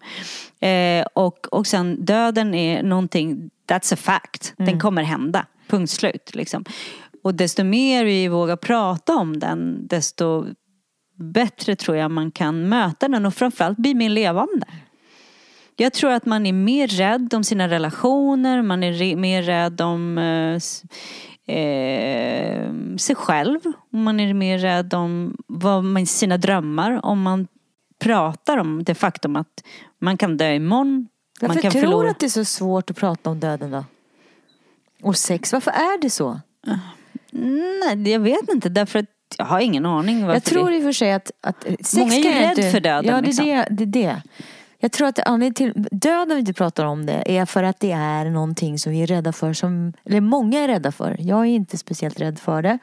Eh, 0.61 1.07
och, 1.13 1.47
och 1.51 1.67
sen 1.67 2.05
döden 2.05 2.55
är 2.55 2.83
någonting, 2.83 3.51
that's 3.71 3.95
a 3.95 3.97
fact, 3.97 4.53
den 4.57 4.81
kommer 4.81 5.03
hända, 5.03 5.47
punkt 5.69 5.91
slut. 5.91 6.31
Liksom. 6.35 6.65
Och 7.29 7.35
desto 7.35 7.65
mer 7.65 8.05
vi 8.05 8.29
vågar 8.29 8.57
prata 8.57 9.17
om 9.17 9.39
den, 9.39 9.87
desto 9.87 10.47
bättre 11.17 11.77
tror 11.77 11.97
jag 11.97 12.11
man 12.11 12.31
kan 12.31 12.69
möta 12.69 13.09
den 13.09 13.27
och 13.27 13.35
framförallt 13.35 13.79
bli 13.79 13.95
mer 13.95 14.09
levande. 14.09 14.67
Jag 15.77 15.93
tror 15.93 16.11
att 16.11 16.27
man 16.27 16.47
är 16.47 16.53
mer 16.53 16.87
rädd 16.87 17.35
om 17.35 17.45
sina 17.45 17.69
relationer, 17.69 18.63
man 18.63 18.83
är 18.83 19.17
mer 19.17 19.43
rädd 19.43 19.81
om 19.81 20.19
eh, 20.19 21.57
eh, 21.57 22.73
sig 22.97 23.17
själv. 23.17 23.61
Man 23.91 24.21
är 24.21 24.35
mer 24.35 24.59
rädd 24.59 24.95
om 24.95 25.37
vad 25.47 25.85
man, 25.85 26.07
sina 26.07 26.37
drömmar. 26.37 27.07
Om 27.07 27.23
man 27.23 27.47
pratar 27.99 28.59
om 28.59 28.85
det 28.85 28.95
faktum 28.95 29.37
att 29.37 29.65
man 30.01 30.17
kan 30.17 30.37
dö 30.37 30.55
imorgon. 30.55 31.09
Varför 31.41 31.55
man 31.55 31.63
kan 31.63 31.71
tror 31.71 32.03
du 32.03 32.11
att 32.11 32.21
det 32.21 32.27
är 32.27 32.31
så 32.31 32.45
svårt 32.45 32.91
att 32.91 32.97
prata 32.97 33.31
om 33.31 33.41
döden 33.41 33.71
då? 33.71 33.85
Och 35.03 35.17
sex, 35.17 35.53
varför 35.53 35.71
är 35.71 36.03
det 36.03 36.11
så? 36.11 36.41
Nej, 37.33 38.11
jag 38.13 38.21
vet 38.21 38.49
inte 38.53 38.69
därför 38.69 38.99
att 38.99 39.07
jag 39.37 39.45
har 39.45 39.61
ingen 39.61 39.87
aning 39.87 40.21
Jag 40.21 40.45
tror 40.45 40.71
det... 40.71 40.77
i 40.77 40.79
och 40.79 40.83
för 40.83 40.93
sig 40.93 41.13
att, 41.13 41.31
att 41.41 41.65
sex 41.65 41.95
Många 41.95 42.15
är 42.15 42.17
ju 42.17 42.23
kan 42.23 42.33
jag 42.33 42.43
rädd 42.43 42.59
inte, 42.59 42.71
för 42.71 42.81
döden, 42.81 43.05
Ja, 43.05 43.13
det 43.13 43.19
är, 43.19 43.23
liksom. 43.23 43.47
det, 43.47 43.67
det 43.71 43.83
är 43.83 43.87
det. 43.87 44.23
Jag 44.81 44.93
tror 44.93 45.09
att 45.09 45.19
anledningen 45.29 45.55
till 45.55 45.87
döden 45.91 46.35
vi 46.37 46.41
inte 46.41 46.53
pratar 46.53 46.85
om 46.85 47.07
det 47.07 47.39
är 47.39 47.47
för 47.47 47.63
att 47.63 47.81
det 47.81 47.93
är 47.93 48.31
någonting 48.31 48.79
som 48.79 48.93
vi 48.93 49.03
är 49.03 49.07
rädda 49.07 49.33
för. 49.33 49.53
Som, 49.53 49.93
eller 50.05 50.21
många 50.21 50.59
är 50.61 50.69
rädda 50.69 50.93
för. 50.93 51.17
Jag 51.21 51.41
är 51.41 51.45
inte 51.45 51.79
speciellt 51.79 52.21
rädd 52.21 52.39
för 52.39 52.63
det. 52.63 52.79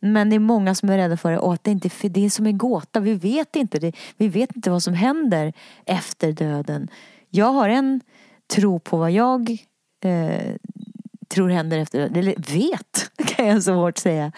Men 0.00 0.30
det 0.30 0.36
är 0.36 0.40
många 0.40 0.74
som 0.74 0.88
är 0.88 0.96
rädda 0.96 1.16
för 1.16 1.32
det 1.32 1.38
och 1.38 1.54
att 1.54 1.64
det 1.64 1.70
inte 1.70 1.90
för 1.90 2.08
det 2.08 2.24
är 2.24 2.30
som 2.30 2.46
en 2.46 2.58
gåta. 2.58 3.00
Vi 3.00 3.14
vet 3.14 3.56
inte 3.56 3.78
det. 3.78 3.92
Vi 4.16 4.28
vet 4.28 4.56
inte 4.56 4.70
vad 4.70 4.82
som 4.82 4.94
händer 4.94 5.52
efter 5.86 6.32
döden. 6.32 6.88
Jag 7.30 7.52
har 7.52 7.68
en 7.68 8.00
tro 8.54 8.80
på 8.80 8.96
vad 8.96 9.10
jag 9.10 9.50
eh, 10.04 10.54
tror 11.34 11.48
händer 11.48 11.78
efter. 11.78 12.00
Eller 12.00 12.34
vet, 12.54 13.10
kan 13.36 13.46
jag 13.46 13.62
så 13.62 13.72
hårt 13.72 13.98
säga. 13.98 14.32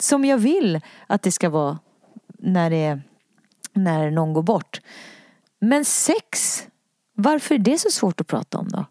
Som 0.00 0.24
jag 0.24 0.38
vill 0.38 0.80
att 1.06 1.22
det 1.22 1.32
ska 1.32 1.50
vara 1.50 1.78
när, 2.38 2.70
det, 2.70 3.00
när 3.72 4.10
någon 4.10 4.32
går 4.32 4.42
bort. 4.42 4.80
Men 5.60 5.84
sex, 5.84 6.62
varför 7.14 7.54
är 7.54 7.58
det 7.58 7.78
så 7.78 7.90
svårt 7.90 8.20
att 8.20 8.26
prata 8.26 8.58
om 8.58 8.68
då? 8.68 8.84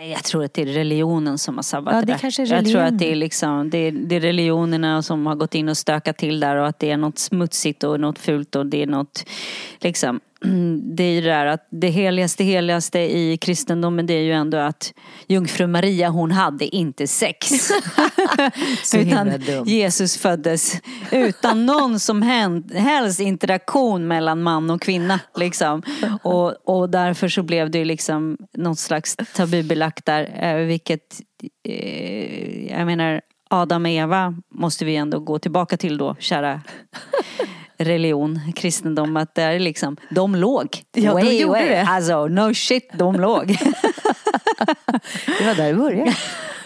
Jag 0.00 0.24
tror 0.24 0.44
att 0.44 0.54
det 0.54 0.62
är 0.62 0.66
religionen 0.66 1.38
som 1.38 1.56
har 1.56 1.62
sabbat 1.62 1.94
Ja, 1.94 2.00
det 2.00 2.12
det 2.12 2.18
kanske 2.18 2.42
är 2.42 2.52
Jag 2.52 2.66
tror 2.66 2.80
att 2.80 2.98
det 2.98 3.12
är, 3.12 3.14
liksom, 3.14 3.70
det, 3.70 3.78
är, 3.78 3.92
det 3.92 4.16
är 4.16 4.20
religionerna 4.20 5.02
som 5.02 5.26
har 5.26 5.34
gått 5.34 5.54
in 5.54 5.68
och 5.68 5.76
stökat 5.76 6.18
till 6.18 6.40
där 6.40 6.56
och 6.56 6.66
att 6.66 6.78
det 6.78 6.90
är 6.90 6.96
något 6.96 7.18
smutsigt 7.18 7.84
och 7.84 8.00
något 8.00 8.18
fult 8.18 8.56
och 8.56 8.66
det 8.66 8.82
är 8.82 8.86
något 8.86 9.24
liksom 9.80 10.20
det 10.96 11.04
är 11.04 11.12
ju 11.12 11.20
det 11.20 11.28
där 11.28 11.46
att 11.46 11.68
det 11.70 11.88
heligaste 11.88 12.44
heligaste 12.44 12.98
i 12.98 13.36
kristendomen 13.40 14.06
det 14.06 14.14
är 14.14 14.22
ju 14.22 14.32
ändå 14.32 14.58
att 14.58 14.92
jungfru 15.28 15.66
Maria 15.66 16.08
hon 16.08 16.30
hade 16.30 16.76
inte 16.76 17.06
sex. 17.06 17.50
Utan. 18.94 19.32
Jesus 19.66 20.16
föddes 20.16 20.80
utan 21.10 21.66
någon 21.66 22.00
som 22.00 22.22
helst 22.74 23.20
interaktion 23.20 24.08
mellan 24.08 24.42
man 24.42 24.70
och 24.70 24.82
kvinna. 24.82 25.20
Liksom. 25.36 25.82
Och, 26.22 26.68
och 26.68 26.90
därför 26.90 27.28
så 27.28 27.42
blev 27.42 27.70
det 27.70 27.78
ju 27.78 27.84
liksom 27.84 28.36
något 28.56 28.78
slags 28.78 29.16
tabubelagt 29.34 30.06
där. 30.06 30.38
eh, 30.42 30.66
Vilket, 30.66 31.20
eh, 31.68 32.66
jag 32.78 32.86
menar, 32.86 33.20
Adam 33.50 33.84
och 33.84 33.90
Eva 33.90 34.34
måste 34.54 34.84
vi 34.84 34.96
ändå 34.96 35.18
gå 35.18 35.38
tillbaka 35.38 35.76
till 35.76 35.98
då, 35.98 36.16
kära 36.18 36.60
religion, 37.78 38.40
kristendom, 38.56 39.16
att 39.16 39.34
det 39.34 39.42
är 39.42 39.58
liksom, 39.58 39.96
de 40.10 40.34
låg. 40.34 40.82
Ja, 40.92 41.14
de 41.14 41.36
gjorde 41.36 41.68
det. 41.68 41.82
Alltså, 41.82 42.26
no 42.26 42.54
shit, 42.54 42.90
de 42.92 43.14
låg. 43.14 43.46
Det 45.38 45.44
var 45.46 45.54
där 45.54 45.68
det 45.68 45.74
började. 45.74 46.16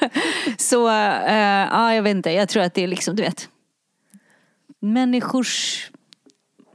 Så, 0.59 0.89
eh, 0.89 1.69
ja 1.71 1.95
jag 1.95 2.03
vet 2.03 2.11
inte, 2.11 2.31
jag 2.31 2.49
tror 2.49 2.63
att 2.63 2.75
det 2.75 2.83
är 2.83 2.87
liksom, 2.87 3.17
du 3.17 3.23
vet. 3.23 3.49
Människors 4.81 5.87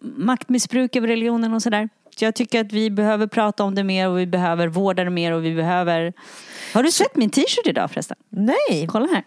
maktmissbruk 0.02 0.96
över 0.96 1.08
religionen 1.08 1.54
och 1.54 1.62
sådär. 1.62 1.90
Så 2.16 2.26
jag 2.26 2.36
tycker 2.36 2.62
att 2.62 2.72
vi 2.72 2.90
behöver 2.90 3.28
prata 3.28 3.64
om 3.64 3.76
det 3.76 3.84
mer 3.84 4.10
och 4.10 4.20
vi 4.20 4.26
behöver 4.26 4.68
vårda 4.68 5.04
det 5.04 5.10
mer 5.10 5.32
och 5.32 5.46
vi 5.46 5.56
behöver... 5.56 6.14
Har 6.74 6.84
du 6.84 6.92
sett 6.92 7.16
min 7.16 7.30
t-shirt 7.30 7.68
idag 7.68 7.92
förresten? 7.92 8.18
Nej, 8.30 8.88
Kolla 8.90 9.08
här. 9.08 9.24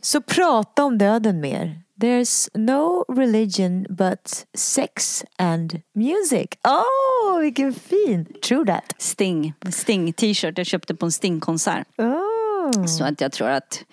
så 0.00 0.20
prata 0.20 0.84
om 0.84 0.98
döden 0.98 1.40
mer. 1.40 1.80
There's 2.00 2.48
no 2.54 3.04
religion 3.08 3.86
but 3.90 4.46
sex 4.54 5.24
and 5.38 5.80
music. 5.94 6.58
Åh, 6.64 6.82
oh, 6.82 7.40
vilken 7.40 7.74
fin! 7.74 8.26
True 8.42 8.64
that. 8.66 8.94
Sting, 8.98 9.52
Sting 9.72 10.12
t-shirt. 10.12 10.58
Jag 10.58 10.66
köpte 10.66 10.94
på 10.94 11.06
en 11.06 11.12
Sting-konsert. 11.12 11.86
Oh. 11.98 12.86
Så 12.86 13.04
att 13.04 13.20
jag 13.20 13.32
tror 13.32 13.48
att... 13.48 13.84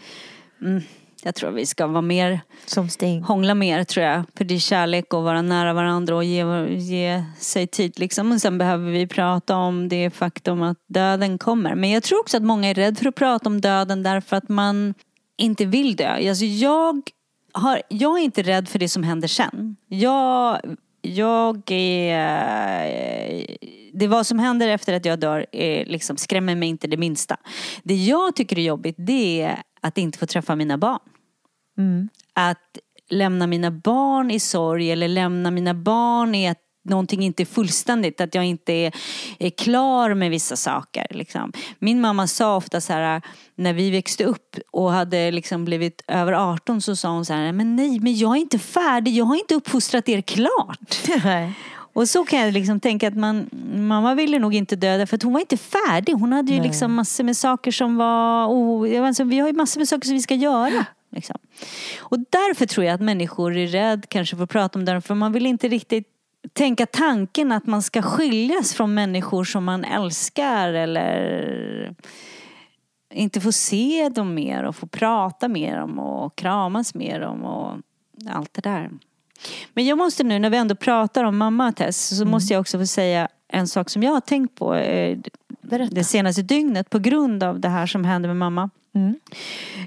Mm, 0.61 0.81
jag 1.23 1.35
tror 1.35 1.51
vi 1.51 1.65
ska 1.65 1.87
vara 1.87 2.01
mer 2.01 2.39
Som 2.65 2.89
Sting. 2.89 3.21
hångla 3.23 3.55
mer 3.55 3.83
tror 3.83 4.05
jag. 4.05 4.23
För 4.37 4.45
det 4.45 4.55
är 4.55 4.59
kärlek 4.59 5.13
och 5.13 5.23
vara 5.23 5.41
nära 5.41 5.73
varandra 5.73 6.15
och 6.15 6.23
ge, 6.23 6.67
ge 6.69 7.23
sig 7.39 7.67
tid 7.67 7.99
liksom. 7.99 8.31
Och 8.31 8.41
sen 8.41 8.57
behöver 8.57 8.91
vi 8.91 9.07
prata 9.07 9.55
om 9.55 9.89
det 9.89 10.09
faktum 10.09 10.61
att 10.61 10.77
döden 10.87 11.37
kommer. 11.37 11.75
Men 11.75 11.89
jag 11.89 12.03
tror 12.03 12.19
också 12.19 12.37
att 12.37 12.43
många 12.43 12.69
är 12.69 12.73
rädda 12.73 12.95
för 12.95 13.07
att 13.07 13.15
prata 13.15 13.49
om 13.49 13.61
döden 13.61 14.03
därför 14.03 14.35
att 14.35 14.49
man 14.49 14.93
inte 15.37 15.65
vill 15.65 15.95
dö. 15.95 16.29
Alltså 16.29 16.45
jag, 16.45 17.01
har, 17.55 17.81
jag 17.89 18.19
är 18.19 18.23
inte 18.23 18.41
rädd 18.41 18.67
för 18.67 18.79
det 18.79 18.89
som 18.89 19.03
händer 19.03 19.27
sen. 19.27 19.75
Jag, 19.87 20.59
jag 21.01 21.71
är... 21.71 23.57
Det 23.93 24.07
vad 24.07 24.27
som 24.27 24.39
händer 24.39 24.67
efter 24.67 24.93
att 24.93 25.05
jag 25.05 25.19
dör 25.19 25.45
är, 25.51 25.85
liksom, 25.85 26.17
skrämmer 26.17 26.55
mig 26.55 26.69
inte 26.69 26.87
det 26.87 26.97
minsta. 26.97 27.37
Det 27.83 27.95
jag 27.95 28.35
tycker 28.35 28.59
är 28.59 28.63
jobbigt 28.63 28.95
det 28.97 29.41
är 29.41 29.61
att 29.81 29.97
inte 29.97 30.17
få 30.17 30.25
träffa 30.25 30.55
mina 30.55 30.77
barn 30.77 30.99
att 32.33 32.77
lämna 33.09 33.47
mina 33.47 33.71
barn 33.71 34.31
i 34.31 34.39
sorg 34.39 34.91
eller 34.91 35.07
lämna 35.07 35.51
mina 35.51 35.73
barn 35.73 36.35
i 36.35 36.49
att 36.49 36.61
någonting 36.85 37.23
inte 37.23 37.43
är 37.43 37.45
fullständigt, 37.45 38.21
att 38.21 38.35
jag 38.35 38.45
inte 38.45 38.73
är, 38.73 38.95
är 39.39 39.49
klar 39.49 40.13
med 40.13 40.29
vissa 40.29 40.55
saker. 40.55 41.07
Liksom. 41.09 41.53
Min 41.79 42.01
mamma 42.01 42.27
sa 42.27 42.55
ofta 42.55 42.81
så 42.81 42.93
här, 42.93 43.21
när 43.55 43.73
vi 43.73 43.91
växte 43.91 44.23
upp 44.23 44.55
och 44.71 44.91
hade 44.91 45.31
liksom 45.31 45.65
blivit 45.65 46.01
över 46.07 46.33
18 46.33 46.81
så 46.81 46.95
sa 46.95 47.09
hon 47.09 47.25
så 47.25 47.33
här, 47.33 47.51
men 47.51 47.75
nej, 47.75 47.99
men 47.99 48.17
jag 48.17 48.31
är 48.35 48.39
inte 48.39 48.59
färdig, 48.59 49.15
jag 49.15 49.25
har 49.25 49.35
inte 49.35 49.55
uppfostrat 49.55 50.09
er 50.09 50.21
klart. 50.21 50.97
Och 51.95 52.09
så 52.09 52.25
kan 52.25 52.39
jag 52.39 52.53
liksom 52.53 52.79
tänka 52.79 53.07
att 53.07 53.15
man, 53.15 53.49
mamma 53.75 54.15
ville 54.15 54.39
nog 54.39 54.55
inte 54.55 54.75
dö 54.75 55.05
för 55.05 55.15
att 55.15 55.23
hon 55.23 55.33
var 55.33 55.39
inte 55.39 55.57
färdig. 55.57 56.13
Hon 56.13 56.33
hade 56.33 56.53
ju 56.53 56.61
liksom 56.61 56.93
massor 56.93 57.23
med 57.23 57.37
saker 57.37 57.71
som 57.71 57.97
var, 57.97 58.47
oh, 58.47 59.07
alltså, 59.07 59.23
vi 59.23 59.39
har 59.39 59.47
ju 59.47 59.53
massor 59.53 59.79
med 59.79 59.87
saker 59.87 60.07
som 60.07 60.15
vi 60.15 60.21
ska 60.21 60.35
göra. 60.35 60.85
Liksom. 61.11 61.35
Och 61.99 62.19
därför 62.19 62.65
tror 62.65 62.85
jag 62.85 62.93
att 62.93 63.01
människor 63.01 63.57
är 63.57 63.67
rädd 63.67 64.05
kanske 64.09 64.35
för 64.35 64.43
att 64.43 64.49
prata 64.49 64.79
om 64.79 64.85
det. 64.85 65.01
För 65.01 65.15
man 65.15 65.31
vill 65.31 65.45
inte 65.45 65.67
riktigt 65.67 66.07
tänka 66.53 66.85
tanken 66.85 67.51
att 67.51 67.65
man 67.65 67.81
ska 67.81 68.01
skiljas 68.01 68.73
från 68.73 68.93
människor 68.93 69.43
som 69.43 69.63
man 69.63 69.83
älskar 69.83 70.73
eller 70.73 71.95
inte 73.13 73.41
få 73.41 73.51
se 73.51 74.09
dem 74.09 74.33
mer 74.33 74.63
och 74.63 74.75
få 74.75 74.87
prata 74.87 75.47
med 75.47 75.77
dem 75.77 75.99
och 75.99 76.35
kramas 76.35 76.95
med 76.95 77.21
dem 77.21 77.43
och 77.43 77.77
allt 78.29 78.53
det 78.53 78.61
där. 78.61 78.91
Men 79.73 79.85
jag 79.85 79.97
måste 79.97 80.23
nu 80.23 80.39
när 80.39 80.49
vi 80.49 80.57
ändå 80.57 80.75
pratar 80.75 81.23
om 81.23 81.37
mamma 81.37 81.71
Tess 81.71 82.17
så 82.17 82.25
måste 82.25 82.53
jag 82.53 82.61
också 82.61 82.79
få 82.79 82.85
säga 82.85 83.27
en 83.47 83.67
sak 83.67 83.89
som 83.89 84.03
jag 84.03 84.11
har 84.11 84.21
tänkt 84.21 84.55
på 84.55 84.75
eh, 84.75 85.17
det 85.91 86.03
senaste 86.03 86.41
dygnet 86.41 86.89
på 86.89 86.99
grund 86.99 87.43
av 87.43 87.59
det 87.59 87.69
här 87.69 87.85
som 87.85 88.03
hände 88.05 88.27
med 88.27 88.37
mamma. 88.37 88.69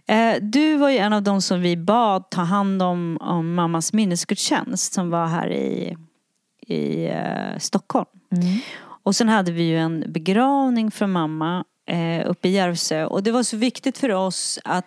Eh, 0.06 0.34
Du 0.42 0.76
var 0.76 0.90
ju 0.90 0.98
en 0.98 1.12
av 1.12 1.22
de 1.22 1.42
som 1.42 1.60
vi 1.60 1.76
bad 1.76 2.30
ta 2.30 2.42
hand 2.42 2.82
om, 2.82 3.18
om 3.20 3.54
mammas 3.54 3.92
minnesgudstjänst 3.92 4.92
som 4.92 5.10
var 5.10 5.26
här 5.26 5.50
i, 5.52 5.96
i 6.68 7.06
eh, 7.06 7.58
Stockholm. 7.58 8.06
Och 9.02 9.16
sen 9.16 9.28
hade 9.28 9.52
vi 9.52 9.62
ju 9.62 9.78
en 9.78 10.04
begravning 10.08 10.90
för 10.90 11.06
mamma 11.06 11.64
eh, 11.86 12.30
uppe 12.30 12.48
i 12.48 12.52
Järvsö. 12.52 13.04
Och 13.04 13.22
det 13.22 13.32
var 13.32 13.42
så 13.42 13.56
viktigt 13.56 13.98
för 13.98 14.12
oss 14.12 14.58
att, 14.64 14.86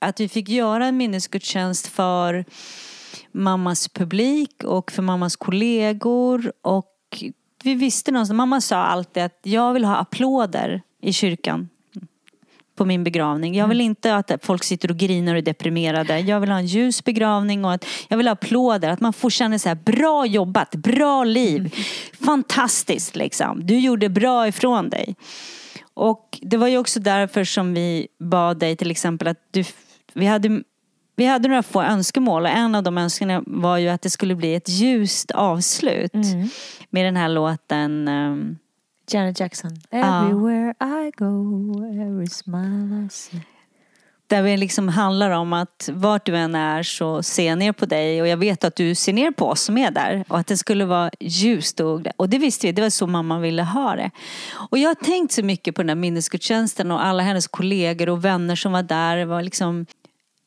att 0.00 0.20
vi 0.20 0.28
fick 0.28 0.48
göra 0.48 0.86
en 0.86 0.96
minnesgudstjänst 0.96 1.86
för 1.86 2.44
mammas 3.32 3.88
publik 3.88 4.64
och 4.64 4.92
för 4.92 5.02
mammas 5.02 5.36
kollegor. 5.36 6.52
Och 6.62 7.24
vi 7.62 7.74
visste 7.74 8.10
någonstans, 8.10 8.36
mamma 8.36 8.60
sa 8.60 8.76
alltid 8.76 9.22
att 9.22 9.40
jag 9.42 9.72
vill 9.72 9.84
ha 9.84 9.96
applåder 9.96 10.82
i 11.02 11.12
kyrkan 11.12 11.68
på 12.76 12.84
min 12.84 13.04
begravning. 13.04 13.54
Jag 13.54 13.68
vill 13.68 13.80
inte 13.80 14.16
att 14.16 14.32
folk 14.42 14.64
sitter 14.64 14.90
och 14.90 14.96
grinar 14.96 15.34
och 15.34 15.38
är 15.38 15.42
deprimerade. 15.42 16.18
Jag 16.20 16.40
vill 16.40 16.50
ha 16.50 16.58
en 16.58 16.66
ljus 16.66 17.04
begravning 17.04 17.64
och 17.64 17.72
att 17.72 17.86
jag 18.08 18.16
vill 18.16 18.26
ha 18.26 18.32
applåder. 18.32 18.90
Att 18.90 19.00
man 19.00 19.12
får 19.12 19.30
känna 19.30 19.58
så 19.58 19.68
här, 19.68 19.76
bra 19.76 20.26
jobbat, 20.26 20.74
bra 20.74 21.24
liv. 21.24 21.74
Fantastiskt 22.26 23.16
liksom. 23.16 23.66
Du 23.66 23.78
gjorde 23.78 24.08
bra 24.08 24.48
ifrån 24.48 24.90
dig. 24.90 25.16
Och 25.94 26.38
det 26.42 26.56
var 26.56 26.68
ju 26.68 26.78
också 26.78 27.00
därför 27.00 27.44
som 27.44 27.74
vi 27.74 28.08
bad 28.18 28.58
dig 28.58 28.76
till 28.76 28.90
exempel 28.90 29.28
att 29.28 29.48
du, 29.50 29.64
vi 30.12 30.26
hade 30.26 30.62
vi 31.16 31.24
hade 31.24 31.48
några 31.48 31.62
få 31.62 31.82
önskemål 31.82 32.42
och 32.42 32.48
en 32.48 32.74
av 32.74 32.82
de 32.82 32.98
önskningarna 32.98 33.44
var 33.46 33.78
ju 33.78 33.88
att 33.88 34.02
det 34.02 34.10
skulle 34.10 34.34
bli 34.34 34.54
ett 34.54 34.68
ljust 34.68 35.30
avslut 35.30 36.12
med 36.90 37.04
den 37.04 37.16
här 37.16 37.28
låten 37.28 38.08
ehm, 38.08 38.58
Janet 39.08 39.40
Jackson. 39.40 39.70
Everywhere 39.90 40.74
I 40.80 41.10
go, 41.16 41.72
every 41.84 42.26
smile 42.26 43.06
I 43.06 43.08
see. 43.10 43.40
Där 44.28 44.42
det 44.42 44.56
liksom 44.56 44.88
handlar 44.88 45.30
om 45.30 45.52
att 45.52 45.88
vart 45.92 46.26
du 46.26 46.36
än 46.36 46.54
är 46.54 46.82
så 46.82 47.22
ser 47.22 47.46
jag 47.46 47.58
ner 47.58 47.72
på 47.72 47.86
dig 47.86 48.22
och 48.22 48.28
jag 48.28 48.36
vet 48.36 48.64
att 48.64 48.76
du 48.76 48.94
ser 48.94 49.12
ner 49.12 49.30
på 49.30 49.46
oss 49.46 49.60
som 49.62 49.78
är 49.78 49.90
där. 49.90 50.24
Och 50.28 50.38
att 50.38 50.46
det 50.46 50.56
skulle 50.56 50.84
vara 50.84 51.10
ljust 51.20 51.80
och, 51.80 52.02
och 52.16 52.28
det 52.28 52.38
visste 52.38 52.66
vi, 52.66 52.72
det 52.72 52.82
var 52.82 52.90
så 52.90 53.06
mamma 53.06 53.38
ville 53.38 53.62
ha 53.62 53.96
det. 53.96 54.10
Och 54.70 54.78
jag 54.78 54.90
har 54.90 54.94
tänkt 54.94 55.32
så 55.32 55.42
mycket 55.42 55.74
på 55.74 55.82
den 55.82 55.88
här 55.88 55.96
minnesgudstjänsten 55.96 56.90
och 56.90 57.04
alla 57.04 57.22
hennes 57.22 57.46
kollegor 57.46 58.08
och 58.08 58.24
vänner 58.24 58.56
som 58.56 58.72
var 58.72 58.82
där. 58.82 59.24
Var 59.24 59.42
liksom, 59.42 59.86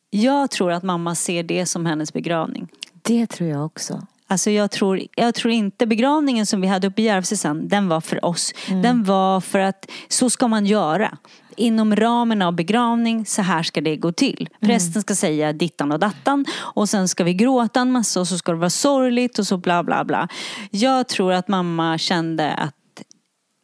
jag 0.10 0.52
tror 0.52 0.72
att 0.72 0.84
mamma 0.84 1.16
ser 1.16 1.44
det 1.44 1.66
som 1.66 1.86
hennes 1.86 2.14
begravning. 2.14 2.68
Det 3.02 3.28
tror 3.28 3.50
jag 3.50 3.66
också. 3.66 4.02
Alltså 4.32 4.52
jag 4.52 4.72
tror, 4.72 5.02
jag 5.16 5.36
tror 5.36 5.54
inte 5.54 5.88
begravningen 5.88 6.46
som 6.46 6.62
vi 6.62 6.68
hade 6.68 6.88
uppe 6.88 7.02
i 7.02 7.06
Järvsö 7.06 7.54
den 7.54 7.90
var 7.90 8.02
för 8.02 8.26
oss. 8.26 8.54
Den 8.84 9.04
var 9.04 9.42
för 9.42 9.60
att 9.60 9.92
så 10.08 10.30
ska 10.30 10.48
man 10.48 10.66
göra. 10.66 11.18
Inom 11.56 11.96
ramen 11.96 12.42
av 12.42 12.56
begravning, 12.56 13.26
så 13.26 13.42
här 13.42 13.64
ska 13.64 13.82
det 13.82 13.96
gå 13.96 14.12
till. 14.12 14.50
Prästen 14.62 15.02
ska 15.02 15.16
säga 15.16 15.54
dittan 15.54 15.92
och 15.92 16.00
dattan 16.00 16.46
och 16.58 16.90
sen 16.90 17.08
ska 17.08 17.24
vi 17.24 17.34
gråta 17.34 17.80
en 17.80 17.92
massa 17.92 18.20
och 18.20 18.28
så 18.28 18.38
ska 18.38 18.52
det 18.52 18.58
vara 18.58 18.70
sorgligt 18.70 19.40
och 19.40 19.48
så 19.48 19.58
bla 19.58 19.84
bla 19.84 20.06
bla. 20.06 20.28
Jag 20.72 21.08
tror 21.08 21.34
att 21.34 21.48
mamma 21.48 21.98
kände 21.98 22.54
att 22.54 22.76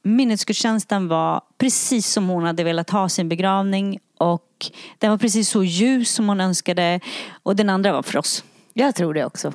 minnesgudstjänsten 0.03 1.07
var 1.07 1.41
precis 1.57 2.11
som 2.11 2.29
hon 2.29 2.43
hade 2.43 2.63
velat 2.63 2.89
ha 2.89 3.09
sin 3.09 3.29
begravning 3.29 3.99
och 4.17 4.71
den 4.99 5.11
var 5.11 5.17
precis 5.17 5.49
så 5.49 5.63
ljus 5.63 6.11
som 6.11 6.27
hon 6.27 6.41
önskade 6.41 6.99
och 7.43 7.55
den 7.55 7.69
andra 7.69 7.93
var 7.93 8.03
för 8.03 8.17
oss. 8.17 8.43
Jag 8.73 8.95
tror 8.95 9.13
det 9.13 9.25
också. 9.25 9.53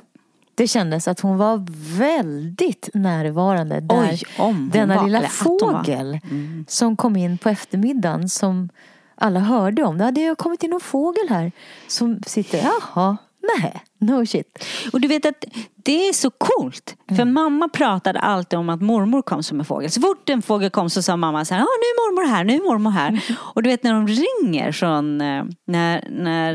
Det 0.55 0.67
kändes 0.67 1.07
att 1.07 1.19
hon 1.19 1.37
var 1.37 1.65
väldigt 1.97 2.89
närvarande 2.93 3.79
där. 3.79 4.09
Oj, 4.11 4.21
om 4.37 4.69
denna 4.73 4.95
var, 4.95 5.05
lilla 5.05 5.21
fågel 5.21 6.19
som 6.67 6.95
kom 6.95 7.15
in 7.15 7.37
på 7.37 7.49
eftermiddagen 7.49 8.29
som 8.29 8.69
alla 9.15 9.39
hörde 9.39 9.83
om. 9.83 9.97
Det 9.97 10.03
hade 10.03 10.35
kommit 10.37 10.63
in 10.63 10.69
någon 10.69 10.81
fågel 10.81 11.29
här 11.29 11.51
som 11.87 12.19
sitter, 12.27 12.57
jaha, 12.57 13.17
nej, 13.59 13.83
no 13.99 14.25
shit. 14.25 14.65
Och 14.93 15.01
du 15.01 15.07
vet 15.07 15.25
att 15.25 15.45
det 15.83 16.07
är 16.07 16.13
så 16.13 16.29
coolt. 16.29 16.95
För 17.17 17.25
mamma 17.25 17.69
pratade 17.69 18.19
alltid 18.19 18.59
om 18.59 18.69
att 18.69 18.81
mormor 18.81 19.21
kom 19.21 19.43
som 19.43 19.59
en 19.59 19.65
fågel. 19.65 19.91
Så 19.91 20.01
fort 20.01 20.29
en 20.29 20.41
fågel 20.41 20.69
kom 20.69 20.89
så 20.89 21.01
sa 21.01 21.17
mamma 21.17 21.45
så 21.45 21.53
här, 21.53 21.61
ja 21.61 21.65
nu 21.65 21.85
är 21.85 22.09
mormor 22.09 22.35
här, 22.35 22.43
nu 22.43 22.55
är 22.55 22.63
mormor 22.63 22.91
här. 22.91 23.21
Och 23.37 23.63
du 23.63 23.69
vet 23.69 23.83
när 23.83 23.93
de 23.93 24.07
ringer 24.07 24.71
från, 24.71 25.21
eh, 25.21 25.43
när, 25.67 26.07
när 26.09 26.53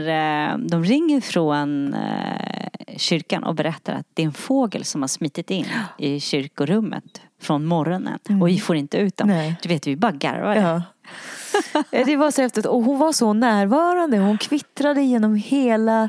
eh, 0.52 0.58
de 0.58 0.84
ringer 0.84 1.20
från 1.20 1.94
eh, 1.94 2.96
kyrkan 2.96 3.44
och 3.44 3.54
berättar 3.54 3.92
att 3.92 4.06
det 4.14 4.22
är 4.22 4.26
en 4.26 4.32
fågel 4.32 4.84
som 4.84 5.02
har 5.02 5.08
smitit 5.08 5.50
in 5.50 5.66
i 5.98 6.20
kyrkorummet 6.20 7.20
från 7.42 7.64
morgonen. 7.64 8.18
Och 8.40 8.48
vi 8.48 8.60
får 8.60 8.76
inte 8.76 8.96
ut 8.96 9.16
dem. 9.16 9.28
Nej. 9.28 9.56
Du 9.62 9.68
vet, 9.68 9.86
vi 9.86 9.96
bara 9.96 10.12
garvade. 10.12 10.60
Ja. 10.60 10.82
Eh, 11.90 12.06
Det 12.06 12.16
var 12.16 12.30
så 12.30 12.42
häftigt 12.42 12.66
och 12.66 12.82
hon 12.82 12.98
var 12.98 13.12
så 13.12 13.32
närvarande. 13.32 14.18
Hon 14.18 14.38
kvittrade 14.38 15.02
genom 15.02 15.34
hela 15.34 16.08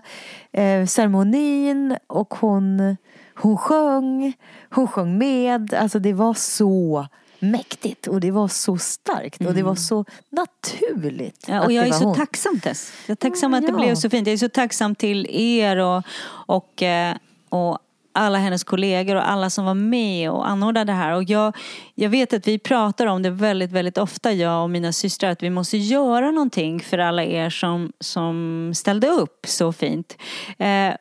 eh, 0.51 0.85
ceremonin 0.85 1.97
och 2.07 2.33
hon, 2.33 2.97
hon 3.35 3.57
sjöng. 3.57 4.33
Hon 4.69 4.87
sjöng 4.87 5.17
med. 5.17 5.73
Alltså 5.73 5.99
det 5.99 6.13
var 6.13 6.33
så 6.33 7.07
mäktigt 7.39 8.07
och 8.07 8.19
det 8.19 8.31
var 8.31 8.47
så 8.47 8.77
starkt 8.77 9.41
och 9.45 9.53
det 9.53 9.63
var 9.63 9.75
så 9.75 10.05
naturligt. 10.29 11.45
Ja, 11.47 11.65
och 11.65 11.71
jag 11.71 11.87
är 11.87 11.91
så 11.91 12.03
hon. 12.05 12.15
tacksam 12.15 12.59
Tess. 12.59 12.91
Jag 13.05 13.11
är 13.11 13.15
tacksam 13.15 13.53
Mm, 13.53 13.57
att 13.63 13.67
det 13.67 13.79
ja. 13.81 13.85
blev 13.85 13.95
så 13.95 14.09
fint. 14.09 14.27
Jag 14.27 14.33
är 14.33 14.37
så 14.37 14.49
tacksam 14.49 14.95
till 14.95 15.27
er 15.29 15.77
och, 15.77 16.03
och, 16.29 16.83
eh, 16.83 17.15
och 17.49 17.77
alla 18.17 18.37
hennes 18.37 18.63
kollegor 18.63 19.15
och 19.15 19.29
alla 19.29 19.49
som 19.49 19.65
var 19.65 19.73
med 19.73 20.31
och 20.31 20.49
anordnade 20.49 20.91
det 20.91 20.97
här. 20.97 21.15
Och 21.15 21.23
jag, 21.23 21.55
jag 21.95 22.09
vet 22.09 22.33
att 22.33 22.47
vi 22.47 22.59
pratar 22.59 23.07
om 23.07 23.21
det 23.21 23.29
väldigt, 23.29 23.71
väldigt 23.71 23.97
ofta, 23.97 24.33
jag 24.33 24.63
och 24.63 24.69
mina 24.69 24.91
systrar, 24.91 25.29
att 25.29 25.43
vi 25.43 25.49
måste 25.49 25.77
göra 25.77 26.31
någonting 26.31 26.79
för 26.79 26.97
alla 26.97 27.23
er 27.23 27.49
som, 27.49 27.93
som 27.99 28.71
ställde 28.75 29.07
upp 29.07 29.45
så 29.47 29.73
fint. 29.73 30.17
Eh, 30.57 30.93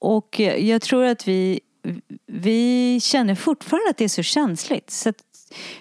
och 0.00 0.40
jag 0.40 0.82
tror 0.82 1.04
att 1.04 1.28
vi, 1.28 1.60
vi 2.26 3.00
känner 3.02 3.34
fortfarande 3.34 3.90
att 3.90 3.96
det 3.96 4.04
är 4.04 4.08
så 4.08 4.22
känsligt. 4.22 4.90
Så 4.90 5.08
att 5.08 5.16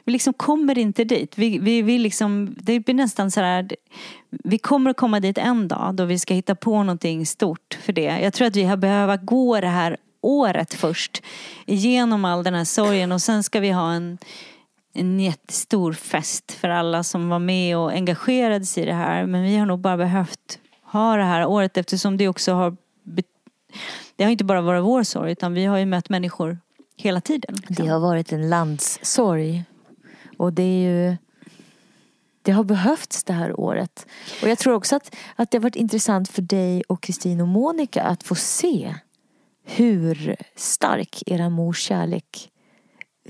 vi 0.06 0.12
liksom 0.12 0.34
kommer 0.34 0.78
inte 0.78 1.04
dit. 1.04 1.38
Vi, 1.38 1.60
vi, 1.60 1.82
vi 1.82 1.98
liksom, 1.98 2.56
det 2.60 2.80
blir 2.80 2.96
nästan 2.96 3.32
så 3.32 3.42
här, 3.42 3.68
vi 4.30 4.58
kommer 4.58 4.90
att 4.90 4.98
komma 4.98 5.20
dit 5.20 5.38
en 5.38 5.68
dag 5.68 5.96
då 5.96 6.06
vi 6.06 6.20
ska 6.20 6.34
hitta 6.34 6.56
på 6.56 6.84
någonting 6.84 7.26
stort 7.26 7.78
för 7.82 7.94
det. 7.94 8.20
Jag 8.22 8.34
tror 8.34 8.48
att 8.48 8.56
vi 8.56 8.64
har 8.64 8.78
behövt 8.78 9.22
gå 9.26 9.62
det 9.62 9.68
här 9.68 9.98
året 10.22 10.74
först. 10.74 11.24
Igenom 11.66 12.26
all 12.26 12.44
den 12.44 12.54
här 12.54 12.66
sorgen 12.66 13.12
och 13.12 13.22
sen 13.22 13.44
ska 13.44 13.60
vi 13.60 13.72
ha 13.72 13.94
en, 13.94 14.18
en 14.94 15.20
jättestor 15.20 15.94
fest 15.94 16.52
för 16.52 16.70
alla 16.70 17.04
som 17.04 17.30
var 17.30 17.40
med 17.40 17.78
och 17.78 17.92
engagerade 17.92 18.66
sig 18.66 18.84
i 18.84 18.86
det 18.86 18.94
här. 18.94 19.26
Men 19.26 19.44
vi 19.44 19.58
har 19.58 19.66
nog 19.66 19.80
bara 19.80 19.98
behövt 19.98 20.60
ha 20.84 21.16
det 21.16 21.24
här 21.24 21.46
året 21.46 21.78
eftersom 21.78 22.18
det 22.18 22.28
också 22.28 22.54
har 22.54 22.78
det 24.16 24.24
har 24.24 24.32
inte 24.32 24.44
bara 24.44 24.62
varit 24.62 24.84
vår 24.84 25.04
sorg 25.04 25.32
utan 25.32 25.54
vi 25.54 25.66
har 25.66 25.78
ju 25.78 25.86
mött 25.86 26.10
människor 26.10 26.58
hela 26.96 27.22
tiden. 27.22 27.56
liksom. 27.56 27.86
Det 27.86 27.92
har 27.92 28.00
varit 28.00 28.32
en 28.32 28.50
landssorg. 28.50 29.64
Och 30.38 30.54
det 30.54 30.64
är 30.64 30.90
ju 30.90 31.18
det 32.42 32.52
har 32.52 32.64
behövts 32.64 33.24
det 33.24 33.34
här 33.34 33.60
året. 33.60 34.08
Och 34.42 34.50
jag 34.50 34.58
tror 34.58 34.74
också 34.74 34.96
att, 34.96 35.16
att 35.36 35.52
det 35.52 35.58
har 35.58 35.64
varit 35.64 35.76
intressant 35.76 36.30
för 36.30 36.42
dig 36.42 36.84
och 36.88 37.02
Kristin 37.02 37.42
och 37.42 37.48
Monica 37.48 38.04
att 38.04 38.24
få 38.24 38.36
se 38.36 38.96
hur 39.68 40.36
stark 40.56 41.24
era 41.26 41.50
mors 41.50 41.80
kärlek 41.82 42.52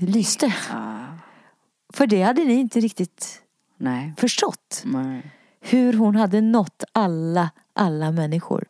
lyste. 0.00 0.54
För 1.92 2.06
det 2.06 2.22
hade 2.22 2.44
ni 2.44 2.54
inte 2.54 2.80
riktigt 2.80 3.42
Nej. 3.76 4.14
förstått. 4.16 4.82
Nej. 4.84 5.22
Hur 5.60 5.92
hon 5.92 6.16
hade 6.16 6.40
nått 6.40 6.84
alla, 6.92 7.50
alla 7.72 8.10
människor 8.10 8.64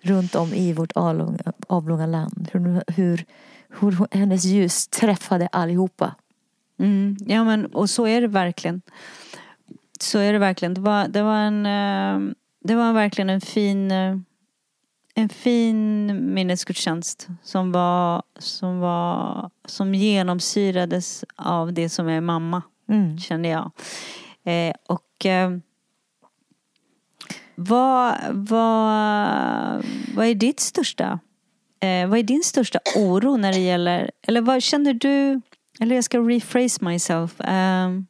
runt 0.00 0.34
om 0.34 0.54
i 0.54 0.72
vårt 0.72 0.92
avlånga, 0.92 1.52
avlånga 1.66 2.06
land. 2.06 2.48
Hur, 2.52 2.82
hur, 2.86 3.24
hur 3.80 4.16
hennes 4.18 4.44
ljus 4.44 4.88
träffade 4.88 5.46
allihopa. 5.46 6.14
Mm, 6.78 7.16
ja 7.26 7.44
men 7.44 7.66
och 7.66 7.90
så 7.90 8.06
är 8.06 8.20
det 8.20 8.26
verkligen. 8.26 8.82
Så 10.00 10.18
är 10.18 10.32
det 10.32 10.38
verkligen. 10.38 10.74
Det 10.74 10.80
var, 10.80 11.08
det 11.08 11.22
var 11.22 11.36
en 11.36 11.66
eh, 11.66 12.34
Det 12.60 12.74
var 12.74 12.92
verkligen 12.92 13.30
en 13.30 13.40
fin 13.40 13.90
eh, 13.90 14.16
En 15.14 15.28
fin 15.28 16.34
minnesgudstjänst 16.34 17.28
som 17.42 17.72
var 17.72 18.22
Som 18.38 18.80
var 18.80 19.50
Som 19.64 19.94
genomsyrades 19.94 21.24
av 21.36 21.72
det 21.72 21.88
som 21.88 22.08
är 22.08 22.20
mamma 22.20 22.62
Mm. 22.88 23.18
Kände 23.18 23.48
jag 23.48 23.70
eh, 24.44 24.74
Och 24.88 25.26
eh, 25.26 25.50
vad, 27.54 28.14
vad, 28.30 29.84
vad 30.14 30.26
är 30.26 30.34
ditt 30.34 30.60
största 30.60 31.20
eh, 31.80 32.08
Vad 32.08 32.18
är 32.18 32.22
din 32.22 32.42
största 32.42 32.78
oro 32.96 33.36
när 33.36 33.52
det 33.52 33.58
gäller 33.58 34.10
Eller 34.22 34.40
vad 34.40 34.62
känner 34.62 34.94
du 34.94 35.40
Eller 35.80 35.94
jag 35.94 36.04
ska 36.04 36.18
rephrase 36.18 36.84
myself 36.84 37.34
ehm, 37.38 38.06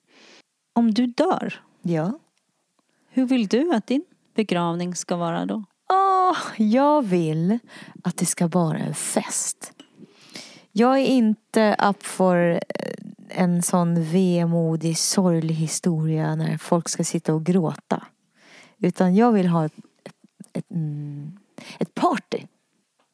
Om 0.73 0.95
du 0.95 1.07
dör 1.07 1.63
Ja. 1.83 2.19
Hur 3.09 3.27
vill 3.27 3.49
du 3.49 3.75
att 3.75 3.87
din 3.87 4.05
begravning 4.35 4.95
ska 4.95 5.17
vara 5.17 5.47
då? 5.47 5.65
Jag 6.57 7.03
vill 7.03 7.59
att 8.05 8.16
det 8.16 8.26
ska 8.26 8.47
vara 8.47 8.78
en 8.78 8.95
fest. 8.95 9.72
Jag 10.72 10.99
är 10.99 11.05
inte 11.05 11.76
up 11.89 12.03
för 12.03 12.61
eh, 12.68 12.93
en 13.28 13.62
sån 13.62 14.05
vemodig, 14.05 14.99
sorglig 14.99 15.55
historia 15.55 16.35
när 16.35 16.59
folk 16.59 16.89
ska 16.89 17.05
sitta 17.05 17.35
och 17.35 17.45
gråta. 17.45 18.07
Utan 18.78 19.14
jag 19.14 19.33
vill 19.33 19.49
ha 19.49 19.64
ett, 19.64 19.72
ett, 20.53 20.70
mm, 20.70 21.39
ett 21.78 21.95
party. 21.95 22.39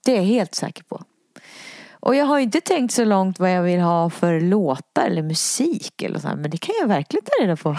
Det 0.04 0.12
är 0.12 0.16
jag 0.16 0.24
helt 0.24 0.54
säker 0.54 0.82
på. 0.82 1.02
Och 2.01 2.14
jag 2.14 2.24
har 2.24 2.38
inte 2.38 2.61
tänkt 2.61 2.94
så 2.94 3.05
långt 3.05 3.38
vad 3.38 3.51
jag 3.51 3.62
vill 3.62 3.80
ha 3.80 4.11
för 4.11 4.40
låtar 4.40 5.07
eller 5.07 5.22
musik 5.22 6.03
eller 6.03 6.18
så 6.18 6.28
här, 6.28 6.36
men 6.36 6.51
det 6.51 6.57
kan 6.57 6.74
jag 6.80 6.88
verkligen 6.88 7.24
ta 7.24 7.44
reda 7.44 7.57
på. 7.57 7.76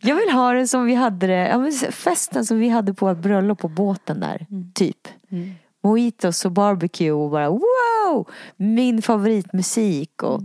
jag 0.00 0.16
vill 0.16 0.30
ha 0.30 0.52
det 0.52 0.68
som 0.68 0.84
vi 0.84 0.94
hade 0.94 1.26
det, 1.26 1.48
ja, 1.48 1.90
festen 1.90 2.46
som 2.46 2.58
vi 2.58 2.68
hade 2.68 2.94
på 2.94 3.06
vårt 3.06 3.18
bröllop 3.18 3.58
på 3.58 3.68
båten 3.68 4.20
där, 4.20 4.46
typ. 4.74 5.08
Mojitos 5.84 6.44
och 6.44 6.52
barbecue 6.52 7.10
och 7.10 7.30
bara 7.30 7.50
wow! 7.50 8.28
Min 8.56 9.02
favoritmusik 9.02 10.22
och 10.22 10.40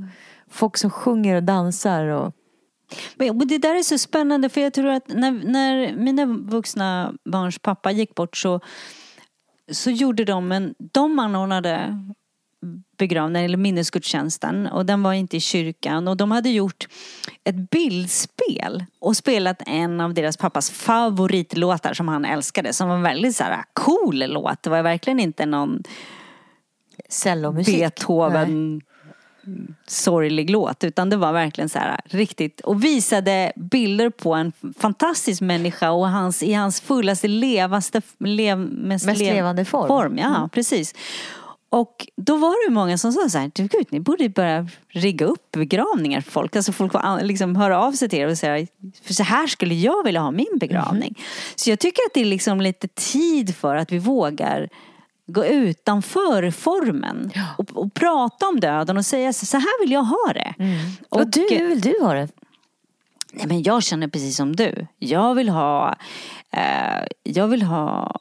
folk 0.50 0.78
som 0.78 0.90
sjunger 0.90 1.36
och 1.36 1.44
dansar 1.44 2.06
och 2.06 2.34
Men 3.16 3.48
det 3.48 3.58
där 3.58 3.76
är 3.76 3.84
så 3.84 3.98
spännande 3.98 4.50
för 4.50 4.62
jag 4.62 4.74
tror 4.74 4.88
att 4.90 5.08
när, 5.08 5.32
när 5.32 5.96
mina 5.96 6.26
vuxna 6.26 7.14
barns 7.26 7.60
pappa 7.60 7.92
gick 7.92 8.16
bort 8.16 8.38
så, 8.38 8.60
så 9.72 9.92
gjorde 9.92 10.26
de 10.26 10.52
en, 10.52 10.76
de 10.78 11.20
anordnade 11.20 12.00
begravningen 12.98 13.46
eller 13.46 13.58
minnesgudstjänsten 13.58 14.68
och 14.68 14.86
den 14.86 15.04
var 15.04 15.14
inte 15.14 15.38
i 15.38 15.40
kyrkan 15.40 16.08
och 16.08 16.18
de 16.18 16.32
hade 16.32 16.50
gjort 16.50 16.88
ett 17.44 17.70
bildspel 17.70 18.86
och 19.00 19.18
spelat 19.18 19.62
en 19.66 20.02
av 20.02 20.14
deras 20.14 20.38
pappas 20.38 20.70
favoritlåtar 20.72 21.94
som 21.94 22.08
han 22.08 22.26
älskade 22.26 22.74
som 22.74 22.88
var 22.90 22.96
en 22.96 23.02
väldigt 23.02 23.36
så 23.36 23.44
här 23.44 23.64
cool 23.74 24.24
låt. 24.28 24.64
Det 24.64 24.70
var 24.70 24.82
verkligen 24.82 25.20
inte 25.20 25.46
någon 25.46 25.84
cellomusik. 27.10 27.74
Nej. 28.34 28.82
Sorglig 29.88 30.50
låt 30.50 30.84
utan 30.84 31.10
det 31.10 31.18
var 31.18 31.34
verkligen 31.34 31.70
så 31.70 31.80
här 31.80 32.00
riktigt 32.06 32.62
och 32.62 32.84
visade 32.84 33.52
bilder 33.56 34.10
på 34.10 34.34
en 34.34 34.52
fantastisk 34.80 35.42
människa 35.42 35.92
och 35.92 36.10
hans, 36.10 36.44
i 36.44 36.54
hans 36.54 36.82
fullaste, 36.82 37.28
levaste, 37.28 38.02
lev, 38.20 38.58
mest, 38.58 39.06
Mest 39.06 39.22
lev- 39.22 39.34
levande 39.34 39.66
form. 39.66 39.88
form. 39.88 40.18
Ja, 40.18 40.36
Mm. 40.38 40.50
precis. 40.50 40.96
Och 41.70 42.08
då 42.16 42.38
var 42.38 42.68
det 42.70 42.74
många 42.74 42.98
som 42.98 43.12
sa 43.12 43.30
så 43.30 43.38
här, 43.38 43.52
"Du, 43.56 43.64
gud, 43.68 43.88
ni 43.90 44.00
borde 44.00 44.30
börja 44.30 44.68
rigga 44.90 45.26
upp 45.26 45.52
begravningar 45.52 46.22
för 46.22 46.32
folk. 46.32 46.56
Alltså 46.56 46.72
folk 46.72 46.92
får 46.92 47.24
liksom 47.24 47.56
höra 47.56 47.80
av 47.80 47.92
sig 47.92 48.10
till 48.10 48.20
er 48.20 48.28
och 48.28 48.38
säga, 48.38 48.68
för 49.04 49.14
så 49.14 49.24
här 49.24 49.48
skulle 49.48 49.76
jag 49.76 50.04
vilja 50.04 50.22
ha 50.22 50.32
min 50.32 50.58
begravning. 50.60 51.20
Så 51.56 51.70
jag 51.70 51.80
tycker 51.80 52.02
att 52.08 52.14
det 52.14 52.22
är 52.22 52.26
liksom 52.26 52.62
lite 52.62 52.88
tid 52.88 53.56
för 53.56 53.76
att 53.76 53.92
vi 53.92 54.00
vågar 54.00 54.70
gå 55.28 55.46
utanför 55.46 56.52
formen 56.52 57.32
och, 57.58 57.72
och 57.78 57.94
prata 57.94 58.48
om 58.48 58.60
döden 58.60 58.98
och 58.98 59.06
säga 59.06 59.34
så 59.34 59.58
här 59.58 59.84
vill 59.84 59.92
jag 59.92 60.04
ha 60.04 60.34
det. 60.34 60.54
Och, 61.10 61.22
Och, 61.22 61.28
du, 61.28 61.48
hur 61.52 61.68
vill 61.68 61.82
du 61.82 61.96
ha 62.02 62.14
det? 62.14 62.28
Nej 63.34 63.48
men 63.48 63.64
jag 63.64 63.84
känner 63.84 64.08
precis 64.08 64.38
som 64.38 64.56
du. 64.56 64.88
Jag 65.00 65.36
vill 65.36 65.50
ha 65.50 65.96
eh, 66.52 67.08
Jag 67.24 67.48
vill 67.48 67.62
ha 67.62 68.16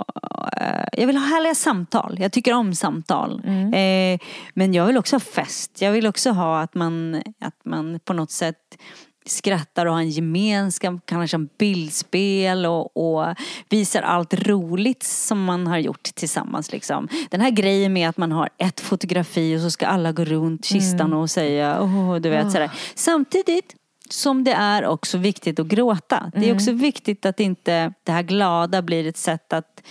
eh, 0.56 0.84
Jag 0.92 1.06
vill 1.06 1.16
ha 1.16 1.24
härliga 1.26 1.54
samtal. 1.54 2.16
Jag 2.20 2.32
tycker 2.32 2.52
om 2.54 2.74
samtal. 2.74 3.42
Eh, 3.74 4.20
men 4.54 4.74
jag 4.74 4.86
vill 4.86 4.98
också 4.98 5.16
ha 5.16 5.20
fest. 5.20 5.82
Jag 5.82 5.92
vill 5.92 6.06
också 6.06 6.30
ha 6.30 6.60
att 6.60 6.74
man, 6.74 7.22
att 7.40 7.64
man 7.64 8.00
på 8.04 8.12
något 8.12 8.30
sätt 8.30 8.78
skrattar 9.24 9.86
och 9.86 9.92
har 9.92 10.00
en 10.00 10.10
gemenskap, 10.10 10.94
kanske 11.04 11.36
en 11.36 11.48
bildspel 11.58 12.66
och, 12.66 12.96
och 12.96 13.34
visar 13.68 14.02
allt 14.02 14.34
roligt 14.34 15.02
som 15.02 15.44
man 15.44 15.66
har 15.66 15.78
gjort 15.78 16.02
tillsammans. 16.02 16.72
Liksom. 16.72 17.08
Den 17.30 17.40
här 17.40 17.50
grejen 17.50 17.92
med 17.92 18.08
att 18.08 18.16
man 18.16 18.32
har 18.32 18.48
ett 18.58 18.80
fotografi 18.80 19.56
och 19.56 19.60
så 19.60 19.70
ska 19.70 19.86
alla 19.86 20.12
gå 20.12 20.24
runt 20.24 20.64
kistan 20.64 21.12
och 21.12 21.30
säga 21.30 21.82
oh, 21.82 22.16
du 22.16 22.30
vet 22.30 22.52
sådär. 22.52 22.70
Samtidigt 22.94 23.74
som 24.08 24.44
det 24.44 24.52
är 24.52 24.86
också 24.86 25.18
viktigt 25.18 25.58
att 25.58 25.66
gråta. 25.66 26.32
Det 26.34 26.48
är 26.50 26.54
också 26.54 26.72
viktigt 26.72 27.26
att 27.26 27.40
inte 27.40 27.92
det 28.04 28.12
här 28.12 28.22
glada 28.22 28.82
blir 28.82 29.06
ett 29.06 29.16
sätt 29.16 29.52
att 29.52 29.82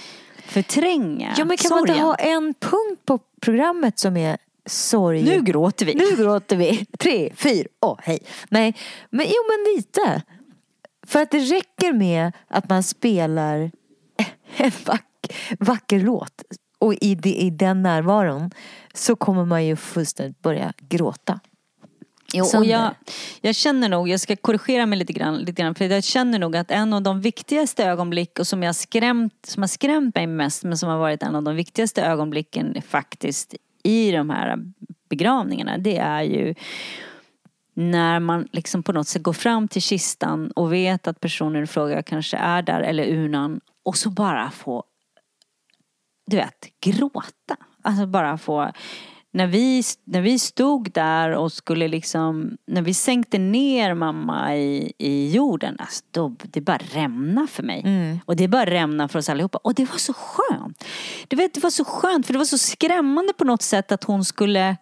förtränga 0.45 1.33
Ja 1.37 1.45
men 1.45 1.57
kan 1.57 1.69
man 1.69 1.79
inte 1.79 1.93
sorgen. 1.93 2.05
ha 2.05 2.15
en 2.15 2.53
punkt 2.53 3.01
på 3.05 3.19
programmet 3.41 3.99
som 3.99 4.17
är 4.17 4.37
sorg? 4.65 5.23
Nu 5.23 5.41
gråter 5.41 5.85
vi. 5.85 5.95
Nu 5.95 6.23
gråter 6.23 6.55
vi. 6.55 6.85
Tre, 6.99 7.33
fyra, 7.35 7.67
åh 7.81 7.99
hej. 8.03 8.19
Nej, 8.49 8.75
men 9.09 9.25
jo 9.25 9.35
men 9.49 9.75
lite. 9.75 10.21
För 11.07 11.21
att 11.21 11.31
det 11.31 11.39
räcker 11.39 11.93
med 11.93 12.31
att 12.47 12.69
man 12.69 12.83
spelar 12.83 13.71
en 14.57 14.71
vack, 14.85 15.33
vacker 15.59 15.99
låt 15.99 16.43
och 16.79 16.93
i, 17.01 17.15
det, 17.15 17.33
i 17.33 17.49
den 17.49 17.81
närvaron 17.81 18.51
så 18.93 19.15
kommer 19.15 19.45
man 19.45 19.65
ju 19.65 19.75
fullständigt 19.75 20.41
börja 20.41 20.73
gråta. 20.89 21.39
Jo, 22.33 22.45
och 22.57 22.65
jag, 22.65 22.95
jag 23.41 23.55
känner 23.55 23.89
nog, 23.89 24.09
jag 24.09 24.19
ska 24.19 24.35
korrigera 24.35 24.85
mig 24.85 24.99
lite 24.99 25.13
grann, 25.13 25.37
lite 25.37 25.51
grann 25.51 25.75
för 25.75 25.85
jag 25.85 26.03
känner 26.03 26.39
nog 26.39 26.55
att 26.55 26.71
en 26.71 26.93
av 26.93 27.01
de 27.01 27.21
viktigaste 27.21 27.85
ögonblick 27.85 28.39
och 28.39 28.47
som, 28.47 28.63
jag 28.63 28.75
skrämt, 28.75 29.45
som 29.47 29.63
har 29.63 29.67
skrämt 29.67 30.15
mig 30.15 30.27
mest 30.27 30.63
men 30.63 30.77
som 30.77 30.89
har 30.89 30.97
varit 30.97 31.23
en 31.23 31.35
av 31.35 31.43
de 31.43 31.55
viktigaste 31.55 32.03
ögonblicken 32.03 32.81
faktiskt 32.87 33.55
i 33.83 34.11
de 34.11 34.29
här 34.29 34.57
begravningarna 35.09 35.77
det 35.77 35.97
är 35.97 36.21
ju 36.21 36.55
när 37.73 38.19
man 38.19 38.47
liksom 38.51 38.83
på 38.83 38.91
något 38.93 39.07
sätt 39.07 39.23
går 39.23 39.33
fram 39.33 39.67
till 39.67 39.81
kistan 39.81 40.51
och 40.51 40.73
vet 40.73 41.07
att 41.07 41.19
personen 41.19 41.63
i 41.63 41.67
fråga 41.67 42.03
kanske 42.03 42.37
är 42.37 42.61
där 42.61 42.81
eller 42.81 43.07
urnan 43.07 43.61
och 43.83 43.97
så 43.97 44.09
bara 44.09 44.51
få 44.51 44.83
du 46.31 46.37
vet, 46.37 46.65
gråta. 46.81 47.57
Alltså 47.81 48.05
bara 48.05 48.37
få 48.37 48.71
när 49.33 49.47
vi, 49.47 49.83
när 50.03 50.21
vi 50.21 50.39
stod 50.39 50.91
där 50.91 51.29
och 51.29 51.51
skulle 51.51 51.87
liksom, 51.87 52.57
när 52.67 52.81
vi 52.81 52.93
sänkte 52.93 53.37
ner 53.37 53.93
mamma 53.93 54.57
i, 54.57 54.93
i 54.97 55.31
jorden, 55.31 55.75
alltså 55.79 56.03
då, 56.11 56.35
det 56.41 56.61
bara 56.61 56.79
rämna 56.93 57.47
för 57.47 57.63
mig. 57.63 57.83
Och 58.25 58.35
det 58.35 58.47
bara 58.47 58.65
rämna 58.65 59.07
för 59.07 59.19
oss 59.19 59.29
allihopa. 59.29 59.59
Och 59.63 59.73
det 59.73 59.85
var 59.85 59.97
så 59.97 60.13
skönt. 60.13 60.83
Du 61.27 61.35
vet, 61.35 61.53
det 61.53 61.63
var 61.63 61.69
så 61.69 61.85
skönt 61.85 62.25
för 62.25 62.33
det 62.33 62.37
var 62.39 62.45
så 62.45 62.57
skrämmande 62.57 63.33
på 63.33 63.43
något 63.43 63.61
sätt 63.61 63.91
att 63.91 64.03
hon 64.03 64.25
skulle 64.25 64.77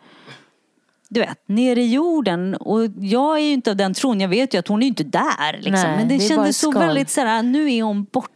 du 1.09 1.19
vet, 1.19 1.47
ner 1.47 1.77
i 1.77 1.93
jorden. 1.93 2.55
Och 2.55 2.81
jag 2.99 3.37
är 3.37 3.43
ju 3.43 3.53
inte 3.53 3.69
av 3.71 3.77
den 3.77 3.93
tron, 3.93 4.21
jag 4.21 4.29
vet 4.29 4.53
ju 4.53 4.57
att 4.57 4.67
hon 4.67 4.81
är 4.81 4.85
ju 4.85 4.89
inte 4.89 5.03
där. 5.03 5.53
Liksom. 5.53 5.71
Nej, 5.71 5.97
Men 5.97 6.07
det, 6.07 6.17
det 6.17 6.27
kändes 6.27 6.59
så 6.59 6.71
väldigt 6.71 7.09
såhär, 7.09 7.43
nu 7.43 7.73
är 7.73 7.83
hon 7.83 8.03
borta. 8.03 8.33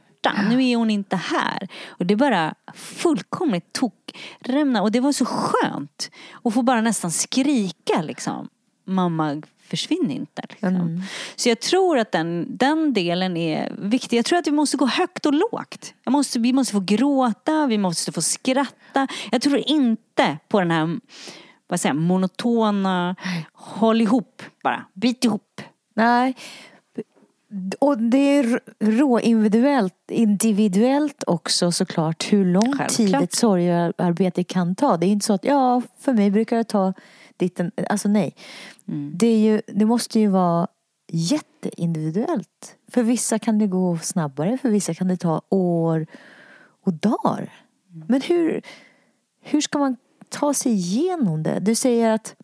Nu 0.49 0.65
är 0.65 0.75
hon 0.75 0.89
inte 0.89 1.15
här. 1.15 1.67
Och 1.87 2.05
det 2.05 2.13
är 2.13 2.15
bara 2.15 2.55
fullkomligt 2.73 3.73
tokrämna. 3.73 4.81
Och 4.81 4.91
det 4.91 4.99
var 4.99 5.11
så 5.11 5.25
skönt. 5.25 6.11
att 6.43 6.53
få 6.53 6.61
bara 6.61 6.81
nästan 6.81 7.11
skrika 7.11 8.01
liksom. 8.01 8.49
Mamma 8.85 9.41
försvinn 9.69 10.11
inte. 10.11 10.41
Liksom. 10.49 11.03
Så 11.35 11.49
jag 11.49 11.59
tror 11.59 11.97
att 11.97 12.11
den, 12.11 12.57
den 12.57 12.93
delen 12.93 13.37
är 13.37 13.75
viktig. 13.77 14.17
Jag 14.17 14.25
tror 14.25 14.39
att 14.39 14.47
vi 14.47 14.51
måste 14.51 14.77
gå 14.77 14.85
högt 14.85 15.25
och 15.25 15.33
lågt. 15.33 15.93
Jag 16.03 16.11
måste, 16.11 16.39
vi 16.39 16.53
måste 16.53 16.73
få 16.73 16.79
gråta, 16.79 17.67
vi 17.67 17.77
måste 17.77 18.11
få 18.11 18.21
skratta. 18.21 19.07
Jag 19.31 19.41
tror 19.41 19.57
inte 19.57 20.37
på 20.47 20.59
den 20.59 20.71
här 20.71 20.99
vad 21.67 21.79
säger, 21.79 21.93
monotona, 21.93 23.15
håll 23.53 24.01
ihop 24.01 24.43
bara, 24.63 24.85
bit 24.93 25.25
ihop. 25.25 25.61
Nej. 25.95 26.35
Och 27.79 27.97
det 27.97 28.17
är 28.17 28.59
rå 28.79 29.19
individuellt, 29.19 30.11
individuellt 30.11 31.23
också 31.27 31.71
såklart 31.71 32.33
hur 32.33 32.45
lång 32.45 32.61
Självklart. 32.63 32.89
tid 32.97 33.15
ett 33.15 33.33
sorgearbete 33.33 34.43
kan 34.43 34.75
ta. 34.75 34.97
Det 34.97 35.05
är 35.05 35.09
inte 35.09 35.25
så 35.25 35.33
att 35.33 35.45
ja, 35.45 35.81
för 35.99 36.13
mig 36.13 36.31
brukar 36.31 36.57
det 36.57 36.63
ta 36.63 36.93
ditten, 37.37 37.71
alltså 37.89 38.09
nej. 38.09 38.35
Det, 39.13 39.27
är 39.27 39.37
ju, 39.37 39.61
det 39.67 39.85
måste 39.85 40.19
ju 40.19 40.27
vara 40.27 40.67
jätteindividuellt. 41.11 42.75
För 42.91 43.03
vissa 43.03 43.39
kan 43.39 43.59
det 43.59 43.67
gå 43.67 43.97
snabbare, 43.97 44.57
för 44.57 44.69
vissa 44.69 44.93
kan 44.93 45.07
det 45.07 45.17
ta 45.17 45.41
år 45.49 46.07
och 46.85 46.93
dagar. 46.93 47.53
Men 48.07 48.21
hur, 48.21 48.61
hur 49.41 49.61
ska 49.61 49.79
man 49.79 49.97
ta 50.29 50.53
sig 50.53 50.71
igenom 50.71 51.43
det? 51.43 51.59
Du 51.59 51.75
säger 51.75 52.11
att 52.11 52.35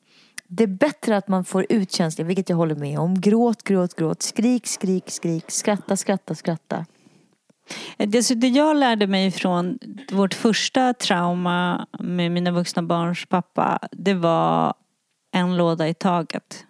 det 0.52 0.64
är 0.64 0.68
bättre 0.68 1.18
att 1.18 1.28
man 1.28 1.46
får 1.46 1.66
ut 1.70 1.92
känslor, 1.92 2.26
vilket 2.26 2.50
jag 2.50 2.58
håller 2.58 2.76
med 2.76 3.00
om. 3.00 3.22
Gråt, 3.22 3.64
gråt, 3.64 3.96
gråt. 3.96 4.22
Skrik, 4.22 4.68
skrik, 4.68 5.10
skrik. 5.10 5.46
Skratta, 5.48 5.98
skratta, 5.98 6.36
skratta. 6.36 6.86
Eh, 7.98 8.10
det, 8.10 8.42
det 8.42 8.48
jag 8.48 8.78
lärde 8.78 9.08
mig 9.08 9.32
från 9.32 9.80
vårt 10.12 10.34
första 10.34 10.94
trauma 10.94 11.88
med 12.00 12.32
mina 12.32 12.52
vuxna 12.52 12.84
barns 12.84 13.26
pappa, 13.26 13.80
det 13.92 14.14
var 14.14 14.74
en 15.32 15.58
låda 15.58 15.88
i 15.88 15.94
taget. 15.94 16.66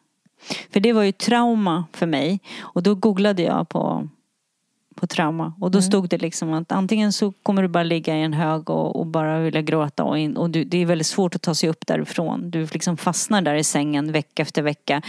För 0.74 0.80
det 0.80 0.94
var 0.94 1.04
ju 1.04 1.12
trauma 1.12 1.86
för 1.94 2.06
mig. 2.06 2.40
Och 2.60 2.84
då 2.84 2.96
googlade 2.96 3.42
jag 3.42 3.70
på, 3.70 4.10
på 5.00 5.08
trauma. 5.08 5.54
Och 5.60 5.72
då 5.72 5.82
stod 5.82 6.10
det 6.10 6.18
liksom 6.18 6.54
att 6.54 6.72
antingen 6.72 7.14
så 7.14 7.32
kommer 7.32 7.62
du 7.62 7.68
bara 7.68 7.84
ligga 7.84 8.18
i 8.18 8.22
en 8.22 8.34
hög 8.34 8.70
och, 8.70 8.96
och 9.00 9.08
bara 9.08 9.40
vilja 9.40 9.62
gråta. 9.62 10.04
Och, 10.04 10.20
in, 10.20 10.38
och 10.38 10.50
du, 10.50 10.64
det 10.64 10.78
är 10.78 10.86
väldigt 10.86 11.08
svårt 11.08 11.36
att 11.36 11.42
ta 11.42 11.56
sig 11.56 11.70
upp 11.70 11.88
därifrån. 11.88 12.52
Du 12.52 12.68
liksom 12.74 12.98
fastnar 12.98 13.42
där 13.42 13.56
i 13.56 13.64
sängen 13.64 14.12
vecka 14.12 14.42
efter 14.42 14.62
vecka. 14.62 15.02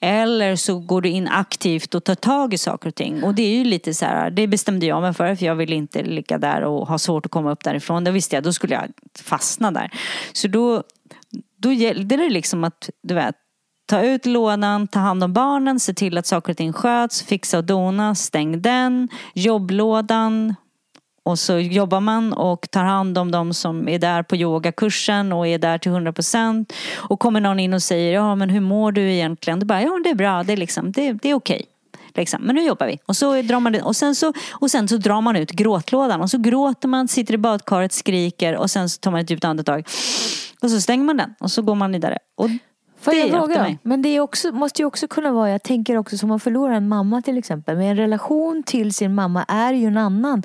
Eller 0.00 0.56
så 0.56 0.78
går 0.78 1.00
du 1.00 1.08
in 1.08 1.28
aktivt 1.28 1.94
och 1.94 2.04
tar 2.04 2.14
tag 2.14 2.54
i 2.54 2.58
saker 2.58 2.88
och 2.88 2.94
ting. 2.94 3.22
Och 3.22 3.34
det 3.34 3.42
är 3.42 3.58
ju 3.58 3.64
lite 3.64 3.94
så 3.94 4.04
här, 4.04 4.30
det 4.30 4.46
bestämde 4.46 4.86
jag 4.86 5.02
mig 5.02 5.14
för. 5.14 5.34
För 5.34 5.46
jag 5.46 5.54
ville 5.54 5.74
inte 5.74 6.02
ligga 6.02 6.38
där 6.38 6.62
och 6.62 6.88
ha 6.88 6.98
svårt 6.98 7.26
att 7.26 7.32
komma 7.32 7.52
upp 7.52 7.64
därifrån. 7.64 8.04
Det 8.04 8.10
visste 8.10 8.36
jag, 8.36 8.44
då 8.44 8.52
skulle 8.52 8.74
jag 8.74 8.84
fastna 9.22 9.70
där. 9.70 9.90
Så 10.32 10.48
då, 10.48 10.82
då 11.56 11.72
gällde 11.72 12.16
det 12.16 12.28
liksom 12.28 12.64
att, 12.64 12.90
du 13.02 13.14
vet, 13.14 13.36
Ta 13.86 14.02
ut 14.02 14.26
lådan, 14.26 14.88
ta 14.88 14.98
hand 14.98 15.24
om 15.24 15.32
barnen, 15.32 15.80
se 15.80 15.94
till 15.94 16.18
att 16.18 16.26
saker 16.26 16.52
och 16.52 16.56
ting 16.56 16.72
sköts, 16.72 17.22
fixa 17.22 17.58
och 17.58 17.64
dona, 17.64 18.14
stäng 18.14 18.62
den, 18.62 19.08
jobblådan. 19.34 20.54
Och 21.22 21.38
så 21.38 21.58
jobbar 21.58 22.00
man 22.00 22.32
och 22.32 22.70
tar 22.70 22.84
hand 22.84 23.18
om 23.18 23.30
de 23.30 23.54
som 23.54 23.88
är 23.88 23.98
där 23.98 24.22
på 24.22 24.36
yogakursen 24.36 25.32
och 25.32 25.46
är 25.46 25.58
där 25.58 25.78
till 25.78 25.92
100%. 25.92 26.72
Och 26.94 27.20
kommer 27.20 27.40
någon 27.40 27.60
in 27.60 27.74
och 27.74 27.82
säger, 27.82 28.14
ja 28.14 28.34
men 28.34 28.50
hur 28.50 28.60
mår 28.60 28.92
du 28.92 29.12
egentligen? 29.12 29.60
Du 29.60 29.66
bara, 29.66 29.82
ja 29.82 30.00
det 30.04 30.10
är 30.10 30.14
bra, 30.14 30.42
det 30.42 30.52
är, 30.52 30.56
liksom, 30.56 30.92
det, 30.92 31.12
det 31.12 31.30
är 31.30 31.34
okej. 31.34 31.66
Liksom. 32.16 32.42
Men 32.42 32.54
nu 32.54 32.62
jobbar 32.62 32.86
vi. 32.86 32.98
Och, 33.06 33.16
så 33.16 33.42
drar 33.42 33.60
man, 33.60 33.74
och, 33.82 33.96
sen 33.96 34.14
så, 34.14 34.32
och 34.52 34.70
sen 34.70 34.88
så 34.88 34.96
drar 34.96 35.20
man 35.20 35.36
ut 35.36 35.50
gråtlådan. 35.50 36.20
Och 36.20 36.30
så 36.30 36.38
gråter 36.38 36.88
man, 36.88 37.08
sitter 37.08 37.34
i 37.34 37.38
badkaret, 37.38 37.92
skriker 37.92 38.56
och 38.56 38.70
sen 38.70 38.88
så 38.88 39.00
tar 39.00 39.10
man 39.10 39.20
ett 39.20 39.30
djupt 39.30 39.44
andetag. 39.44 39.88
Och 40.62 40.70
så 40.70 40.80
stänger 40.80 41.04
man 41.04 41.16
den 41.16 41.34
och 41.40 41.50
så 41.50 41.62
går 41.62 41.74
man 41.74 41.92
vidare. 41.92 42.18
Och 42.36 42.50
Får 43.06 43.12
det 43.12 43.18
jag 43.18 43.28
hjälpte 43.28 43.62
mig. 43.62 43.78
Men 43.82 44.02
det 44.02 44.20
också, 44.20 44.52
måste 44.52 44.82
ju 44.82 44.86
också 44.86 45.08
kunna 45.08 45.32
vara, 45.32 45.50
jag 45.50 45.62
tänker 45.62 45.96
också 45.96 46.18
som 46.18 46.28
man 46.28 46.40
förlorar 46.40 46.74
en 46.74 46.88
mamma 46.88 47.22
till 47.22 47.38
exempel. 47.38 47.76
Men 47.76 47.86
en 47.86 47.96
relation 47.96 48.62
till 48.62 48.94
sin 48.94 49.14
mamma 49.14 49.44
är 49.44 49.72
ju 49.72 49.86
en 49.86 49.96
annan 49.96 50.42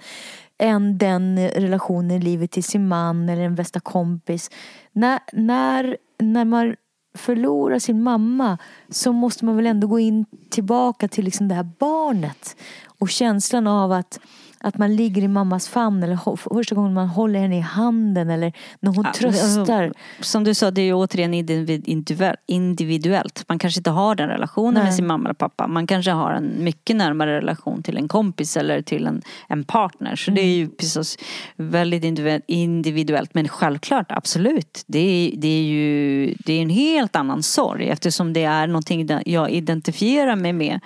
än 0.58 0.98
den 0.98 1.50
relationen 1.50 2.12
i 2.12 2.20
livet 2.20 2.52
till 2.52 2.64
sin 2.64 2.88
man 2.88 3.30
eller 3.30 3.42
en 3.42 3.56
bästa 3.56 3.80
kompis. 3.80 4.50
När, 4.92 5.20
när, 5.34 5.98
när 6.20 6.46
man 6.46 6.76
förlorar 7.18 7.80
sin 7.80 8.04
mamma 8.04 8.58
så 8.90 9.12
måste 9.12 9.46
man 9.46 9.56
väl 9.56 9.68
ändå 9.68 9.88
gå 9.88 10.00
in 10.00 10.26
tillbaka 10.50 11.08
till 11.08 11.26
liksom 11.26 11.48
det 11.48 11.56
här 11.56 11.70
barnet. 11.80 12.56
Och 13.00 13.10
känslan 13.10 13.68
av 13.68 13.92
att 13.92 14.20
Att 14.64 14.78
man 14.78 14.96
ligger 14.96 15.22
i 15.22 15.28
mammas 15.28 15.68
famn 15.68 16.04
eller 16.04 16.20
första 16.56 16.76
gången 16.76 16.94
man 16.94 17.08
håller 17.08 17.40
henne 17.40 17.58
i 17.58 17.62
handen 17.62 18.30
eller 18.30 18.54
när 18.80 18.92
hon 18.96 19.06
Ja, 19.06 19.14
tröstar. 19.14 19.84
alltså, 19.84 20.00
Som 20.20 20.44
du 20.44 20.54
sa, 20.54 20.72
det 20.72 20.82
är 20.82 20.86
ju 20.86 20.94
återigen 20.94 21.34
individ- 21.34 21.86
individuell- 21.86 22.36
individuellt. 22.48 23.44
Man 23.48 23.60
kanske 23.60 23.80
inte 23.80 23.90
har 23.90 24.16
den 24.16 24.30
relationen 24.30 24.74
Nej. 24.74 24.84
med 24.84 24.94
sin 24.94 25.08
mamma 25.08 25.24
eller 25.26 25.34
pappa. 25.34 25.68
Man 25.68 25.88
kanske 25.88 26.12
har 26.12 26.32
en 26.32 26.64
mycket 26.64 26.96
närmare 26.96 27.38
relation 27.38 27.84
till 27.84 27.98
en 27.98 28.08
kompis 28.08 28.58
eller 28.58 28.82
till 28.82 29.08
en, 29.08 29.22
en 29.50 29.64
partner. 29.64 30.16
Så 30.16 30.32
det 30.32 30.42
är 30.42 30.56
ju 30.56 30.70
precis 30.70 31.18
väldigt 31.56 32.04
individu- 32.04 32.42
individuellt. 32.48 33.34
Men 33.34 33.48
självklart, 33.48 34.06
absolut. 34.12 34.84
Det 34.88 35.00
är, 35.00 35.38
det 35.38 35.48
är 35.48 35.64
ju 35.64 36.36
det 36.46 36.54
är 36.54 36.62
en 36.62 36.70
helt 36.70 37.16
annan 37.16 37.44
sorg 37.44 37.90
eftersom 37.90 38.34
det 38.34 38.44
är 38.44 38.68
någonting 38.68 39.10
jag 39.26 39.52
identifierar 39.52 40.36
mig 40.36 40.54
med. 40.54 40.80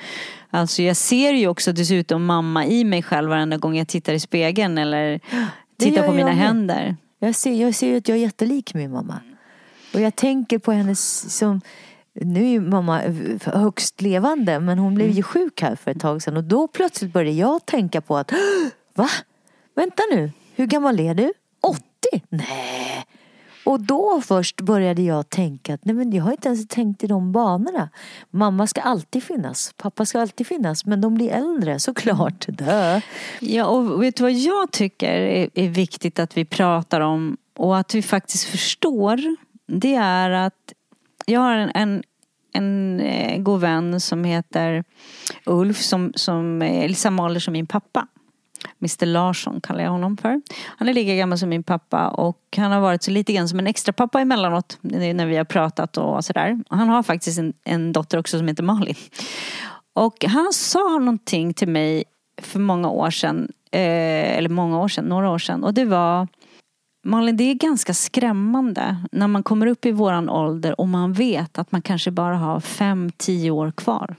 Alltså 0.55 0.81
jag 0.81 0.97
ser 0.97 1.33
ju 1.33 1.47
också 1.47 1.71
dessutom 1.71 2.25
mamma 2.25 2.65
i 2.65 2.83
mig 2.83 3.03
själv 3.03 3.29
varenda 3.29 3.57
gång 3.57 3.77
jag 3.77 3.87
tittar 3.87 4.13
i 4.13 4.19
spegeln 4.19 4.77
eller 4.77 5.19
tittar 5.77 6.07
på 6.07 6.13
mina 6.13 6.29
jag 6.29 6.35
händer. 6.35 6.95
Jag 7.19 7.35
ser, 7.35 7.53
jag 7.61 7.75
ser 7.75 7.87
ju 7.87 7.97
att 7.97 8.07
jag 8.07 8.17
är 8.17 8.21
jättelik 8.21 8.73
min 8.73 8.91
mamma. 8.91 9.19
Och 9.93 10.01
jag 10.01 10.15
tänker 10.15 10.59
på 10.59 10.71
henne 10.71 10.95
som 10.95 11.61
nu 12.13 12.43
är 12.43 12.49
ju 12.49 12.61
mamma 12.61 13.01
högst 13.45 14.01
levande 14.01 14.59
men 14.59 14.79
hon 14.79 14.95
blev 14.95 15.09
ju 15.09 15.23
sjuk 15.23 15.61
här 15.61 15.75
för 15.75 15.91
ett 15.91 15.99
tag 15.99 16.21
sedan 16.21 16.37
och 16.37 16.43
då 16.43 16.67
plötsligt 16.67 17.13
började 17.13 17.37
jag 17.37 17.65
tänka 17.65 18.01
på 18.01 18.17
att 18.17 18.31
Va? 18.95 19.09
Vänta 19.75 20.03
nu, 20.11 20.31
hur 20.55 20.65
gammal 20.65 20.99
är 20.99 21.13
du? 21.15 21.33
80? 21.61 21.81
Nej. 22.29 23.05
Och 23.65 23.79
då 23.79 24.21
först 24.21 24.61
började 24.61 25.01
jag 25.01 25.29
tänka 25.29 25.73
att 25.73 25.85
nej 25.85 25.95
men 25.95 26.11
jag 26.11 26.23
har 26.23 26.31
inte 26.31 26.47
ens 26.47 26.67
tänkt 26.67 27.03
i 27.03 27.07
de 27.07 27.31
banorna. 27.31 27.89
Mamma 28.29 28.67
ska 28.67 28.81
alltid 28.81 29.23
finnas, 29.23 29.73
pappa 29.77 30.05
ska 30.05 30.21
alltid 30.21 30.47
finnas 30.47 30.85
men 30.85 31.01
de 31.01 31.15
blir 31.15 31.31
äldre 31.31 31.79
såklart. 31.79 32.45
Dö. 32.47 33.01
Ja, 33.39 33.65
och 33.65 34.03
vet 34.03 34.15
du 34.15 34.23
vad 34.23 34.31
jag 34.31 34.71
tycker 34.71 35.11
är, 35.11 35.49
är 35.53 35.69
viktigt 35.69 36.19
att 36.19 36.37
vi 36.37 36.45
pratar 36.45 37.01
om 37.01 37.37
och 37.57 37.77
att 37.77 37.95
vi 37.95 38.01
faktiskt 38.01 38.43
förstår. 38.43 39.35
Det 39.67 39.95
är 39.95 40.29
att 40.29 40.73
jag 41.25 41.39
har 41.39 41.55
en, 41.55 41.71
en, 41.73 42.03
en 42.53 42.99
eh, 42.99 43.37
god 43.37 43.61
vän 43.61 44.01
som 44.01 44.23
heter 44.23 44.83
Ulf 45.45 45.81
som, 45.81 46.11
som 46.15 46.61
eh, 46.61 46.83
är 46.83 46.89
samma 46.89 47.23
ålder 47.23 47.39
som 47.39 47.51
min 47.51 47.67
pappa. 47.67 48.07
Mr 48.85 49.05
Larsson 49.05 49.61
kallar 49.61 49.83
jag 49.83 49.91
honom 49.91 50.17
för. 50.17 50.41
Han 50.77 50.89
är 50.89 50.93
lika 50.93 51.15
gammal 51.15 51.37
som 51.37 51.49
min 51.49 51.63
pappa 51.63 52.09
och 52.09 52.39
han 52.57 52.71
har 52.71 52.79
varit 52.79 53.03
så 53.03 53.11
lite 53.11 53.33
grann 53.33 53.49
som 53.49 53.59
en 53.59 53.67
extra 53.67 53.93
pappa 53.93 54.21
emellanåt 54.21 54.77
när 54.81 55.25
vi 55.25 55.37
har 55.37 55.45
pratat 55.45 55.97
och 55.97 56.25
sådär. 56.25 56.63
Han 56.69 56.89
har 56.89 57.03
faktiskt 57.03 57.39
en, 57.39 57.53
en 57.63 57.93
dotter 57.93 58.17
också 58.17 58.37
som 58.37 58.47
heter 58.47 58.63
Malin. 58.63 58.95
Och 59.93 60.25
han 60.27 60.53
sa 60.53 60.99
någonting 60.99 61.53
till 61.53 61.67
mig 61.67 62.03
för 62.41 62.59
många 62.59 62.89
år 62.89 63.09
sedan, 63.09 63.51
eh, 63.71 64.37
eller 64.37 64.49
många 64.49 64.79
år 64.79 64.87
sedan, 64.87 65.05
några 65.05 65.29
år 65.29 65.39
sedan. 65.39 65.63
Och 65.63 65.73
det 65.73 65.85
var 65.85 66.27
Malin, 67.03 67.37
det 67.37 67.43
är 67.43 67.53
ganska 67.53 67.93
skrämmande 67.93 68.97
när 69.11 69.27
man 69.27 69.43
kommer 69.43 69.67
upp 69.67 69.85
i 69.85 69.91
våran 69.91 70.29
ålder 70.29 70.81
och 70.81 70.87
man 70.87 71.13
vet 71.13 71.57
att 71.57 71.71
man 71.71 71.81
kanske 71.81 72.11
bara 72.11 72.37
har 72.37 72.59
fem, 72.59 73.11
tio 73.17 73.51
år 73.51 73.71
kvar. 73.71 74.15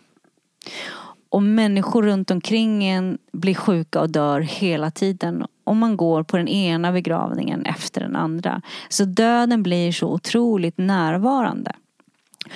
Och 1.28 1.42
människor 1.42 2.02
runt 2.02 2.30
omkring 2.30 2.84
en 2.84 3.18
blir 3.32 3.54
sjuka 3.54 4.00
och 4.00 4.10
dör 4.10 4.40
hela 4.40 4.90
tiden. 4.90 5.46
Och 5.64 5.76
man 5.76 5.96
går 5.96 6.22
på 6.22 6.36
den 6.36 6.48
ena 6.48 6.92
begravningen 6.92 7.66
efter 7.66 8.00
den 8.00 8.16
andra. 8.16 8.62
Så 8.88 9.04
döden 9.04 9.62
blir 9.62 9.92
så 9.92 10.08
otroligt 10.08 10.78
närvarande. 10.78 11.72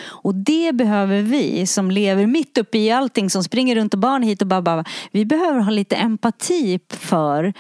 Och 0.02 0.34
det 0.34 0.72
behöver 0.72 1.22
vi 1.22 1.66
som 1.66 1.90
lever 1.90 2.26
mitt 2.26 2.58
uppe 2.58 2.78
i 2.78 2.90
allting 2.90 3.30
som 3.30 3.44
springer 3.44 3.74
runt 3.74 3.94
och 3.94 4.00
barn 4.00 4.22
hit 4.22 4.42
och 4.42 4.48
bara 4.48 4.84
Vi 5.10 5.24
behöver 5.24 5.60
ha 5.60 5.70
lite 5.70 5.96
empati 5.96 6.80
för 6.88 7.52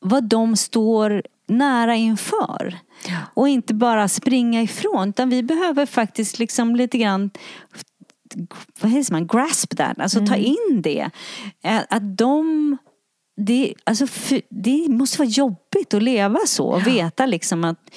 vad 0.00 0.24
de 0.24 0.56
står 0.56 1.22
nära 1.48 1.96
inför. 1.96 2.78
Och 3.34 3.48
inte 3.48 3.74
bara 3.74 4.08
springa 4.08 4.62
ifrån 4.62 5.08
utan 5.08 5.30
vi 5.30 5.42
behöver 5.42 5.86
faktiskt 5.86 6.38
liksom 6.38 6.76
lite 6.76 6.98
grann 6.98 7.30
vad 8.80 8.90
heter 8.90 9.12
man, 9.12 9.26
grasp 9.26 9.76
that, 9.76 9.98
alltså 9.98 10.26
ta 10.26 10.36
in 10.36 10.82
det. 10.82 11.10
Att, 11.88 12.18
de 12.18 12.76
det, 13.36 13.74
alltså, 13.84 14.06
för, 14.06 14.40
det 14.50 14.88
måste 14.88 15.18
vara 15.18 15.28
jobbigt 15.28 15.94
att 15.94 16.02
leva 16.02 16.38
så 16.46 16.66
och 16.68 16.86
veta 16.86 17.26
liksom 17.26 17.64
att 17.64 17.90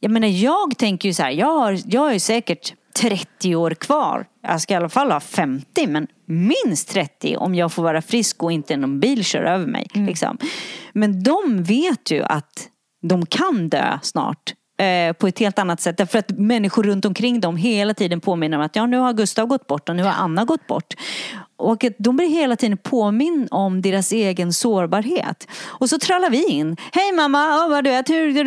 jag 0.00 0.10
menar 0.10 0.28
jag 0.28 0.78
tänker 0.78 1.08
ju 1.08 1.14
så 1.14 1.22
här, 1.22 1.30
jag 1.30 1.58
har, 1.58 1.78
jag 1.86 2.00
har 2.00 2.12
ju 2.12 2.20
säkert 2.20 2.74
30 3.00 3.56
år 3.56 3.70
kvar. 3.70 4.26
Jag 4.42 4.60
ska 4.60 4.74
i 4.74 4.76
alla 4.76 4.88
fall 4.88 5.10
ha 5.10 5.20
50 5.20 5.86
men 5.86 6.06
minst 6.26 6.88
30 6.88 7.36
om 7.36 7.54
jag 7.54 7.72
får 7.72 7.82
vara 7.82 8.02
frisk 8.02 8.42
och 8.42 8.52
inte 8.52 8.76
någon 8.76 9.00
bil 9.00 9.24
kör 9.24 9.42
över 9.42 9.66
mig. 9.66 9.86
Liksom. 9.94 10.38
Men 10.92 11.22
de 11.22 11.62
vet 11.62 12.10
ju 12.10 12.22
att 12.22 12.68
de 13.02 13.26
kan 13.26 13.68
dö 13.68 13.98
snart. 14.02 14.54
Eh, 14.78 15.12
på 15.12 15.26
ett 15.26 15.38
helt 15.38 15.58
annat 15.58 15.80
sätt. 15.80 15.96
Därför 15.96 16.18
att 16.18 16.30
människor 16.30 16.82
runt 16.82 17.04
omkring 17.04 17.40
dem 17.40 17.56
hela 17.56 17.94
tiden 17.94 18.20
påminner 18.20 18.56
om 18.56 18.64
att 18.64 18.76
ja, 18.76 18.86
nu 18.86 18.96
har 18.96 19.12
Gustav 19.12 19.46
gått 19.46 19.66
bort 19.66 19.88
och 19.88 19.96
nu 19.96 20.02
har 20.02 20.12
Anna 20.12 20.44
gått 20.44 20.66
bort. 20.66 20.94
Och 21.58 21.84
att 21.84 21.92
de 21.98 22.16
blir 22.16 22.28
hela 22.28 22.56
tiden 22.56 22.78
påminn 22.78 23.48
om 23.50 23.82
deras 23.82 24.12
egen 24.12 24.52
sårbarhet. 24.52 25.48
Och 25.64 25.90
så 25.90 25.98
trallar 25.98 26.30
vi 26.30 26.44
in. 26.44 26.76
Hej 26.92 27.12
mamma, 27.12 27.38
oh, 27.38 27.70
vad 27.70 27.84
du 27.84 27.90
vet, 27.90 28.10
hur 28.10 28.44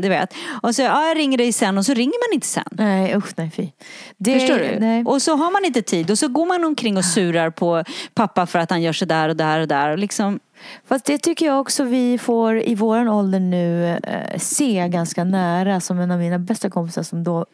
du 0.00 0.08
vet. 0.08 0.34
Och 0.62 0.74
så, 0.74 0.82
ja, 0.82 1.08
jag 1.08 1.16
ringer 1.16 1.38
dig 1.38 1.52
sen 1.52 1.78
och 1.78 1.86
så 1.86 1.94
ringer 1.94 2.28
man 2.28 2.34
inte 2.34 2.46
sen. 2.46 2.64
Nej 2.70 3.16
usch 3.16 3.32
nej 3.36 3.50
fy. 3.56 3.68
Det, 4.16 4.40
Förstår 4.40 4.58
du? 4.58 4.80
Nej. 4.80 5.04
Och 5.04 5.22
så 5.22 5.36
har 5.36 5.50
man 5.50 5.64
inte 5.64 5.82
tid 5.82 6.10
och 6.10 6.18
så 6.18 6.28
går 6.28 6.46
man 6.46 6.64
omkring 6.64 6.96
och 6.96 7.04
surar 7.04 7.50
på 7.50 7.84
pappa 8.14 8.46
för 8.46 8.58
att 8.58 8.70
han 8.70 8.82
gör 8.82 8.92
så 8.92 9.04
där 9.04 9.28
och 9.28 9.36
där 9.36 9.60
och 9.60 9.68
där. 9.68 9.90
Och 9.90 9.98
liksom, 9.98 10.40
Fast 10.84 11.04
det 11.04 11.18
tycker 11.18 11.46
jag 11.46 11.60
också 11.60 11.84
vi 11.84 12.18
får 12.18 12.68
i 12.68 12.74
våran 12.74 13.08
ålder 13.08 13.40
nu 13.40 13.86
eh, 13.86 14.38
se 14.38 14.88
ganska 14.88 15.24
nära. 15.24 15.80
Som 15.80 15.98
en 15.98 16.10
av 16.10 16.18
mina 16.18 16.38
bästa 16.38 16.70
kompisar 16.70 17.02
som 17.02 17.24
då 17.24 17.46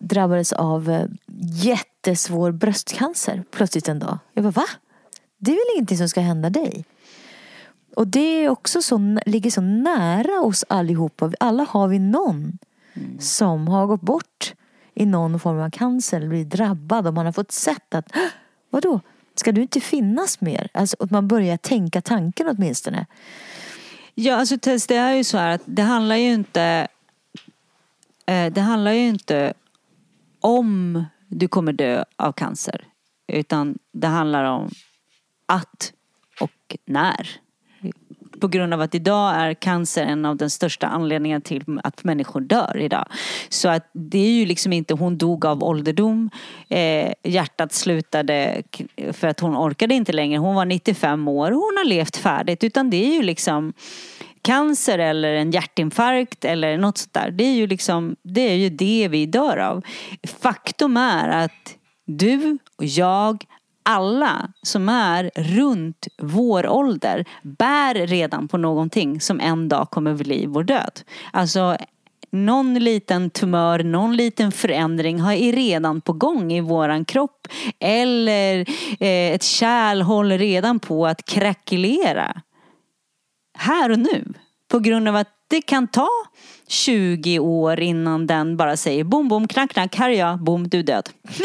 drabbades 0.00 0.52
av 0.52 0.90
eh, 0.90 1.06
jättesvår 1.42 2.52
bröstcancer 2.52 3.44
plötsligt 3.50 3.88
en 3.88 3.98
dag. 3.98 4.18
Jag 4.32 4.44
bara 4.44 4.50
va? 4.50 4.66
Det 5.38 5.50
är 5.50 5.54
väl 5.54 5.76
ingenting 5.76 5.98
som 5.98 6.08
ska 6.08 6.20
hända 6.20 6.50
dig? 6.50 6.84
Och 7.96 8.06
det 8.06 8.44
är 8.44 8.48
också 8.48 8.82
så, 8.82 9.18
ligger 9.26 9.50
så 9.50 9.60
nära 9.60 10.40
oss 10.40 10.64
allihopa. 10.68 11.32
Alla 11.40 11.66
har 11.70 11.88
vi 11.88 11.98
någon 11.98 12.58
som 13.18 13.68
har 13.68 13.86
gått 13.86 14.00
bort 14.00 14.54
i 14.94 15.06
någon 15.06 15.40
form 15.40 15.60
av 15.60 15.70
cancer 15.70 16.16
eller 16.16 16.28
blivit 16.28 16.50
drabbad 16.50 17.06
och 17.06 17.14
man 17.14 17.26
har 17.26 17.32
fått 17.32 17.52
sett 17.52 17.94
att 17.94 18.14
"Hå! 18.14 18.20
vadå, 18.70 19.00
ska 19.34 19.52
du 19.52 19.62
inte 19.62 19.80
finnas 19.80 20.40
mer? 20.40 20.68
Alltså 20.72 20.96
att 21.00 21.10
man 21.10 21.28
börjar 21.28 21.56
tänka 21.56 22.00
tanken 22.00 22.48
åtminstone. 22.48 23.06
Ja, 24.14 24.36
alltså 24.36 24.58
Tess, 24.58 24.86
det 24.86 24.96
är 24.96 25.12
ju 25.12 25.24
så 25.24 25.38
här 25.38 25.50
att 25.50 25.62
det 25.64 25.82
handlar 25.82 26.16
ju 26.16 26.32
inte 26.32 26.88
eh, 28.26 28.52
Det 28.52 28.60
handlar 28.60 28.92
ju 28.92 29.06
inte 29.08 29.54
om 30.40 31.04
du 31.28 31.48
kommer 31.48 31.72
dö 31.72 32.04
av 32.16 32.32
cancer. 32.32 32.84
Utan 33.26 33.78
det 33.92 34.06
handlar 34.06 34.44
om 34.44 34.70
att 35.46 35.92
och 36.40 36.76
när. 36.84 37.43
På 38.44 38.48
grund 38.48 38.74
av 38.74 38.80
att 38.80 38.94
idag 38.94 39.34
är 39.34 39.54
cancer 39.54 40.02
en 40.02 40.24
av 40.24 40.36
de 40.36 40.50
största 40.50 40.86
anledningarna 40.86 41.40
till 41.40 41.64
att 41.84 42.04
människor 42.04 42.40
dör 42.40 42.76
idag. 42.76 43.06
Så 43.48 43.68
att 43.68 43.90
det 43.92 44.18
är 44.18 44.30
ju 44.30 44.46
liksom 44.46 44.72
inte 44.72 44.94
hon 44.94 45.18
dog 45.18 45.46
av 45.46 45.64
ålderdom. 45.64 46.30
Eh, 46.68 47.12
hjärtat 47.22 47.72
slutade 47.72 48.62
för 49.12 49.28
att 49.28 49.40
hon 49.40 49.56
orkade 49.56 49.94
inte 49.94 50.12
längre. 50.12 50.38
Hon 50.38 50.54
var 50.54 50.64
95 50.64 51.28
år 51.28 51.50
och 51.50 51.56
hon 51.56 51.76
har 51.76 51.84
levt 51.84 52.16
färdigt. 52.16 52.64
Utan 52.64 52.90
det 52.90 52.96
är 52.96 53.14
ju 53.14 53.22
liksom 53.22 53.72
cancer 54.42 54.98
eller 54.98 55.34
en 55.34 55.50
hjärtinfarkt 55.50 56.44
eller 56.44 56.78
något 56.78 56.98
sånt 56.98 57.12
där. 57.12 57.30
Det 57.30 57.44
är 57.44 57.54
ju 57.54 57.66
liksom, 57.66 58.16
det 58.22 58.50
är 58.50 58.56
ju 58.56 58.68
det 58.68 59.08
vi 59.08 59.26
dör 59.26 59.56
av. 59.56 59.84
Faktum 60.40 60.96
är 60.96 61.28
att 61.28 61.76
du 62.06 62.58
och 62.76 62.84
jag 62.84 63.44
alla 63.84 64.52
som 64.62 64.88
är 64.88 65.30
runt 65.34 66.08
vår 66.22 66.66
ålder 66.68 67.24
bär 67.42 67.94
redan 68.06 68.48
på 68.48 68.56
någonting 68.58 69.20
som 69.20 69.40
en 69.40 69.68
dag 69.68 69.90
kommer 69.90 70.14
bli 70.14 70.46
vår 70.46 70.62
död. 70.62 71.00
Alltså 71.32 71.76
någon 72.30 72.74
liten 72.74 73.30
tumör, 73.30 73.82
någon 73.82 74.16
liten 74.16 74.52
förändring 74.52 75.20
har- 75.20 75.32
är 75.32 75.52
redan 75.52 76.00
på 76.00 76.12
gång 76.12 76.52
i 76.52 76.60
våran 76.60 77.04
kropp. 77.04 77.48
Eller 77.78 78.60
eh, 79.00 79.32
ett 79.34 79.42
kärl 79.42 80.00
håller 80.02 80.38
redan 80.38 80.78
på 80.80 81.06
att 81.06 81.24
krackelera. 81.24 82.40
Här 83.58 83.90
och 83.90 83.98
nu. 83.98 84.32
På 84.68 84.78
grund 84.78 85.08
av 85.08 85.16
att 85.16 85.28
det 85.48 85.62
kan 85.62 85.88
ta 85.88 86.08
20 86.74 87.38
år 87.38 87.80
innan 87.80 88.26
den 88.26 88.56
bara 88.56 88.76
säger 88.76 89.04
bom, 89.04 89.28
bom, 89.28 89.48
knack, 89.48 89.70
knack, 89.70 89.96
här 89.96 90.10
är 90.10 90.18
jag, 90.18 90.38
bom, 90.38 90.68
du 90.68 90.78
är 90.78 90.82
död. 90.82 91.08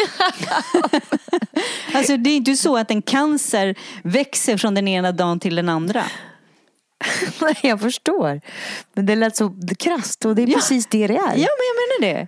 alltså 1.94 2.18
det 2.18 2.30
är 2.30 2.38
inte 2.38 2.56
så 2.56 2.78
att 2.78 2.92
en 2.92 3.02
cancer 3.02 3.76
växer 4.04 4.58
från 4.58 4.76
den 4.76 4.88
ena 4.88 5.12
dagen 5.12 5.40
till 5.40 5.56
den 5.56 5.70
andra. 5.70 6.04
Nej, 7.42 7.56
jag 7.64 7.82
förstår. 7.82 8.42
Men 8.94 9.06
det 9.06 9.16
lät 9.16 9.36
så 9.36 9.56
krasst 9.80 10.26
och 10.26 10.36
det 10.36 10.42
är 10.44 10.48
Ja. 10.48 10.56
precis 10.56 10.88
det 10.88 11.08
det 11.08 11.14
är. 11.16 11.18
Ja, 11.18 11.32
men 11.58 11.66
jag 11.70 12.02
menar 12.02 12.14
det. 12.20 12.28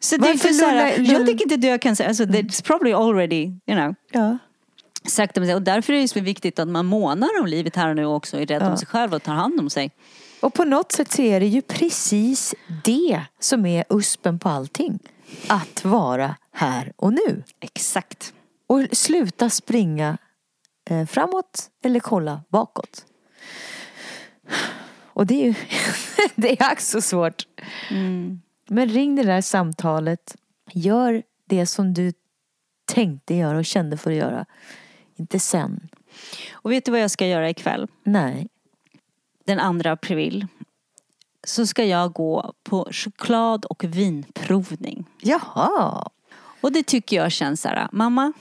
Så 0.00 0.16
det 0.16 0.28
är 0.28 0.32
inte 0.32 0.54
så 0.54 0.64
här, 0.64 0.98
jag 0.98 1.26
tycker 1.26 1.44
inte 1.44 1.56
död 1.56 1.80
cancer, 1.82 2.08
alltså 2.08 2.24
it's 2.24 2.64
probably 2.64 2.92
already, 2.92 3.42
you 3.44 3.78
know. 3.78 3.94
Ja. 4.12 4.38
Sakta 5.04 5.40
men. 5.40 5.54
Och 5.54 5.62
därför 5.62 5.92
är 5.92 6.00
det 6.00 6.08
så 6.08 6.20
viktigt 6.20 6.58
att 6.58 6.68
man 6.68 6.86
månar 6.86 7.28
om 7.40 7.46
livet 7.46 7.76
här 7.76 7.88
och 7.88 7.96
nu 7.96 8.04
också 8.06 8.36
är 8.40 8.46
rädd 8.46 8.62
Ja. 8.62 8.70
om 8.70 8.76
sig 8.76 8.86
själv 8.88 9.14
och 9.14 9.22
tar 9.22 9.34
hand 9.34 9.60
om 9.60 9.70
sig. 9.70 9.90
Och 10.40 10.54
på 10.54 10.64
något 10.64 10.92
sätt 10.92 11.12
så 11.12 11.22
är 11.22 11.40
det 11.40 11.46
ju 11.46 11.62
precis 11.62 12.54
det 12.84 13.22
som 13.40 13.66
är 13.66 13.84
uspen 13.88 14.38
på 14.38 14.48
allting. 14.48 14.98
Att 15.48 15.84
vara 15.84 16.36
här 16.52 16.92
och 16.96 17.12
nu. 17.12 17.42
Exakt. 17.60 18.34
Och 18.66 18.86
sluta 18.92 19.50
springa 19.50 20.18
eh, 20.90 21.06
framåt 21.06 21.70
eller 21.84 22.00
kolla 22.00 22.40
bakåt. 22.48 23.04
Och 25.18 25.26
det 25.26 25.34
är 25.34 25.46
ju 25.46 25.54
det 26.34 26.60
är 26.60 26.72
också 26.72 27.00
svårt. 27.00 27.46
Men 28.68 28.88
ring 28.88 29.16
det 29.16 29.22
där 29.22 29.40
samtalet. 29.40 30.36
Gör 30.72 31.22
det 31.46 31.66
som 31.66 31.94
du 31.94 32.12
tänkte 32.84 33.34
göra 33.34 33.58
och 33.58 33.64
kände 33.64 33.96
för 33.96 34.10
att 34.10 34.16
göra. 34.16 34.46
Inte 35.16 35.38
sen. 35.38 35.88
Och 36.52 36.72
vet 36.72 36.84
du 36.84 36.90
vad 36.90 37.00
jag 37.00 37.10
ska 37.10 37.26
göra 37.26 37.50
ikväll? 37.50 37.88
Nej. 38.04 38.48
Den 39.48 39.82
2 39.82 39.90
april. 39.90 40.46
Så 41.46 41.66
ska 41.66 41.84
jag 41.84 42.12
gå 42.12 42.52
på 42.62 42.88
choklad 42.90 43.64
och 43.64 43.84
vinprovning. 43.84 45.04
Jaha. 45.20 46.08
Och 46.60 46.72
det 46.72 46.86
tycker 46.86 47.16
jag 47.16 47.32
känns 47.32 47.60
så 47.60 47.68
här, 47.68 47.88
mamma. 47.92 48.32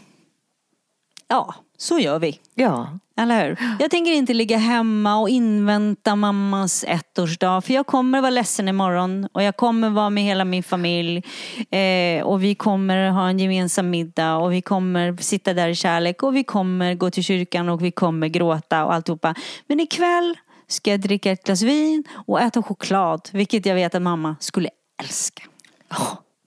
Ja, 1.28 1.56
så 1.78 2.00
gör 2.00 2.20
vi. 2.20 2.40
Ja. 2.56 3.00
Eller 3.18 3.48
hur? 3.48 3.58
Jag 3.80 3.92
tänker 3.92 4.12
inte 4.12 4.34
ligga 4.34 4.58
hemma 4.58 5.18
och 5.18 5.30
invänta 5.30 6.16
mammas 6.16 6.86
ettårsdag. 6.88 7.62
För 7.62 7.74
jag 7.74 7.88
kommer 7.88 8.22
vara 8.22 8.30
ledsen 8.30 8.68
imorgon. 8.68 9.28
Och 9.32 9.44
jag 9.44 9.58
kommer 9.58 9.90
vara 9.90 10.10
med 10.10 10.24
hela 10.24 10.46
min 10.46 10.64
familj. 10.64 11.24
Eh, 11.72 12.24
och 12.24 12.44
vi 12.44 12.56
kommer 12.56 13.10
ha 13.10 13.30
en 13.30 13.40
gemensam 13.40 13.90
middag. 13.90 14.38
Och 14.38 14.54
vi 14.54 14.62
kommer 14.62 15.18
sitta 15.18 15.54
där 15.54 15.68
i 15.68 15.76
kärlek. 15.76 16.24
Och 16.24 16.36
vi 16.36 16.44
kommer 16.44 16.94
gå 16.96 17.10
till 17.10 17.24
kyrkan. 17.24 17.70
Och 17.70 17.84
vi 17.84 17.92
kommer 17.92 18.28
gråta 18.28 18.86
och 18.86 18.94
alltihopa. 18.94 19.36
Men 19.68 19.80
ikväll 19.80 20.38
ska 20.68 20.92
jag 20.92 21.00
dricka 21.00 21.32
ett 21.32 21.44
glas 21.44 21.62
vin 21.62 22.04
och 22.28 22.42
äta 22.42 22.64
choklad. 22.64 23.30
Vilket 23.34 23.66
jag 23.66 23.76
vet 23.76 23.96
att 23.96 24.02
mamma 24.02 24.36
skulle 24.40 24.70
älska. 25.04 25.44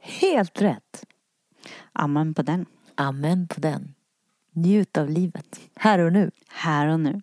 Helt 0.00 0.62
rätt. 0.62 1.04
Amen 1.92 2.34
på 2.34 2.42
den. 2.42 2.66
Amen 2.94 3.48
på 3.48 3.60
den. 3.60 3.94
Njut 4.52 4.96
av 4.96 5.10
livet. 5.10 5.60
Här 5.76 5.98
och 5.98 6.12
nu. 6.12 6.30
Här 6.48 6.86
och 6.86 7.00
nu. 7.00 7.20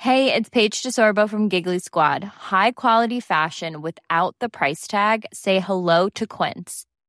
Hey, 0.00 0.32
it's 0.32 0.48
Paige 0.48 0.82
DeSorbo 0.82 1.28
from 1.28 1.48
Giggly 1.48 1.80
Squad. 1.80 2.24
High 2.50 2.70
quality 2.70 3.20
fashion 3.20 3.82
without 3.82 4.36
the 4.38 4.48
price 4.48 4.86
tag. 4.86 5.26
Say 5.32 5.58
hello 5.58 6.08
to 6.10 6.24
Quince. 6.26 6.84